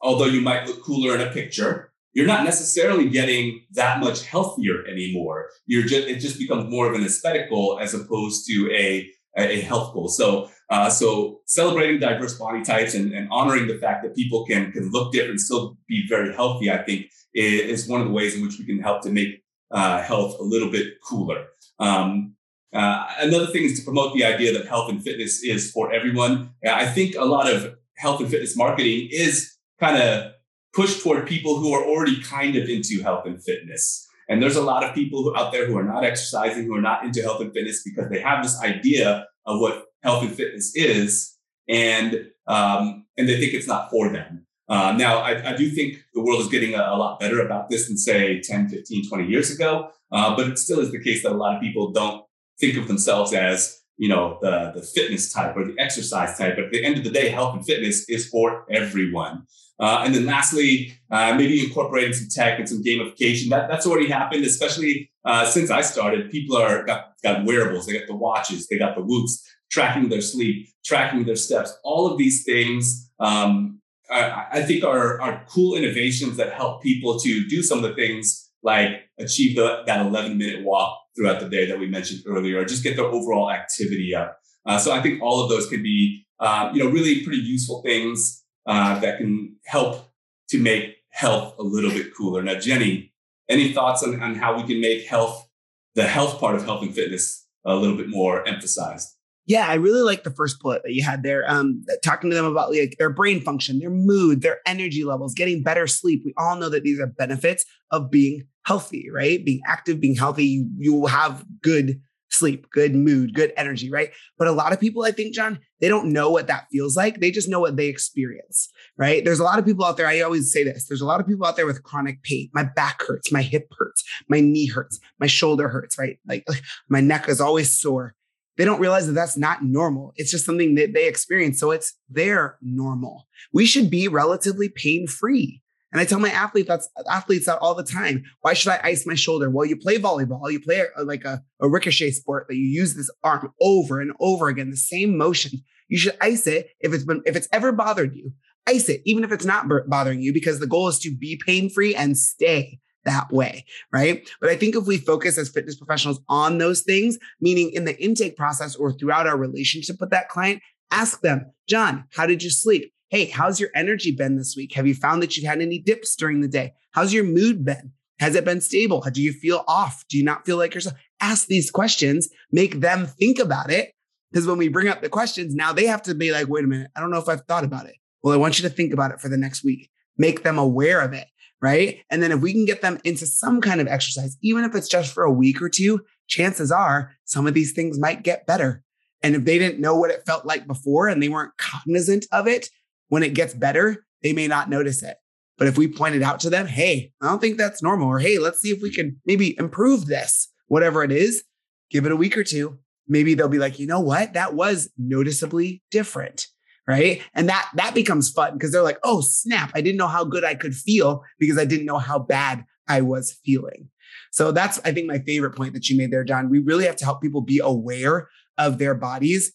although 0.01 0.25
you 0.25 0.41
might 0.41 0.67
look 0.67 0.83
cooler 0.83 1.15
in 1.15 1.21
a 1.21 1.31
picture, 1.31 1.91
you're 2.13 2.27
not 2.27 2.45
necessarily 2.45 3.09
getting 3.09 3.65
that 3.73 3.99
much 3.99 4.25
healthier 4.25 4.85
anymore. 4.87 5.49
You're 5.65 5.83
just 5.83 6.07
it 6.07 6.19
just 6.19 6.39
becomes 6.39 6.71
more 6.71 6.87
of 6.87 6.95
an 6.95 7.05
aesthetic 7.05 7.49
goal 7.49 7.77
as 7.81 7.93
opposed 7.93 8.47
to 8.47 8.71
a 8.71 9.09
a 9.37 9.59
health 9.61 9.93
goal. 9.93 10.07
So 10.07 10.49
uh, 10.69 10.89
so 10.89 11.41
celebrating 11.45 11.99
diverse 11.99 12.37
body 12.37 12.63
types 12.63 12.95
and, 12.95 13.13
and, 13.13 13.27
honoring 13.31 13.67
the 13.67 13.77
fact 13.77 14.03
that 14.03 14.15
people 14.15 14.45
can, 14.45 14.71
can 14.71 14.89
look 14.91 15.11
different 15.11 15.39
still 15.39 15.77
be 15.87 16.05
very 16.09 16.33
healthy, 16.33 16.71
I 16.71 16.79
think 16.79 17.05
is, 17.35 17.83
is 17.83 17.87
one 17.87 18.01
of 18.01 18.07
the 18.07 18.13
ways 18.13 18.35
in 18.35 18.41
which 18.41 18.57
we 18.57 18.65
can 18.65 18.79
help 18.79 19.03
to 19.03 19.11
make 19.11 19.43
uh, 19.71 20.01
health 20.01 20.39
a 20.39 20.43
little 20.43 20.71
bit 20.71 20.95
cooler. 21.03 21.45
Um, 21.79 22.35
uh, 22.73 23.05
another 23.19 23.47
thing 23.47 23.63
is 23.63 23.79
to 23.79 23.85
promote 23.85 24.13
the 24.13 24.25
idea 24.25 24.53
that 24.53 24.67
health 24.67 24.89
and 24.89 25.03
fitness 25.03 25.43
is 25.43 25.71
for 25.71 25.93
everyone. 25.93 26.51
I 26.67 26.85
think 26.85 27.15
a 27.15 27.25
lot 27.25 27.49
of 27.51 27.75
health 27.97 28.19
and 28.19 28.29
fitness 28.29 28.57
marketing 28.57 29.09
is 29.11 29.55
kind 29.79 30.01
of 30.01 30.31
pushed 30.73 31.01
toward 31.01 31.27
people 31.27 31.57
who 31.57 31.73
are 31.73 31.85
already 31.85 32.21
kind 32.21 32.55
of 32.55 32.67
into 32.67 33.01
health 33.01 33.25
and 33.25 33.41
fitness. 33.41 34.07
And 34.27 34.41
there's 34.41 34.55
a 34.55 34.61
lot 34.61 34.83
of 34.83 34.93
people 34.93 35.33
out 35.37 35.51
there 35.51 35.67
who 35.67 35.77
are 35.77 35.83
not 35.83 36.03
exercising, 36.03 36.65
who 36.65 36.75
are 36.75 36.81
not 36.81 37.05
into 37.05 37.21
health 37.21 37.39
and 37.39 37.53
fitness 37.53 37.83
because 37.83 38.09
they 38.09 38.19
have 38.19 38.43
this 38.43 38.59
idea 38.61 39.25
of 39.45 39.61
what 39.61 39.84
health 40.05 40.23
and 40.23 40.33
fitness 40.33 40.73
is, 40.75 41.35
and 41.67 42.27
um, 42.47 43.05
and 43.17 43.27
they 43.27 43.39
think 43.39 43.53
it's 43.53 43.67
not 43.67 43.89
for 43.89 44.09
them. 44.09 44.45
Uh, 44.67 44.93
now, 44.97 45.19
I, 45.19 45.51
I, 45.51 45.55
do 45.55 45.69
think 45.69 46.03
the 46.15 46.23
world 46.23 46.41
is 46.41 46.47
getting 46.47 46.73
a, 46.73 46.79
a, 46.79 46.97
lot 46.97 47.19
better 47.19 47.39
about 47.39 47.69
this 47.69 47.87
than 47.87 47.97
say 47.97 48.41
10, 48.41 48.69
15, 48.69 49.07
20 49.07 49.27
years 49.27 49.51
ago. 49.51 49.89
Uh, 50.11 50.35
but 50.35 50.47
it 50.47 50.57
still 50.57 50.79
is 50.79 50.91
the 50.91 51.03
case 51.03 51.21
that 51.21 51.31
a 51.31 51.35
lot 51.35 51.55
of 51.55 51.61
people 51.61 51.91
don't 51.91 52.25
think 52.59 52.75
of 52.75 52.87
themselves 52.87 53.31
as, 53.31 53.79
you 53.97 54.09
know, 54.09 54.39
the, 54.41 54.71
the 54.73 54.81
fitness 54.81 55.31
type 55.31 55.55
or 55.55 55.65
the 55.65 55.75
exercise 55.77 56.35
type. 56.37 56.55
But 56.55 56.65
at 56.65 56.71
the 56.71 56.83
end 56.83 56.97
of 56.97 57.03
the 57.03 57.11
day, 57.11 57.29
health 57.29 57.55
and 57.55 57.63
fitness 57.63 58.09
is 58.09 58.27
for 58.27 58.65
everyone. 58.71 59.43
Uh, 59.79 60.01
and 60.03 60.15
then 60.15 60.25
lastly, 60.25 60.97
uh, 61.11 61.35
maybe 61.35 61.63
incorporating 61.63 62.13
some 62.13 62.27
tech 62.31 62.57
and 62.57 62.67
some 62.67 62.81
gamification. 62.83 63.49
That, 63.49 63.69
that's 63.69 63.85
already 63.85 64.07
happened, 64.07 64.45
especially 64.45 65.11
uh, 65.25 65.45
since 65.45 65.69
I 65.69 65.81
started. 65.81 66.31
People 66.31 66.57
are 66.57 66.83
got, 66.85 67.13
got 67.21 67.45
wearables, 67.45 67.85
they 67.85 67.99
got 67.99 68.07
the 68.07 68.15
watches, 68.15 68.67
they 68.67 68.79
got 68.79 68.95
the 68.95 69.03
Whoops 69.03 69.43
tracking 69.75 70.07
their 70.07 70.21
sleep, 70.21 70.69
tracking 70.85 71.25
their 71.25 71.35
steps. 71.35 71.77
All 71.83 72.09
of 72.09 72.17
these 72.17 72.45
things, 72.45 73.11
um, 73.19 73.81
I, 74.09 74.45
I, 74.53 74.61
think, 74.63 74.85
are, 74.85 75.21
are 75.21 75.45
cool 75.49 75.75
innovations 75.75 76.37
that 76.37 76.53
help 76.53 76.81
people 76.81 77.19
to 77.19 77.45
do 77.47 77.61
some 77.61 77.79
of 77.79 77.83
the 77.83 77.93
things 77.93 78.49
like 78.63 78.91
achieve 79.19 79.57
the, 79.57 79.83
that 79.85 80.05
11 80.05 80.37
minute 80.37 80.63
walk 80.63 80.97
throughout 81.15 81.41
the 81.41 81.49
day 81.49 81.65
that 81.65 81.77
we 81.77 81.87
mentioned 81.87 82.21
earlier, 82.25 82.61
or 82.61 82.65
just 82.65 82.83
get 82.83 82.95
their 82.95 83.05
overall 83.05 83.51
activity 83.51 84.15
up. 84.15 84.37
Uh, 84.65 84.77
so 84.77 84.93
I 84.93 85.01
think 85.01 85.21
all 85.21 85.43
of 85.43 85.49
those 85.49 85.67
can 85.67 85.83
be, 85.83 86.25
uh, 86.39 86.71
you 86.73 86.81
know, 86.81 86.89
really 86.89 87.23
pretty 87.25 87.41
useful 87.41 87.81
things 87.81 88.43
uh, 88.65 88.97
that 88.99 89.17
can 89.17 89.57
help 89.65 90.09
to 90.49 90.57
make 90.57 90.95
health 91.11 91.53
a 91.59 91.63
little 91.63 91.91
bit 91.91 92.15
cooler. 92.15 92.41
Now, 92.41 92.55
Jenny, 92.55 93.13
any 93.49 93.73
thoughts 93.73 94.03
on, 94.03 94.21
on 94.21 94.35
how 94.35 94.55
we 94.55 94.63
can 94.63 94.79
make 94.79 95.05
health, 95.05 95.49
the 95.95 96.07
health 96.07 96.39
part 96.39 96.55
of 96.55 96.63
health 96.63 96.81
and 96.81 96.95
fitness, 96.95 97.45
a 97.65 97.75
little 97.75 97.97
bit 97.97 98.09
more 98.09 98.47
emphasized? 98.47 99.14
Yeah, 99.47 99.67
I 99.67 99.75
really 99.75 100.01
like 100.01 100.23
the 100.23 100.31
first 100.31 100.59
bullet 100.59 100.81
that 100.83 100.93
you 100.93 101.03
had 101.03 101.21
there. 101.21 101.43
Um, 101.47 101.83
talking 102.03 102.29
to 102.31 102.35
them 102.35 102.45
about 102.45 102.71
like 102.71 102.95
their 102.97 103.11
brain 103.11 103.41
function, 103.41 103.79
their 103.79 103.91
mood, 103.91 104.41
their 104.41 104.59
energy 104.65 105.03
levels, 105.03 105.35
getting 105.35 105.61
better 105.61 105.85
sleep. 105.85 106.23
We 106.25 106.33
all 106.37 106.55
know 106.55 106.69
that 106.69 106.83
these 106.83 106.99
are 106.99 107.07
benefits 107.07 107.63
of 107.91 108.09
being 108.09 108.47
healthy, 108.65 109.09
right? 109.13 109.43
Being 109.45 109.61
active, 109.67 109.99
being 109.99 110.15
healthy, 110.15 110.45
you, 110.45 110.69
you 110.77 110.93
will 110.93 111.07
have 111.07 111.45
good 111.61 112.01
sleep, 112.31 112.69
good 112.71 112.95
mood, 112.95 113.33
good 113.33 113.53
energy, 113.55 113.89
right? 113.89 114.11
But 114.37 114.47
a 114.47 114.51
lot 114.51 114.73
of 114.73 114.79
people, 114.79 115.03
I 115.03 115.11
think, 115.11 115.33
John, 115.33 115.59
they 115.79 115.87
don't 115.87 116.11
know 116.11 116.31
what 116.31 116.47
that 116.47 116.65
feels 116.71 116.97
like. 116.97 117.19
They 117.19 117.31
just 117.31 117.47
know 117.47 117.59
what 117.59 117.77
they 117.77 117.87
experience, 117.87 118.69
right? 118.97 119.23
There's 119.23 119.39
a 119.39 119.43
lot 119.43 119.59
of 119.59 119.65
people 119.65 119.85
out 119.85 119.95
there. 119.95 120.07
I 120.07 120.21
always 120.21 120.51
say 120.51 120.63
this 120.63 120.87
there's 120.87 121.01
a 121.01 121.05
lot 121.05 121.19
of 121.21 121.27
people 121.27 121.45
out 121.45 121.55
there 121.55 121.67
with 121.67 121.83
chronic 121.83 122.23
pain. 122.23 122.49
My 122.53 122.63
back 122.63 123.03
hurts, 123.03 123.31
my 123.31 123.43
hip 123.43 123.67
hurts, 123.77 124.03
my 124.27 124.39
knee 124.39 124.67
hurts, 124.67 124.99
my 125.19 125.27
shoulder 125.27 125.69
hurts, 125.69 125.97
right? 125.99 126.17
Like 126.27 126.45
my 126.89 126.99
neck 126.99 127.29
is 127.29 127.39
always 127.39 127.79
sore 127.79 128.15
they 128.57 128.65
don't 128.65 128.79
realize 128.79 129.07
that 129.07 129.13
that's 129.13 129.37
not 129.37 129.63
normal. 129.63 130.13
It's 130.15 130.31
just 130.31 130.45
something 130.45 130.75
that 130.75 130.93
they 130.93 131.07
experience. 131.07 131.59
So 131.59 131.71
it's 131.71 131.93
their 132.09 132.57
normal. 132.61 133.27
We 133.53 133.65
should 133.65 133.89
be 133.89 134.07
relatively 134.07 134.69
pain 134.69 135.07
free. 135.07 135.61
And 135.91 136.01
I 136.01 136.05
tell 136.05 136.19
my 136.19 136.29
athletes 136.29 136.67
that's 136.67 136.89
athletes 137.09 137.45
that 137.45 137.59
all 137.59 137.73
the 137.73 137.83
time. 137.83 138.23
Why 138.41 138.53
should 138.53 138.71
I 138.71 138.81
ice 138.83 139.05
my 139.05 139.15
shoulder? 139.15 139.49
Well, 139.49 139.65
you 139.65 139.77
play 139.77 139.97
volleyball, 139.97 140.51
you 140.51 140.59
play 140.59 140.83
a, 140.95 141.03
like 141.03 141.23
a, 141.23 141.41
a 141.61 141.69
ricochet 141.69 142.11
sport 142.11 142.47
that 142.49 142.55
you 142.55 142.65
use 142.65 142.95
this 142.95 143.09
arm 143.23 143.53
over 143.61 144.01
and 144.01 144.11
over 144.19 144.49
again, 144.49 144.71
the 144.71 144.77
same 144.77 145.17
motion. 145.17 145.51
You 145.87 145.97
should 145.97 146.17
ice 146.19 146.47
it 146.47 146.67
if 146.81 146.93
it's 146.93 147.05
been 147.05 147.21
if 147.25 147.35
it's 147.35 147.47
ever 147.53 147.71
bothered 147.71 148.13
you. 148.13 148.33
Ice 148.67 148.89
it, 148.89 149.03
even 149.05 149.23
if 149.23 149.31
it's 149.31 149.45
not 149.45 149.67
bothering 149.87 150.21
you, 150.21 150.33
because 150.33 150.59
the 150.59 150.67
goal 150.67 150.87
is 150.87 150.99
to 150.99 151.15
be 151.15 151.39
pain 151.45 151.69
free 151.69 151.95
and 151.95 152.17
stay 152.17 152.79
that 153.05 153.31
way, 153.31 153.65
right? 153.91 154.27
But 154.41 154.49
I 154.49 154.55
think 154.55 154.75
if 154.75 154.85
we 154.85 154.97
focus 154.97 155.37
as 155.37 155.49
fitness 155.49 155.75
professionals 155.75 156.19
on 156.27 156.57
those 156.57 156.81
things, 156.81 157.17
meaning 157.39 157.71
in 157.71 157.85
the 157.85 157.97
intake 158.03 158.35
process 158.35 158.75
or 158.75 158.91
throughout 158.91 159.27
our 159.27 159.37
relationship 159.37 159.97
with 159.99 160.09
that 160.09 160.29
client, 160.29 160.61
ask 160.91 161.21
them, 161.21 161.51
John, 161.67 162.05
how 162.13 162.25
did 162.25 162.43
you 162.43 162.49
sleep? 162.49 162.91
Hey, 163.09 163.25
how's 163.25 163.59
your 163.59 163.69
energy 163.75 164.11
been 164.11 164.37
this 164.37 164.55
week? 164.57 164.73
Have 164.73 164.87
you 164.87 164.95
found 164.95 165.21
that 165.21 165.37
you've 165.37 165.45
had 165.45 165.61
any 165.61 165.79
dips 165.79 166.15
during 166.15 166.41
the 166.41 166.47
day? 166.47 166.73
How's 166.91 167.13
your 167.13 167.23
mood 167.23 167.63
been? 167.63 167.91
Has 168.19 168.35
it 168.35 168.45
been 168.45 168.61
stable? 168.61 169.05
Do 169.11 169.21
you 169.21 169.33
feel 169.33 169.63
off? 169.67 170.05
Do 170.09 170.17
you 170.17 170.23
not 170.23 170.45
feel 170.45 170.57
like 170.57 170.73
yourself? 170.73 170.95
Ask 171.21 171.47
these 171.47 171.69
questions, 171.69 172.29
make 172.51 172.79
them 172.79 173.05
think 173.05 173.39
about 173.39 173.69
it. 173.69 173.91
Because 174.31 174.47
when 174.47 174.57
we 174.57 174.67
bring 174.67 174.87
up 174.87 175.01
the 175.01 175.09
questions, 175.09 175.53
now 175.55 175.71
they 175.71 175.85
have 175.85 176.01
to 176.03 176.15
be 176.15 176.31
like, 176.31 176.47
wait 176.47 176.63
a 176.63 176.67
minute, 176.67 176.91
I 176.95 176.99
don't 176.99 177.11
know 177.11 177.19
if 177.19 177.29
I've 177.29 177.45
thought 177.45 177.63
about 177.63 177.85
it. 177.85 177.95
Well, 178.21 178.33
I 178.33 178.37
want 178.37 178.59
you 178.59 178.67
to 178.67 178.73
think 178.73 178.91
about 178.91 179.11
it 179.11 179.21
for 179.21 179.29
the 179.29 179.37
next 179.37 179.63
week. 179.63 179.89
Make 180.17 180.43
them 180.43 180.57
aware 180.57 181.01
of 181.01 181.13
it 181.13 181.27
right? 181.65 182.03
And 182.11 182.21
then 182.21 182.31
if 182.31 182.41
we 182.41 182.53
can 182.53 182.65
get 182.65 182.83
them 182.83 182.99
into 183.03 183.25
some 183.25 183.59
kind 183.59 183.81
of 183.81 183.87
exercise, 183.87 184.37
even 184.43 184.63
if 184.63 184.75
it's 184.75 184.87
just 184.87 185.11
for 185.11 185.23
a 185.23 185.31
week 185.31 185.63
or 185.63 185.67
two, 185.67 186.01
chances 186.27 186.71
are 186.71 187.13
some 187.23 187.47
of 187.47 187.55
these 187.55 187.71
things 187.71 187.99
might 187.99 188.21
get 188.21 188.45
better. 188.45 188.83
And 189.23 189.35
if 189.35 189.45
they 189.45 189.57
didn't 189.57 189.81
know 189.81 189.95
what 189.95 190.11
it 190.11 190.27
felt 190.27 190.45
like 190.45 190.67
before 190.67 191.07
and 191.07 191.23
they 191.23 191.27
weren't 191.27 191.57
cognizant 191.57 192.27
of 192.31 192.47
it, 192.47 192.69
when 193.07 193.23
it 193.23 193.33
gets 193.33 193.55
better, 193.55 194.05
they 194.21 194.31
may 194.31 194.47
not 194.47 194.69
notice 194.69 195.01
it. 195.01 195.17
But 195.57 195.67
if 195.67 195.75
we 195.75 195.87
pointed 195.87 196.21
out 196.21 196.39
to 196.41 196.51
them, 196.51 196.67
hey, 196.67 197.11
I 197.19 197.29
don't 197.29 197.41
think 197.41 197.57
that's 197.57 197.81
normal, 197.81 198.09
or 198.09 198.19
hey, 198.19 198.37
let's 198.37 198.61
see 198.61 198.69
if 198.69 198.83
we 198.83 198.91
can 198.91 199.19
maybe 199.25 199.57
improve 199.57 200.05
this, 200.05 200.47
whatever 200.67 201.03
it 201.03 201.11
is, 201.11 201.43
give 201.89 202.05
it 202.05 202.11
a 202.11 202.15
week 202.15 202.37
or 202.37 202.43
two. 202.43 202.77
Maybe 203.07 203.33
they'll 203.33 203.47
be 203.47 203.57
like, 203.57 203.79
you 203.79 203.87
know 203.87 204.01
what? 204.01 204.33
That 204.33 204.53
was 204.53 204.91
noticeably 204.99 205.81
different 205.89 206.45
right 206.87 207.21
and 207.33 207.49
that 207.49 207.69
that 207.75 207.93
becomes 207.93 208.29
fun 208.29 208.53
because 208.53 208.71
they're 208.71 208.81
like 208.81 208.99
oh 209.03 209.21
snap 209.21 209.71
i 209.75 209.81
didn't 209.81 209.97
know 209.97 210.07
how 210.07 210.23
good 210.23 210.43
i 210.43 210.55
could 210.55 210.75
feel 210.75 211.23
because 211.39 211.57
i 211.57 211.65
didn't 211.65 211.85
know 211.85 211.97
how 211.97 212.19
bad 212.19 212.63
i 212.87 213.01
was 213.01 213.39
feeling 213.45 213.89
so 214.31 214.51
that's 214.51 214.79
i 214.85 214.91
think 214.91 215.07
my 215.07 215.19
favorite 215.19 215.55
point 215.55 215.73
that 215.73 215.89
you 215.89 215.97
made 215.97 216.11
there 216.11 216.23
john 216.23 216.49
we 216.49 216.59
really 216.59 216.85
have 216.85 216.95
to 216.95 217.05
help 217.05 217.21
people 217.21 217.41
be 217.41 217.59
aware 217.59 218.29
of 218.57 218.77
their 218.77 218.95
bodies 218.95 219.53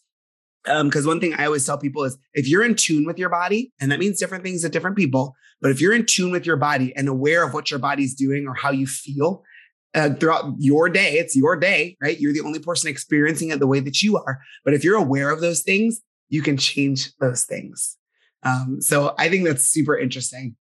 because 0.64 1.04
um, 1.04 1.06
one 1.06 1.20
thing 1.20 1.34
I 1.34 1.46
always 1.46 1.64
tell 1.64 1.78
people 1.78 2.04
is 2.04 2.18
if 2.34 2.46
you're 2.46 2.62
in 2.62 2.74
tune 2.74 3.06
with 3.06 3.18
your 3.18 3.30
body, 3.30 3.72
and 3.80 3.90
that 3.90 3.98
means 3.98 4.18
different 4.18 4.44
things 4.44 4.62
to 4.62 4.68
different 4.68 4.96
people, 4.96 5.34
but 5.60 5.70
if 5.70 5.80
you're 5.80 5.94
in 5.94 6.06
tune 6.06 6.32
with 6.32 6.46
your 6.46 6.56
body 6.56 6.94
and 6.96 7.08
aware 7.08 7.44
of 7.44 7.54
what 7.54 7.70
your 7.70 7.80
body's 7.80 8.14
doing 8.14 8.46
or 8.46 8.54
how 8.54 8.70
you 8.70 8.86
feel 8.86 9.42
uh, 9.94 10.10
throughout 10.10 10.54
your 10.58 10.88
day, 10.88 11.14
it's 11.14 11.34
your 11.34 11.56
day, 11.56 11.96
right? 12.02 12.20
You're 12.20 12.32
the 12.32 12.42
only 12.42 12.58
person 12.58 12.90
experiencing 12.90 13.50
it 13.50 13.58
the 13.58 13.66
way 13.66 13.80
that 13.80 14.02
you 14.02 14.16
are. 14.16 14.40
But 14.64 14.74
if 14.74 14.84
you're 14.84 14.96
aware 14.96 15.30
of 15.30 15.40
those 15.40 15.62
things, 15.62 16.00
you 16.30 16.40
can 16.42 16.56
change 16.56 17.12
those 17.18 17.44
things. 17.44 17.98
Um, 18.42 18.80
so 18.80 19.14
I 19.18 19.28
think 19.28 19.44
that's 19.44 19.64
super 19.64 19.98
interesting. 19.98 20.56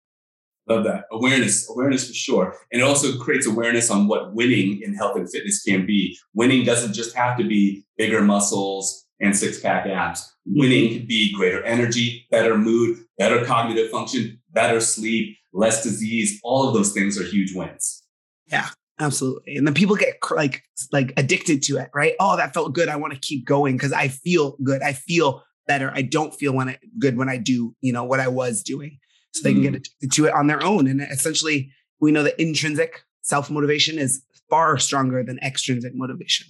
Love 0.68 0.84
that 0.84 1.04
awareness, 1.12 1.70
awareness 1.70 2.08
for 2.08 2.14
sure, 2.14 2.56
and 2.72 2.82
it 2.82 2.84
also 2.84 3.16
creates 3.18 3.46
awareness 3.46 3.90
on 3.90 4.06
what 4.06 4.34
winning 4.34 4.82
in 4.82 4.94
health 4.94 5.16
and 5.16 5.30
fitness 5.30 5.62
can 5.62 5.86
be. 5.86 6.18
Winning 6.34 6.64
doesn't 6.64 6.92
just 6.92 7.16
have 7.16 7.38
to 7.38 7.44
be 7.44 7.86
bigger 7.96 8.20
muscles 8.20 9.06
and 9.20 9.34
six 9.34 9.60
pack 9.60 9.86
abs. 9.86 10.30
Winning 10.44 10.92
could 10.92 11.08
be 11.08 11.32
greater 11.34 11.62
energy, 11.62 12.26
better 12.30 12.58
mood, 12.58 12.98
better 13.16 13.44
cognitive 13.46 13.90
function, 13.90 14.40
better 14.50 14.80
sleep, 14.80 15.38
less 15.54 15.82
disease. 15.82 16.38
All 16.42 16.68
of 16.68 16.74
those 16.74 16.92
things 16.92 17.18
are 17.18 17.24
huge 17.24 17.54
wins. 17.54 18.02
Yeah, 18.46 18.68
absolutely. 19.00 19.56
And 19.56 19.66
then 19.66 19.74
people 19.74 19.96
get 19.96 20.16
like 20.30 20.62
like 20.92 21.14
addicted 21.16 21.62
to 21.64 21.78
it, 21.78 21.88
right? 21.94 22.14
Oh, 22.20 22.36
that 22.36 22.52
felt 22.52 22.74
good. 22.74 22.88
I 22.88 22.96
want 22.96 23.14
to 23.14 23.20
keep 23.20 23.46
going 23.46 23.76
because 23.76 23.92
I 23.92 24.08
feel 24.08 24.56
good. 24.62 24.82
I 24.82 24.92
feel 24.92 25.42
better. 25.68 25.92
I 25.94 26.02
don't 26.02 26.34
feel 26.34 26.52
when 26.52 26.70
I, 26.70 26.78
good 26.98 27.16
when 27.16 27.28
I 27.28 27.36
do, 27.36 27.76
you 27.80 27.92
know, 27.92 28.02
what 28.02 28.18
I 28.18 28.26
was 28.26 28.62
doing. 28.62 28.98
So 29.34 29.42
they 29.44 29.54
mm. 29.54 29.62
can 29.62 29.72
get 29.72 29.88
mm. 30.04 30.10
to 30.14 30.26
it 30.26 30.34
on 30.34 30.48
their 30.48 30.64
own. 30.64 30.88
And 30.88 31.00
essentially, 31.00 31.70
we 32.00 32.10
know 32.10 32.24
that 32.24 32.40
intrinsic 32.40 33.02
self 33.22 33.50
motivation 33.50 33.98
is 33.98 34.24
far 34.50 34.78
stronger 34.78 35.22
than 35.22 35.38
extrinsic 35.40 35.92
motivation. 35.94 36.48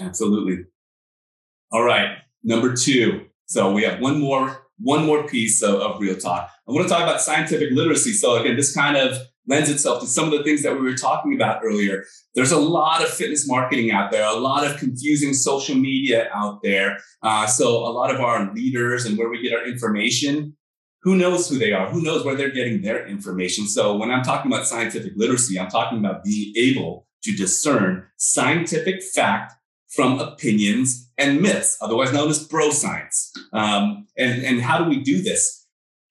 Absolutely. 0.00 0.64
All 1.70 1.84
right, 1.84 2.16
number 2.42 2.74
two. 2.74 3.26
So 3.46 3.72
we 3.72 3.84
have 3.84 4.00
one 4.00 4.18
more 4.20 4.66
one 4.80 5.04
more 5.04 5.26
piece 5.26 5.62
of, 5.62 5.74
of 5.76 6.00
real 6.00 6.16
talk. 6.16 6.50
I 6.68 6.72
want 6.72 6.86
to 6.86 6.92
talk 6.92 7.02
about 7.02 7.20
scientific 7.20 7.70
literacy. 7.72 8.12
So 8.12 8.36
again, 8.36 8.56
this 8.56 8.74
kind 8.74 8.96
of 8.96 9.18
lends 9.48 9.70
itself 9.70 10.00
to 10.00 10.06
some 10.06 10.26
of 10.26 10.32
the 10.32 10.44
things 10.44 10.62
that 10.62 10.74
we 10.74 10.80
were 10.80 10.94
talking 10.94 11.34
about 11.34 11.60
earlier. 11.64 12.04
There's 12.34 12.52
a 12.52 12.58
lot 12.58 13.02
of 13.02 13.08
fitness 13.08 13.48
marketing 13.48 13.90
out 13.90 14.10
there, 14.10 14.24
a 14.24 14.34
lot 14.34 14.66
of 14.66 14.76
confusing 14.76 15.32
social 15.32 15.74
media 15.74 16.28
out 16.34 16.62
there. 16.62 16.98
Uh, 17.22 17.46
so 17.46 17.78
a 17.78 17.90
lot 17.90 18.14
of 18.14 18.20
our 18.20 18.52
leaders 18.52 19.06
and 19.06 19.18
where 19.18 19.28
we 19.28 19.42
get 19.42 19.54
our 19.54 19.66
information, 19.66 20.56
who 21.02 21.16
knows 21.16 21.48
who 21.48 21.58
they 21.58 21.72
are? 21.72 21.88
Who 21.88 22.02
knows 22.02 22.24
where 22.24 22.34
they're 22.34 22.50
getting 22.50 22.82
their 22.82 23.06
information? 23.06 23.66
So 23.66 23.96
when 23.96 24.10
I'm 24.10 24.22
talking 24.22 24.52
about 24.52 24.66
scientific 24.66 25.12
literacy, 25.16 25.58
I'm 25.58 25.70
talking 25.70 25.98
about 25.98 26.24
being 26.24 26.52
able 26.56 27.06
to 27.22 27.32
discern 27.32 28.06
scientific 28.16 29.02
fact 29.02 29.54
from 29.88 30.18
opinions 30.20 31.10
and 31.16 31.40
myths, 31.40 31.78
otherwise 31.80 32.12
known 32.12 32.28
as 32.28 32.46
bro 32.46 32.70
science. 32.70 33.32
Um, 33.52 34.06
and, 34.16 34.44
and 34.44 34.60
how 34.60 34.78
do 34.78 34.84
we 34.84 35.02
do 35.02 35.22
this? 35.22 35.57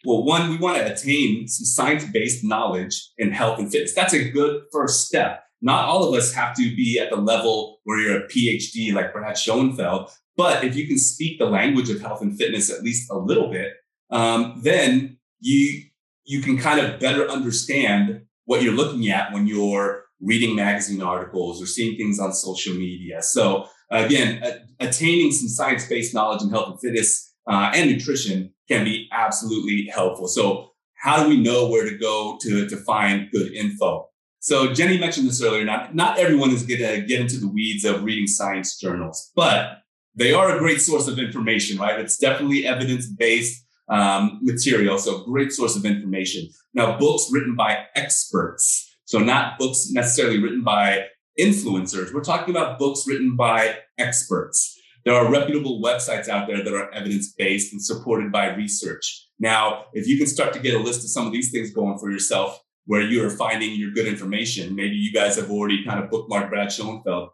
Well, 0.08 0.24
one, 0.24 0.50
we 0.50 0.56
want 0.56 0.78
to 0.78 0.90
attain 0.90 1.50
some 1.50 1.66
science 1.66 2.06
based 2.06 2.42
knowledge 2.42 3.12
in 3.18 3.34
health 3.34 3.60
and 3.60 3.70
fitness. 3.70 3.94
That's 3.94 4.14
a 4.14 4.30
good 4.30 4.62
first 4.72 5.06
step. 5.06 5.44
Not 5.62 5.84
all 5.84 6.08
of 6.08 6.16
us 6.16 6.34
have 6.34 6.56
to 6.56 6.76
be 6.78 6.98
at 6.98 7.10
the 7.10 7.18
level 7.18 7.80
where 7.84 8.00
you're 8.00 8.24
a 8.24 8.28
PhD 8.30 8.94
like 8.94 9.12
Brad 9.12 9.38
Schoenfeld, 9.38 10.10
but 10.38 10.64
if 10.64 10.78
you 10.78 10.88
can 10.88 10.98
speak 10.98 11.40
the 11.40 11.46
language 11.46 11.90
of 11.90 12.00
health 12.00 12.22
and 12.22 12.38
fitness 12.38 12.70
at 12.70 12.84
least 12.84 13.12
a 13.12 13.18
little 13.18 13.52
bit, 13.52 13.74
um, 14.10 14.62
then 14.64 15.18
you 15.42 15.84
you 16.24 16.42
can 16.42 16.58
kind 16.58 16.80
of 16.80 17.02
better 17.02 17.28
understand 17.28 18.22
what 18.46 18.62
you're 18.62 18.72
looking 18.72 19.10
at 19.10 19.34
when 19.34 19.46
you're 19.46 20.06
reading 20.22 20.56
magazine 20.56 21.02
articles 21.02 21.62
or 21.62 21.66
seeing 21.66 21.98
things 21.98 22.18
on 22.18 22.32
social 22.32 22.74
media. 22.76 23.22
So 23.22 23.68
again, 23.92 24.42
attaining 24.80 25.34
some 25.34 25.50
science-based 25.50 26.14
knowledge 26.14 26.44
in 26.44 26.50
health 26.50 26.70
and 26.70 26.80
fitness 26.80 27.36
uh, 27.46 27.72
and 27.76 27.92
nutrition 27.92 28.54
can 28.68 28.84
be 28.84 29.08
absolutely 29.12 29.90
helpful. 29.94 30.28
So 30.28 30.72
how 30.96 31.24
do 31.24 31.30
we 31.30 31.38
know 31.38 31.70
where 31.70 31.90
to 31.90 31.98
go 31.98 32.38
to, 32.42 32.68
to 32.68 32.78
find 32.78 33.30
good 33.32 33.52
info? 33.54 34.10
So 34.40 34.74
Jenny 34.74 34.98
mentioned 34.98 35.28
this 35.28 35.42
earlier. 35.42 35.66
Not, 35.66 35.96
not 35.96 36.18
everyone 36.18 36.52
is 36.52 36.64
going 36.64 36.80
to 36.80 37.02
get 37.02 37.22
into 37.22 37.38
the 37.38 37.48
weeds 37.48 37.86
of 37.86 38.04
reading 38.04 38.28
science 38.28 38.80
journals, 38.80 39.32
but 39.36 39.80
they 40.16 40.34
are 40.34 40.56
a 40.56 40.60
great 40.60 40.82
source 40.82 41.08
of 41.08 41.20
information, 41.20 41.78
right? 41.78 42.00
It's 42.00 42.18
definitely 42.18 42.66
evidence-based 42.66 43.64
um, 43.90 44.40
material. 44.42 44.98
So 44.98 45.24
great 45.24 45.52
source 45.52 45.76
of 45.76 45.86
information. 45.86 46.50
Now, 46.74 46.98
books 46.98 47.30
written 47.32 47.56
by 47.56 47.86
experts. 47.96 48.96
So 49.06 49.20
not 49.20 49.58
books 49.58 49.90
necessarily 49.92 50.40
written 50.40 50.64
by 50.64 51.06
influencers. 51.40 52.14
We're 52.14 52.24
talking 52.24 52.54
about 52.56 52.80
books 52.80 53.06
written 53.08 53.36
by 53.36 53.78
experts 53.98 54.77
There 55.08 55.16
are 55.16 55.32
reputable 55.32 55.82
websites 55.82 56.28
out 56.28 56.48
there 56.48 56.62
that 56.62 56.74
are 56.74 56.94
evidence 56.94 57.32
based 57.32 57.72
and 57.72 57.82
supported 57.82 58.30
by 58.30 58.54
research. 58.54 59.26
Now, 59.40 59.86
if 59.94 60.06
you 60.06 60.18
can 60.18 60.28
start 60.28 60.52
to 60.52 60.60
get 60.60 60.76
a 60.76 60.80
list 60.80 61.06
of 61.06 61.10
some 61.10 61.26
of 61.26 61.32
these 61.32 61.50
things 61.50 61.72
going 61.72 61.98
for 61.98 62.12
yourself, 62.12 62.62
where 62.88 63.00
you're 63.00 63.30
finding 63.30 63.80
your 63.80 63.92
good 63.92 64.06
information, 64.06 64.76
maybe 64.76 64.96
you 64.96 65.14
guys 65.14 65.38
have 65.38 65.50
already 65.50 65.86
kind 65.86 66.04
of 66.04 66.10
bookmarked 66.10 66.50
Brad 66.50 66.74
Schoenfeld, 66.74 67.30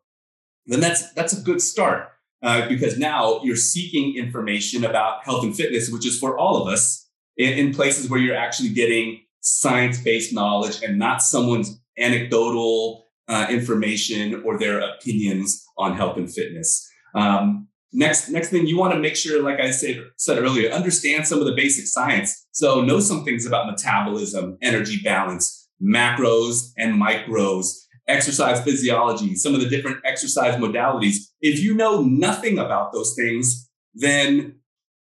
then 0.68 0.82
that's 0.82 1.12
that's 1.14 1.34
a 1.34 1.42
good 1.42 1.64
start 1.64 2.10
uh, 2.44 2.70
because 2.70 3.00
now 3.00 3.42
you're 3.44 3.56
seeking 3.56 4.18
information 4.18 4.86
about 4.86 5.24
health 5.26 5.44
and 5.44 5.56
fitness, 5.56 5.90
which 5.90 6.06
is 6.06 6.20
for 6.20 6.38
all 6.38 6.62
of 6.62 6.72
us 6.72 7.10
in, 7.38 7.54
in 7.54 7.74
places 7.74 8.08
where 8.08 8.20
you're 8.20 8.38
actually 8.38 8.70
getting 8.70 9.20
science-based 9.42 10.32
knowledge 10.32 10.84
and 10.84 11.00
not 11.00 11.24
someone's 11.24 11.82
anecdotal 11.98 13.08
uh, 13.28 13.48
information 13.50 14.44
or 14.46 14.60
their 14.60 14.80
opinions 14.80 15.66
on 15.76 15.96
health 15.96 16.18
and 16.18 16.32
fitness. 16.32 16.88
Um, 17.14 17.68
next, 17.92 18.30
next 18.30 18.50
thing 18.50 18.68
you 18.68 18.78
want 18.78 18.94
to 18.94 19.00
make 19.00 19.16
sure, 19.16 19.42
like 19.42 19.60
I 19.60 19.72
said, 19.72 20.04
said 20.18 20.40
earlier, 20.40 20.72
understand 20.72 21.28
some 21.28 21.40
of 21.40 21.46
the 21.46 21.56
basic 21.56 21.88
science. 21.88 22.48
So 22.52 22.82
know 22.82 23.00
some 23.00 23.24
things 23.24 23.46
about 23.46 23.68
metabolism, 23.68 24.58
energy 24.62 25.00
balance, 25.04 25.70
macros 25.82 26.72
and 26.78 27.02
micros, 27.02 27.68
exercise 28.08 28.62
physiology, 28.64 29.36
some 29.36 29.54
of 29.54 29.62
the 29.62 29.70
different 29.70 30.00
exercise 30.06 30.56
modalities. 30.56 31.18
If 31.42 31.60
you 31.60 31.74
know 31.74 32.02
nothing 32.02 32.58
about 32.58 32.94
those 32.94 33.16
things, 33.16 33.70
then 33.94 34.60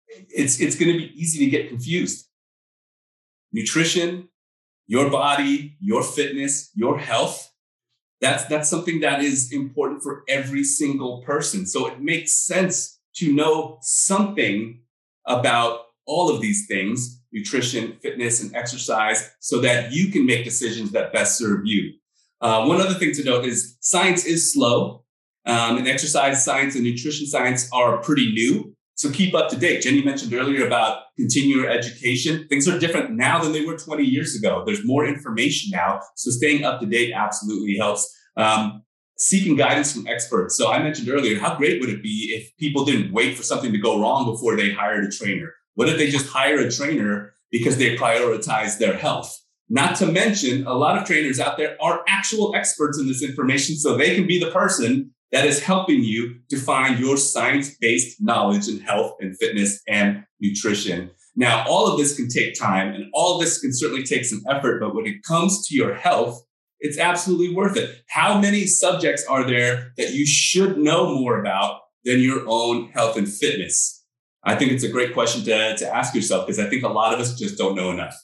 it's, 0.08 0.60
it's 0.60 0.76
going 0.76 0.92
to 0.92 0.98
be 0.98 1.12
easy 1.14 1.44
to 1.44 1.50
get 1.50 1.68
confused. 1.68 2.28
Nutrition, 3.52 4.28
your 4.86 5.10
body, 5.10 5.76
your 5.80 6.02
fitness, 6.02 6.70
your 6.74 6.98
health, 6.98 7.51
that's, 8.22 8.44
that's 8.46 8.70
something 8.70 9.00
that 9.00 9.20
is 9.20 9.52
important 9.52 10.02
for 10.02 10.22
every 10.28 10.64
single 10.64 11.22
person. 11.22 11.66
So 11.66 11.88
it 11.88 12.00
makes 12.00 12.32
sense 12.32 13.00
to 13.16 13.32
know 13.32 13.78
something 13.82 14.80
about 15.26 15.80
all 16.06 16.34
of 16.34 16.40
these 16.40 16.66
things 16.66 17.18
nutrition, 17.32 17.96
fitness, 18.02 18.42
and 18.42 18.54
exercise 18.54 19.30
so 19.40 19.60
that 19.60 19.90
you 19.90 20.10
can 20.12 20.26
make 20.26 20.44
decisions 20.44 20.92
that 20.92 21.12
best 21.12 21.38
serve 21.38 21.60
you. 21.64 21.94
Uh, 22.42 22.66
one 22.66 22.80
other 22.80 22.94
thing 22.94 23.12
to 23.14 23.24
note 23.24 23.44
is 23.44 23.76
science 23.80 24.26
is 24.26 24.52
slow, 24.52 25.04
um, 25.46 25.78
and 25.78 25.88
exercise 25.88 26.44
science 26.44 26.74
and 26.74 26.84
nutrition 26.84 27.26
science 27.26 27.70
are 27.72 28.02
pretty 28.02 28.30
new. 28.32 28.76
So 29.02 29.10
keep 29.10 29.34
up 29.34 29.50
to 29.50 29.56
date. 29.56 29.82
Jenny 29.82 30.00
mentioned 30.04 30.32
earlier 30.32 30.64
about 30.64 31.06
continuing 31.16 31.68
education. 31.68 32.46
Things 32.48 32.68
are 32.68 32.78
different 32.78 33.10
now 33.10 33.42
than 33.42 33.50
they 33.50 33.64
were 33.64 33.76
20 33.76 34.04
years 34.04 34.36
ago. 34.36 34.62
There's 34.64 34.86
more 34.86 35.04
information 35.04 35.72
now. 35.72 36.02
So 36.14 36.30
staying 36.30 36.64
up 36.64 36.78
to 36.78 36.86
date 36.86 37.12
absolutely 37.12 37.76
helps. 37.78 38.08
Um, 38.36 38.84
seeking 39.18 39.56
guidance 39.56 39.92
from 39.92 40.06
experts. 40.06 40.56
So 40.56 40.70
I 40.70 40.80
mentioned 40.80 41.08
earlier, 41.08 41.40
how 41.40 41.56
great 41.56 41.80
would 41.80 41.90
it 41.90 42.00
be 42.00 42.32
if 42.36 42.56
people 42.58 42.84
didn't 42.84 43.12
wait 43.12 43.36
for 43.36 43.42
something 43.42 43.72
to 43.72 43.78
go 43.78 44.00
wrong 44.00 44.24
before 44.24 44.54
they 44.54 44.70
hired 44.70 45.04
a 45.04 45.10
trainer? 45.10 45.52
What 45.74 45.88
if 45.88 45.98
they 45.98 46.08
just 46.08 46.28
hire 46.28 46.60
a 46.60 46.70
trainer 46.70 47.32
because 47.50 47.78
they 47.78 47.96
prioritize 47.96 48.78
their 48.78 48.96
health? 48.96 49.36
Not 49.68 49.96
to 49.96 50.06
mention, 50.06 50.64
a 50.64 50.74
lot 50.74 50.96
of 50.96 51.04
trainers 51.06 51.40
out 51.40 51.56
there 51.56 51.76
are 51.82 52.04
actual 52.06 52.54
experts 52.54 53.00
in 53.00 53.08
this 53.08 53.24
information, 53.24 53.74
so 53.74 53.96
they 53.96 54.14
can 54.14 54.28
be 54.28 54.38
the 54.38 54.52
person 54.52 55.10
that 55.32 55.46
is 55.46 55.62
helping 55.62 56.04
you 56.04 56.36
to 56.50 56.58
find 56.58 56.98
your 56.98 57.16
science 57.16 57.74
based 57.80 58.18
knowledge 58.20 58.68
in 58.68 58.80
health 58.80 59.16
and 59.20 59.36
fitness 59.38 59.80
and 59.88 60.24
nutrition. 60.40 61.10
Now, 61.34 61.64
all 61.66 61.86
of 61.86 61.98
this 61.98 62.14
can 62.14 62.28
take 62.28 62.58
time 62.58 62.92
and 62.92 63.06
all 63.14 63.34
of 63.34 63.40
this 63.40 63.58
can 63.58 63.72
certainly 63.72 64.04
take 64.04 64.26
some 64.26 64.42
effort, 64.48 64.80
but 64.80 64.94
when 64.94 65.06
it 65.06 65.22
comes 65.26 65.66
to 65.66 65.74
your 65.74 65.94
health, 65.94 66.42
it's 66.80 66.98
absolutely 66.98 67.54
worth 67.54 67.76
it. 67.76 68.02
How 68.08 68.38
many 68.38 68.66
subjects 68.66 69.24
are 69.26 69.46
there 69.46 69.92
that 69.96 70.12
you 70.12 70.26
should 70.26 70.76
know 70.76 71.14
more 71.14 71.40
about 71.40 71.80
than 72.04 72.20
your 72.20 72.44
own 72.46 72.90
health 72.90 73.16
and 73.16 73.26
fitness? 73.26 74.04
I 74.44 74.56
think 74.56 74.72
it's 74.72 74.84
a 74.84 74.88
great 74.88 75.14
question 75.14 75.44
to, 75.44 75.76
to 75.76 75.94
ask 75.94 76.14
yourself 76.14 76.46
because 76.46 76.58
I 76.58 76.68
think 76.68 76.82
a 76.82 76.88
lot 76.88 77.14
of 77.14 77.20
us 77.20 77.38
just 77.38 77.56
don't 77.56 77.76
know 77.76 77.90
enough. 77.90 78.16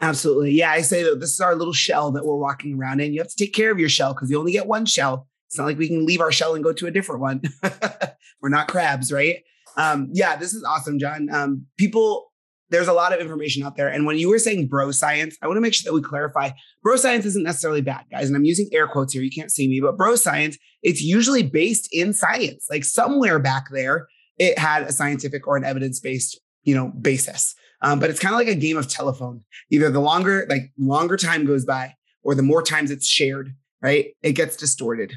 Absolutely. 0.00 0.52
Yeah, 0.52 0.70
I 0.70 0.80
say 0.80 1.02
that 1.04 1.20
this 1.20 1.32
is 1.32 1.40
our 1.40 1.54
little 1.54 1.72
shell 1.72 2.10
that 2.12 2.24
we're 2.24 2.36
walking 2.36 2.76
around 2.76 3.00
in. 3.00 3.12
You 3.12 3.20
have 3.20 3.28
to 3.28 3.36
take 3.36 3.54
care 3.54 3.70
of 3.70 3.78
your 3.78 3.88
shell 3.88 4.12
because 4.12 4.30
you 4.30 4.38
only 4.38 4.52
get 4.52 4.66
one 4.66 4.86
shell. 4.86 5.28
It's 5.46 5.58
not 5.58 5.64
like 5.64 5.78
we 5.78 5.88
can 5.88 6.06
leave 6.06 6.20
our 6.20 6.32
shell 6.32 6.54
and 6.54 6.64
go 6.64 6.72
to 6.72 6.86
a 6.86 6.90
different 6.90 7.20
one. 7.20 7.42
we're 8.40 8.48
not 8.48 8.68
crabs, 8.68 9.12
right? 9.12 9.38
Um, 9.76 10.08
yeah, 10.12 10.36
this 10.36 10.54
is 10.54 10.64
awesome, 10.64 10.98
John. 10.98 11.28
Um, 11.30 11.66
people, 11.78 12.32
there's 12.70 12.88
a 12.88 12.92
lot 12.92 13.12
of 13.12 13.20
information 13.20 13.62
out 13.62 13.76
there. 13.76 13.88
And 13.88 14.06
when 14.06 14.18
you 14.18 14.28
were 14.28 14.38
saying 14.38 14.68
bro 14.68 14.90
science, 14.90 15.36
I 15.42 15.46
want 15.46 15.56
to 15.56 15.60
make 15.60 15.74
sure 15.74 15.90
that 15.90 15.94
we 15.94 16.02
clarify 16.02 16.50
bro 16.82 16.96
science 16.96 17.24
isn't 17.24 17.42
necessarily 17.42 17.82
bad, 17.82 18.04
guys. 18.10 18.28
And 18.28 18.36
I'm 18.36 18.44
using 18.44 18.68
air 18.72 18.86
quotes 18.86 19.12
here. 19.12 19.22
You 19.22 19.30
can't 19.30 19.50
see 19.50 19.68
me, 19.68 19.80
but 19.80 19.96
bro 19.96 20.16
science, 20.16 20.58
it's 20.82 21.02
usually 21.02 21.42
based 21.42 21.88
in 21.92 22.12
science. 22.12 22.66
Like 22.70 22.84
somewhere 22.84 23.38
back 23.38 23.66
there, 23.70 24.06
it 24.38 24.58
had 24.58 24.82
a 24.82 24.92
scientific 24.92 25.46
or 25.46 25.56
an 25.56 25.64
evidence 25.64 26.00
based, 26.00 26.40
you 26.62 26.74
know, 26.74 26.88
basis. 26.88 27.54
Um, 27.80 28.00
but 28.00 28.10
it's 28.10 28.20
kind 28.20 28.34
of 28.34 28.38
like 28.38 28.48
a 28.48 28.54
game 28.54 28.76
of 28.76 28.88
telephone. 28.88 29.42
Either 29.70 29.90
the 29.90 30.00
longer, 30.00 30.46
like 30.48 30.72
longer 30.78 31.16
time 31.16 31.44
goes 31.44 31.64
by, 31.64 31.94
or 32.22 32.34
the 32.34 32.42
more 32.42 32.62
times 32.62 32.90
it's 32.90 33.06
shared, 33.06 33.54
right? 33.82 34.06
It 34.22 34.32
gets 34.32 34.56
distorted. 34.56 35.14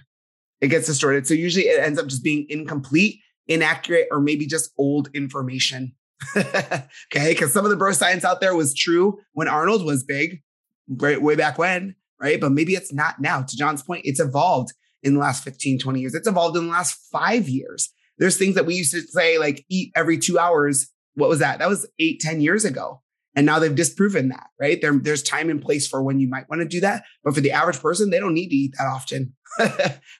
It 0.61 0.67
gets 0.67 0.87
distorted. 0.87 1.27
So 1.27 1.33
usually 1.33 1.65
it 1.65 1.79
ends 1.79 1.99
up 1.99 2.07
just 2.07 2.23
being 2.23 2.45
incomplete, 2.49 3.19
inaccurate, 3.47 4.07
or 4.11 4.19
maybe 4.19 4.45
just 4.45 4.71
old 4.77 5.09
information. 5.13 5.93
okay, 6.37 6.87
because 7.11 7.53
some 7.53 7.63
of 7.63 7.69
the 7.69 7.77
bro 7.77 7.91
science 7.91 8.25
out 8.25 8.41
there 8.41 8.55
was 8.55 8.73
true 8.73 9.19
when 9.33 9.47
Arnold 9.47 9.85
was 9.85 10.03
big, 10.03 10.41
right, 10.89 11.21
way 11.21 11.35
back 11.35 11.57
when, 11.57 11.95
right? 12.19 12.41
But 12.41 12.51
maybe 12.51 12.73
it's 12.73 12.91
not 12.91 13.21
now. 13.21 13.43
To 13.43 13.57
John's 13.57 13.83
point, 13.83 14.01
it's 14.03 14.19
evolved 14.19 14.73
in 15.03 15.13
the 15.13 15.19
last 15.19 15.43
15, 15.43 15.79
20 15.79 15.99
years. 15.99 16.15
It's 16.15 16.27
evolved 16.27 16.57
in 16.57 16.65
the 16.65 16.71
last 16.71 16.97
five 17.11 17.47
years. 17.47 17.89
There's 18.17 18.37
things 18.37 18.55
that 18.55 18.65
we 18.65 18.73
used 18.73 18.93
to 18.93 19.01
say, 19.01 19.37
like 19.37 19.63
eat 19.69 19.91
every 19.95 20.17
two 20.17 20.39
hours 20.39 20.91
what 21.17 21.29
was 21.29 21.39
that? 21.39 21.57
That 21.59 21.67
was 21.67 21.87
eight, 21.99 22.19
ten 22.19 22.41
years 22.41 22.63
ago. 22.63 23.01
And 23.37 23.45
now 23.45 23.59
they've 23.59 23.73
disproven 23.73 24.29
that, 24.29 24.47
right? 24.59 24.81
There, 24.81 24.97
there's 24.97 25.21
time 25.21 25.51
and 25.51 25.61
place 25.61 25.87
for 25.87 26.01
when 26.01 26.19
you 26.19 26.27
might 26.27 26.49
want 26.49 26.63
to 26.63 26.67
do 26.67 26.79
that. 26.79 27.03
But 27.23 27.35
for 27.35 27.41
the 27.41 27.51
average 27.51 27.79
person, 27.79 28.09
they 28.09 28.19
don't 28.19 28.33
need 28.33 28.49
to 28.49 28.55
eat 28.55 28.73
that 28.79 28.87
often, 28.87 29.35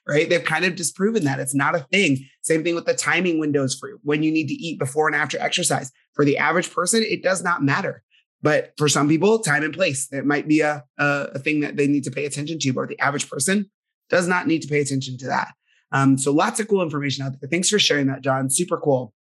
right? 0.08 0.30
They've 0.30 0.44
kind 0.44 0.64
of 0.64 0.76
disproven 0.76 1.24
that. 1.24 1.40
It's 1.40 1.54
not 1.54 1.74
a 1.74 1.80
thing. 1.90 2.18
Same 2.42 2.62
thing 2.62 2.76
with 2.76 2.86
the 2.86 2.94
timing 2.94 3.40
windows 3.40 3.74
for 3.74 3.98
when 4.04 4.22
you 4.22 4.30
need 4.30 4.46
to 4.46 4.54
eat 4.54 4.78
before 4.78 5.08
and 5.08 5.16
after 5.16 5.36
exercise. 5.40 5.90
For 6.14 6.24
the 6.24 6.38
average 6.38 6.72
person, 6.72 7.02
it 7.02 7.24
does 7.24 7.42
not 7.42 7.60
matter. 7.60 8.04
But 8.40 8.74
for 8.78 8.88
some 8.88 9.08
people, 9.08 9.40
time 9.40 9.64
and 9.64 9.74
place, 9.74 10.06
it 10.12 10.24
might 10.24 10.46
be 10.46 10.60
a, 10.60 10.84
a, 10.96 11.26
a 11.34 11.38
thing 11.40 11.58
that 11.60 11.76
they 11.76 11.88
need 11.88 12.04
to 12.04 12.12
pay 12.12 12.24
attention 12.24 12.60
to. 12.60 12.72
But 12.72 12.86
the 12.86 13.00
average 13.00 13.28
person 13.28 13.68
does 14.10 14.28
not 14.28 14.46
need 14.46 14.62
to 14.62 14.68
pay 14.68 14.78
attention 14.78 15.18
to 15.18 15.26
that. 15.26 15.54
Um, 15.90 16.18
so 16.18 16.30
lots 16.30 16.60
of 16.60 16.68
cool 16.68 16.82
information 16.82 17.26
out 17.26 17.32
there. 17.40 17.50
Thanks 17.50 17.68
for 17.68 17.80
sharing 17.80 18.06
that, 18.06 18.20
John. 18.20 18.48
Super 18.48 18.76
cool. 18.76 19.12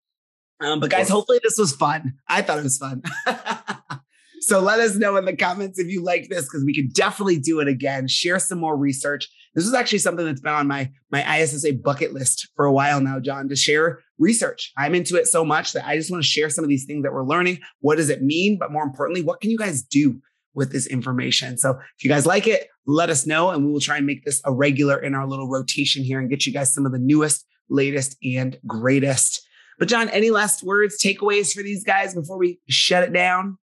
Um, 0.60 0.80
but 0.80 0.90
guys, 0.90 1.10
hopefully 1.10 1.40
this 1.44 1.58
was 1.58 1.76
fun. 1.76 2.14
I 2.28 2.42
thought 2.42 2.60
it 2.60 2.64
was 2.64 2.78
fun. 2.78 3.04
so 4.42 4.60
let 4.60 4.80
us 4.80 4.96
know 4.96 5.16
in 5.18 5.26
the 5.26 5.36
comments 5.36 5.80
if 5.80 5.88
you 5.88 6.04
like 6.04 6.30
this 6.30 6.46
because 6.46 6.64
we 6.66 6.74
could 6.74 6.94
definitely 6.94 7.40
do 7.40 7.60
it 7.60 7.68
again. 7.68 8.08
Share 8.08 8.40
some 8.40 8.60
more 8.60 8.76
research. 8.76 9.30
This 9.54 9.66
is 9.66 9.74
actually 9.74 10.00
something 10.00 10.26
that's 10.26 10.42
been 10.42 10.54
on 10.54 10.68
my 10.68 10.92
my 11.12 11.40
ISSA 11.40 11.74
bucket 11.74 12.14
list 12.14 12.50
for 12.56 12.66
a 12.66 12.74
while 12.74 13.02
now, 13.02 13.20
John, 13.20 13.50
to 13.50 13.56
share 13.56 14.00
research. 14.20 14.72
I'm 14.78 14.96
into 14.96 15.16
it 15.16 15.28
so 15.28 15.46
much 15.46 15.74
that 15.74 15.88
I 15.88 15.96
just 15.96 16.12
want 16.12 16.24
to 16.24 16.30
share 16.30 16.50
some 16.50 16.64
of 16.64 16.70
these 16.70 16.86
things 16.86 17.04
that 17.04 17.14
we're 17.14 17.26
learning. 17.26 17.60
What 17.80 17.98
does 17.98 18.10
it 18.10 18.24
mean? 18.24 18.58
But 18.60 18.72
more 18.72 18.84
importantly, 18.84 19.24
what 19.24 19.42
can 19.42 19.52
you 19.52 19.58
guys 19.58 19.84
do 19.84 20.22
with 20.54 20.72
this 20.72 20.88
information? 20.88 21.58
So 21.58 21.72
if 21.72 22.04
you 22.04 22.10
guys 22.10 22.26
like 22.26 22.48
it, 22.48 22.68
let 22.88 23.10
us 23.10 23.28
know 23.28 23.50
and 23.50 23.66
we 23.66 23.72
will 23.72 23.80
try 23.80 23.98
and 23.98 24.06
make 24.06 24.24
this 24.26 24.42
a 24.46 24.54
regular 24.54 24.98
in 24.98 25.14
our 25.14 25.28
little 25.28 25.50
rotation 25.50 26.04
here 26.04 26.20
and 26.20 26.30
get 26.30 26.46
you 26.46 26.54
guys 26.54 26.74
some 26.74 26.86
of 26.86 26.92
the 26.92 27.00
newest, 27.00 27.46
latest, 27.70 28.16
and 28.24 28.58
greatest. 28.66 29.46
But 29.78 29.88
John, 29.88 30.10
any 30.10 30.32
last 30.32 30.64
words, 30.64 30.98
takeaways 31.02 31.54
for 31.54 31.62
these 31.62 31.84
guys 31.84 32.16
before 32.16 32.38
we 32.38 32.60
shut 32.68 33.04
it 33.04 33.14
down? 33.14 33.58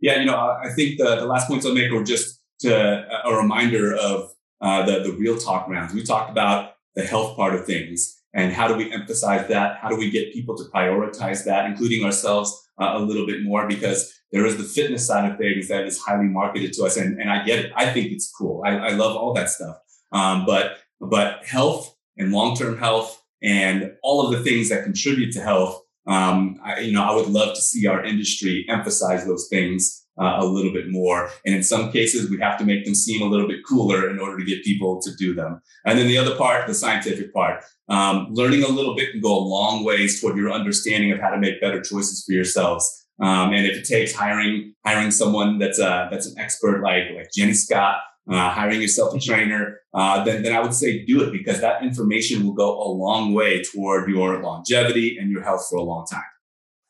Yeah, 0.00 0.20
you 0.20 0.26
know, 0.26 0.36
I 0.36 0.68
think 0.74 0.98
the, 0.98 1.16
the 1.16 1.26
last 1.26 1.48
points 1.48 1.66
I'll 1.66 1.74
make 1.74 1.90
are 1.90 2.04
just 2.04 2.40
to 2.60 3.26
a 3.26 3.36
reminder 3.36 3.94
of 3.96 4.32
uh, 4.60 4.84
the, 4.86 5.00
the 5.00 5.12
real 5.12 5.36
talk 5.36 5.68
rounds. 5.68 5.92
We 5.92 6.02
talked 6.02 6.30
about 6.30 6.74
the 6.94 7.02
health 7.02 7.36
part 7.36 7.54
of 7.54 7.66
things 7.66 8.22
and 8.34 8.52
how 8.52 8.66
do 8.66 8.74
we 8.74 8.92
emphasize 8.92 9.48
that? 9.48 9.78
How 9.78 9.88
do 9.88 9.96
we 9.96 10.10
get 10.10 10.32
people 10.32 10.56
to 10.56 10.64
prioritize 10.64 11.44
that, 11.44 11.66
including 11.66 12.04
ourselves 12.04 12.68
uh, 12.80 12.92
a 12.94 12.98
little 12.98 13.26
bit 13.26 13.44
more? 13.44 13.68
Because 13.68 14.12
there 14.32 14.44
is 14.44 14.56
the 14.56 14.64
fitness 14.64 15.06
side 15.06 15.30
of 15.30 15.38
things 15.38 15.68
that 15.68 15.86
is 15.86 16.00
highly 16.00 16.26
marketed 16.26 16.72
to 16.74 16.84
us. 16.84 16.96
And, 16.96 17.20
and 17.20 17.30
I 17.30 17.44
get 17.44 17.60
it. 17.60 17.72
I 17.76 17.90
think 17.92 18.10
it's 18.10 18.30
cool. 18.30 18.62
I, 18.66 18.70
I 18.70 18.90
love 18.90 19.16
all 19.16 19.32
that 19.34 19.50
stuff. 19.50 19.76
Um, 20.10 20.44
but, 20.46 20.78
but 21.00 21.44
health 21.44 21.96
and 22.16 22.32
long-term 22.32 22.78
health 22.78 23.22
and 23.44 23.92
all 24.02 24.26
of 24.26 24.32
the 24.32 24.42
things 24.42 24.70
that 24.70 24.84
contribute 24.84 25.32
to 25.32 25.40
health. 25.40 25.80
Um, 26.06 26.58
I, 26.64 26.80
you 26.80 26.92
know, 26.92 27.04
I 27.04 27.14
would 27.14 27.28
love 27.28 27.54
to 27.54 27.60
see 27.60 27.86
our 27.86 28.04
industry 28.04 28.66
emphasize 28.68 29.24
those 29.26 29.48
things 29.48 30.04
uh, 30.20 30.36
a 30.38 30.44
little 30.44 30.72
bit 30.72 30.86
more. 30.88 31.30
And 31.44 31.54
in 31.54 31.62
some 31.62 31.90
cases, 31.90 32.30
we 32.30 32.38
have 32.40 32.58
to 32.58 32.64
make 32.64 32.84
them 32.84 32.94
seem 32.94 33.22
a 33.22 33.26
little 33.26 33.48
bit 33.48 33.60
cooler 33.68 34.10
in 34.10 34.18
order 34.18 34.38
to 34.38 34.44
get 34.44 34.64
people 34.64 35.00
to 35.02 35.10
do 35.16 35.34
them. 35.34 35.60
And 35.84 35.98
then 35.98 36.06
the 36.06 36.18
other 36.18 36.36
part, 36.36 36.66
the 36.66 36.74
scientific 36.74 37.32
part, 37.32 37.64
um, 37.88 38.28
learning 38.30 38.62
a 38.62 38.68
little 38.68 38.94
bit 38.94 39.12
can 39.12 39.20
go 39.20 39.36
a 39.36 39.48
long 39.48 39.84
ways 39.84 40.20
toward 40.20 40.36
your 40.36 40.52
understanding 40.52 41.12
of 41.12 41.20
how 41.20 41.30
to 41.30 41.38
make 41.38 41.60
better 41.60 41.80
choices 41.80 42.24
for 42.24 42.32
yourselves. 42.32 43.06
Um, 43.20 43.52
and 43.52 43.66
if 43.66 43.76
it 43.76 43.84
takes 43.84 44.12
hiring 44.12 44.74
hiring 44.84 45.12
someone 45.12 45.58
that's 45.58 45.78
a, 45.78 46.08
that's 46.10 46.26
an 46.26 46.34
expert 46.38 46.82
like 46.82 47.04
like 47.16 47.28
Jenny 47.32 47.52
Scott 47.52 47.98
uh, 48.30 48.50
hiring 48.50 48.80
yourself 48.80 49.14
a 49.14 49.20
trainer, 49.20 49.80
uh, 49.92 50.24
then, 50.24 50.42
then 50.42 50.54
I 50.54 50.60
would 50.60 50.74
say 50.74 51.04
do 51.04 51.22
it 51.22 51.32
because 51.32 51.60
that 51.60 51.82
information 51.82 52.44
will 52.44 52.54
go 52.54 52.82
a 52.82 52.88
long 52.88 53.34
way 53.34 53.62
toward 53.62 54.08
your 54.08 54.42
longevity 54.42 55.18
and 55.18 55.30
your 55.30 55.42
health 55.42 55.66
for 55.68 55.76
a 55.76 55.82
long 55.82 56.06
time. 56.10 56.22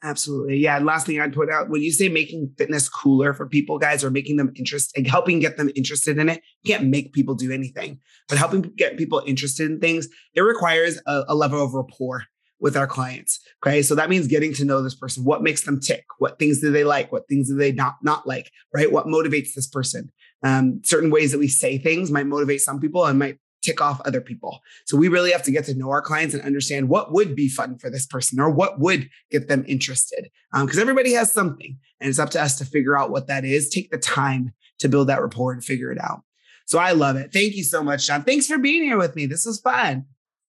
Absolutely. 0.04 0.58
Yeah. 0.58 0.76
And 0.76 0.84
last 0.84 1.06
thing 1.06 1.18
I'd 1.18 1.32
put 1.32 1.50
out 1.50 1.70
when 1.70 1.80
you 1.80 1.90
say 1.90 2.10
making 2.10 2.52
fitness 2.58 2.90
cooler 2.90 3.32
for 3.32 3.48
people, 3.48 3.78
guys, 3.78 4.04
or 4.04 4.10
making 4.10 4.36
them 4.36 4.52
interested, 4.54 5.06
helping 5.06 5.40
get 5.40 5.56
them 5.56 5.70
interested 5.74 6.18
in 6.18 6.28
it, 6.28 6.42
you 6.62 6.74
can't 6.74 6.88
make 6.88 7.14
people 7.14 7.34
do 7.34 7.50
anything, 7.50 7.98
but 8.28 8.36
helping 8.36 8.60
get 8.76 8.98
people 8.98 9.22
interested 9.26 9.70
in 9.70 9.80
things, 9.80 10.06
it 10.34 10.42
requires 10.42 11.00
a, 11.06 11.24
a 11.28 11.34
level 11.34 11.64
of 11.64 11.72
rapport 11.72 12.24
with 12.60 12.76
our 12.76 12.86
clients. 12.86 13.40
Okay. 13.64 13.80
So 13.80 13.94
that 13.94 14.10
means 14.10 14.26
getting 14.26 14.52
to 14.54 14.64
know 14.66 14.82
this 14.82 14.94
person. 14.94 15.24
What 15.24 15.42
makes 15.42 15.64
them 15.64 15.80
tick? 15.80 16.04
What 16.18 16.38
things 16.38 16.60
do 16.60 16.70
they 16.70 16.84
like? 16.84 17.10
What 17.10 17.26
things 17.26 17.48
do 17.48 17.56
they 17.56 17.72
not, 17.72 17.94
not 18.02 18.26
like? 18.26 18.50
Right. 18.74 18.92
What 18.92 19.06
motivates 19.06 19.54
this 19.54 19.66
person? 19.66 20.12
Um, 20.44 20.82
certain 20.84 21.10
ways 21.10 21.32
that 21.32 21.38
we 21.38 21.48
say 21.48 21.78
things 21.78 22.10
might 22.10 22.26
motivate 22.26 22.60
some 22.60 22.78
people 22.78 23.04
and 23.04 23.18
might 23.18 23.38
tick 23.64 23.80
off 23.80 24.00
other 24.04 24.20
people. 24.20 24.60
So 24.84 24.96
we 24.96 25.08
really 25.08 25.32
have 25.32 25.42
to 25.44 25.50
get 25.50 25.64
to 25.64 25.74
know 25.74 25.90
our 25.90 26.02
clients 26.02 26.34
and 26.34 26.42
understand 26.42 26.88
what 26.88 27.12
would 27.12 27.34
be 27.34 27.48
fun 27.48 27.78
for 27.78 27.90
this 27.90 28.06
person 28.06 28.38
or 28.38 28.50
what 28.50 28.78
would 28.78 29.08
get 29.30 29.48
them 29.48 29.64
interested. 29.66 30.28
Because 30.52 30.76
um, 30.76 30.82
everybody 30.82 31.14
has 31.14 31.32
something 31.32 31.78
and 32.00 32.10
it's 32.10 32.18
up 32.18 32.30
to 32.30 32.42
us 32.42 32.58
to 32.58 32.64
figure 32.64 32.96
out 32.96 33.10
what 33.10 33.26
that 33.28 33.44
is. 33.44 33.70
Take 33.70 33.90
the 33.90 33.98
time 33.98 34.52
to 34.80 34.88
build 34.88 35.08
that 35.08 35.22
rapport 35.22 35.52
and 35.52 35.64
figure 35.64 35.90
it 35.90 35.98
out. 36.00 36.22
So 36.66 36.78
I 36.78 36.92
love 36.92 37.16
it. 37.16 37.32
Thank 37.32 37.54
you 37.54 37.64
so 37.64 37.82
much, 37.82 38.06
John. 38.06 38.22
Thanks 38.22 38.46
for 38.46 38.58
being 38.58 38.84
here 38.84 38.98
with 38.98 39.16
me. 39.16 39.26
This 39.26 39.46
was 39.46 39.60
fun. 39.60 40.06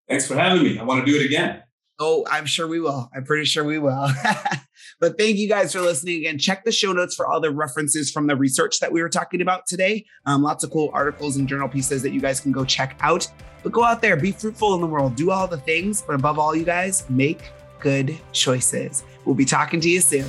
Thanks 0.08 0.26
for 0.26 0.34
having 0.34 0.62
me. 0.62 0.78
I 0.78 0.82
want 0.82 1.04
to 1.04 1.10
do 1.10 1.18
it 1.18 1.24
again. 1.24 1.62
Oh, 2.02 2.26
I'm 2.30 2.46
sure 2.46 2.66
we 2.66 2.80
will. 2.80 3.10
I'm 3.14 3.24
pretty 3.24 3.44
sure 3.44 3.62
we 3.62 3.78
will. 3.78 4.08
but 5.00 5.18
thank 5.18 5.36
you 5.36 5.46
guys 5.46 5.74
for 5.74 5.82
listening 5.82 6.16
again. 6.16 6.38
Check 6.38 6.64
the 6.64 6.72
show 6.72 6.94
notes 6.94 7.14
for 7.14 7.26
all 7.26 7.40
the 7.40 7.50
references 7.50 8.10
from 8.10 8.26
the 8.26 8.34
research 8.34 8.80
that 8.80 8.90
we 8.90 9.02
were 9.02 9.10
talking 9.10 9.42
about 9.42 9.66
today. 9.66 10.06
Um, 10.24 10.42
lots 10.42 10.64
of 10.64 10.70
cool 10.70 10.88
articles 10.94 11.36
and 11.36 11.46
journal 11.46 11.68
pieces 11.68 12.00
that 12.00 12.12
you 12.12 12.20
guys 12.20 12.40
can 12.40 12.52
go 12.52 12.64
check 12.64 12.96
out. 13.02 13.30
But 13.62 13.72
go 13.72 13.84
out 13.84 14.00
there, 14.00 14.16
be 14.16 14.32
fruitful 14.32 14.74
in 14.74 14.80
the 14.80 14.86
world, 14.86 15.14
do 15.14 15.30
all 15.30 15.46
the 15.46 15.58
things. 15.58 16.00
But 16.00 16.14
above 16.14 16.38
all, 16.38 16.56
you 16.56 16.64
guys, 16.64 17.04
make 17.10 17.52
good 17.80 18.18
choices. 18.32 19.04
We'll 19.26 19.34
be 19.34 19.44
talking 19.44 19.78
to 19.82 19.88
you 19.90 20.00
soon. 20.00 20.24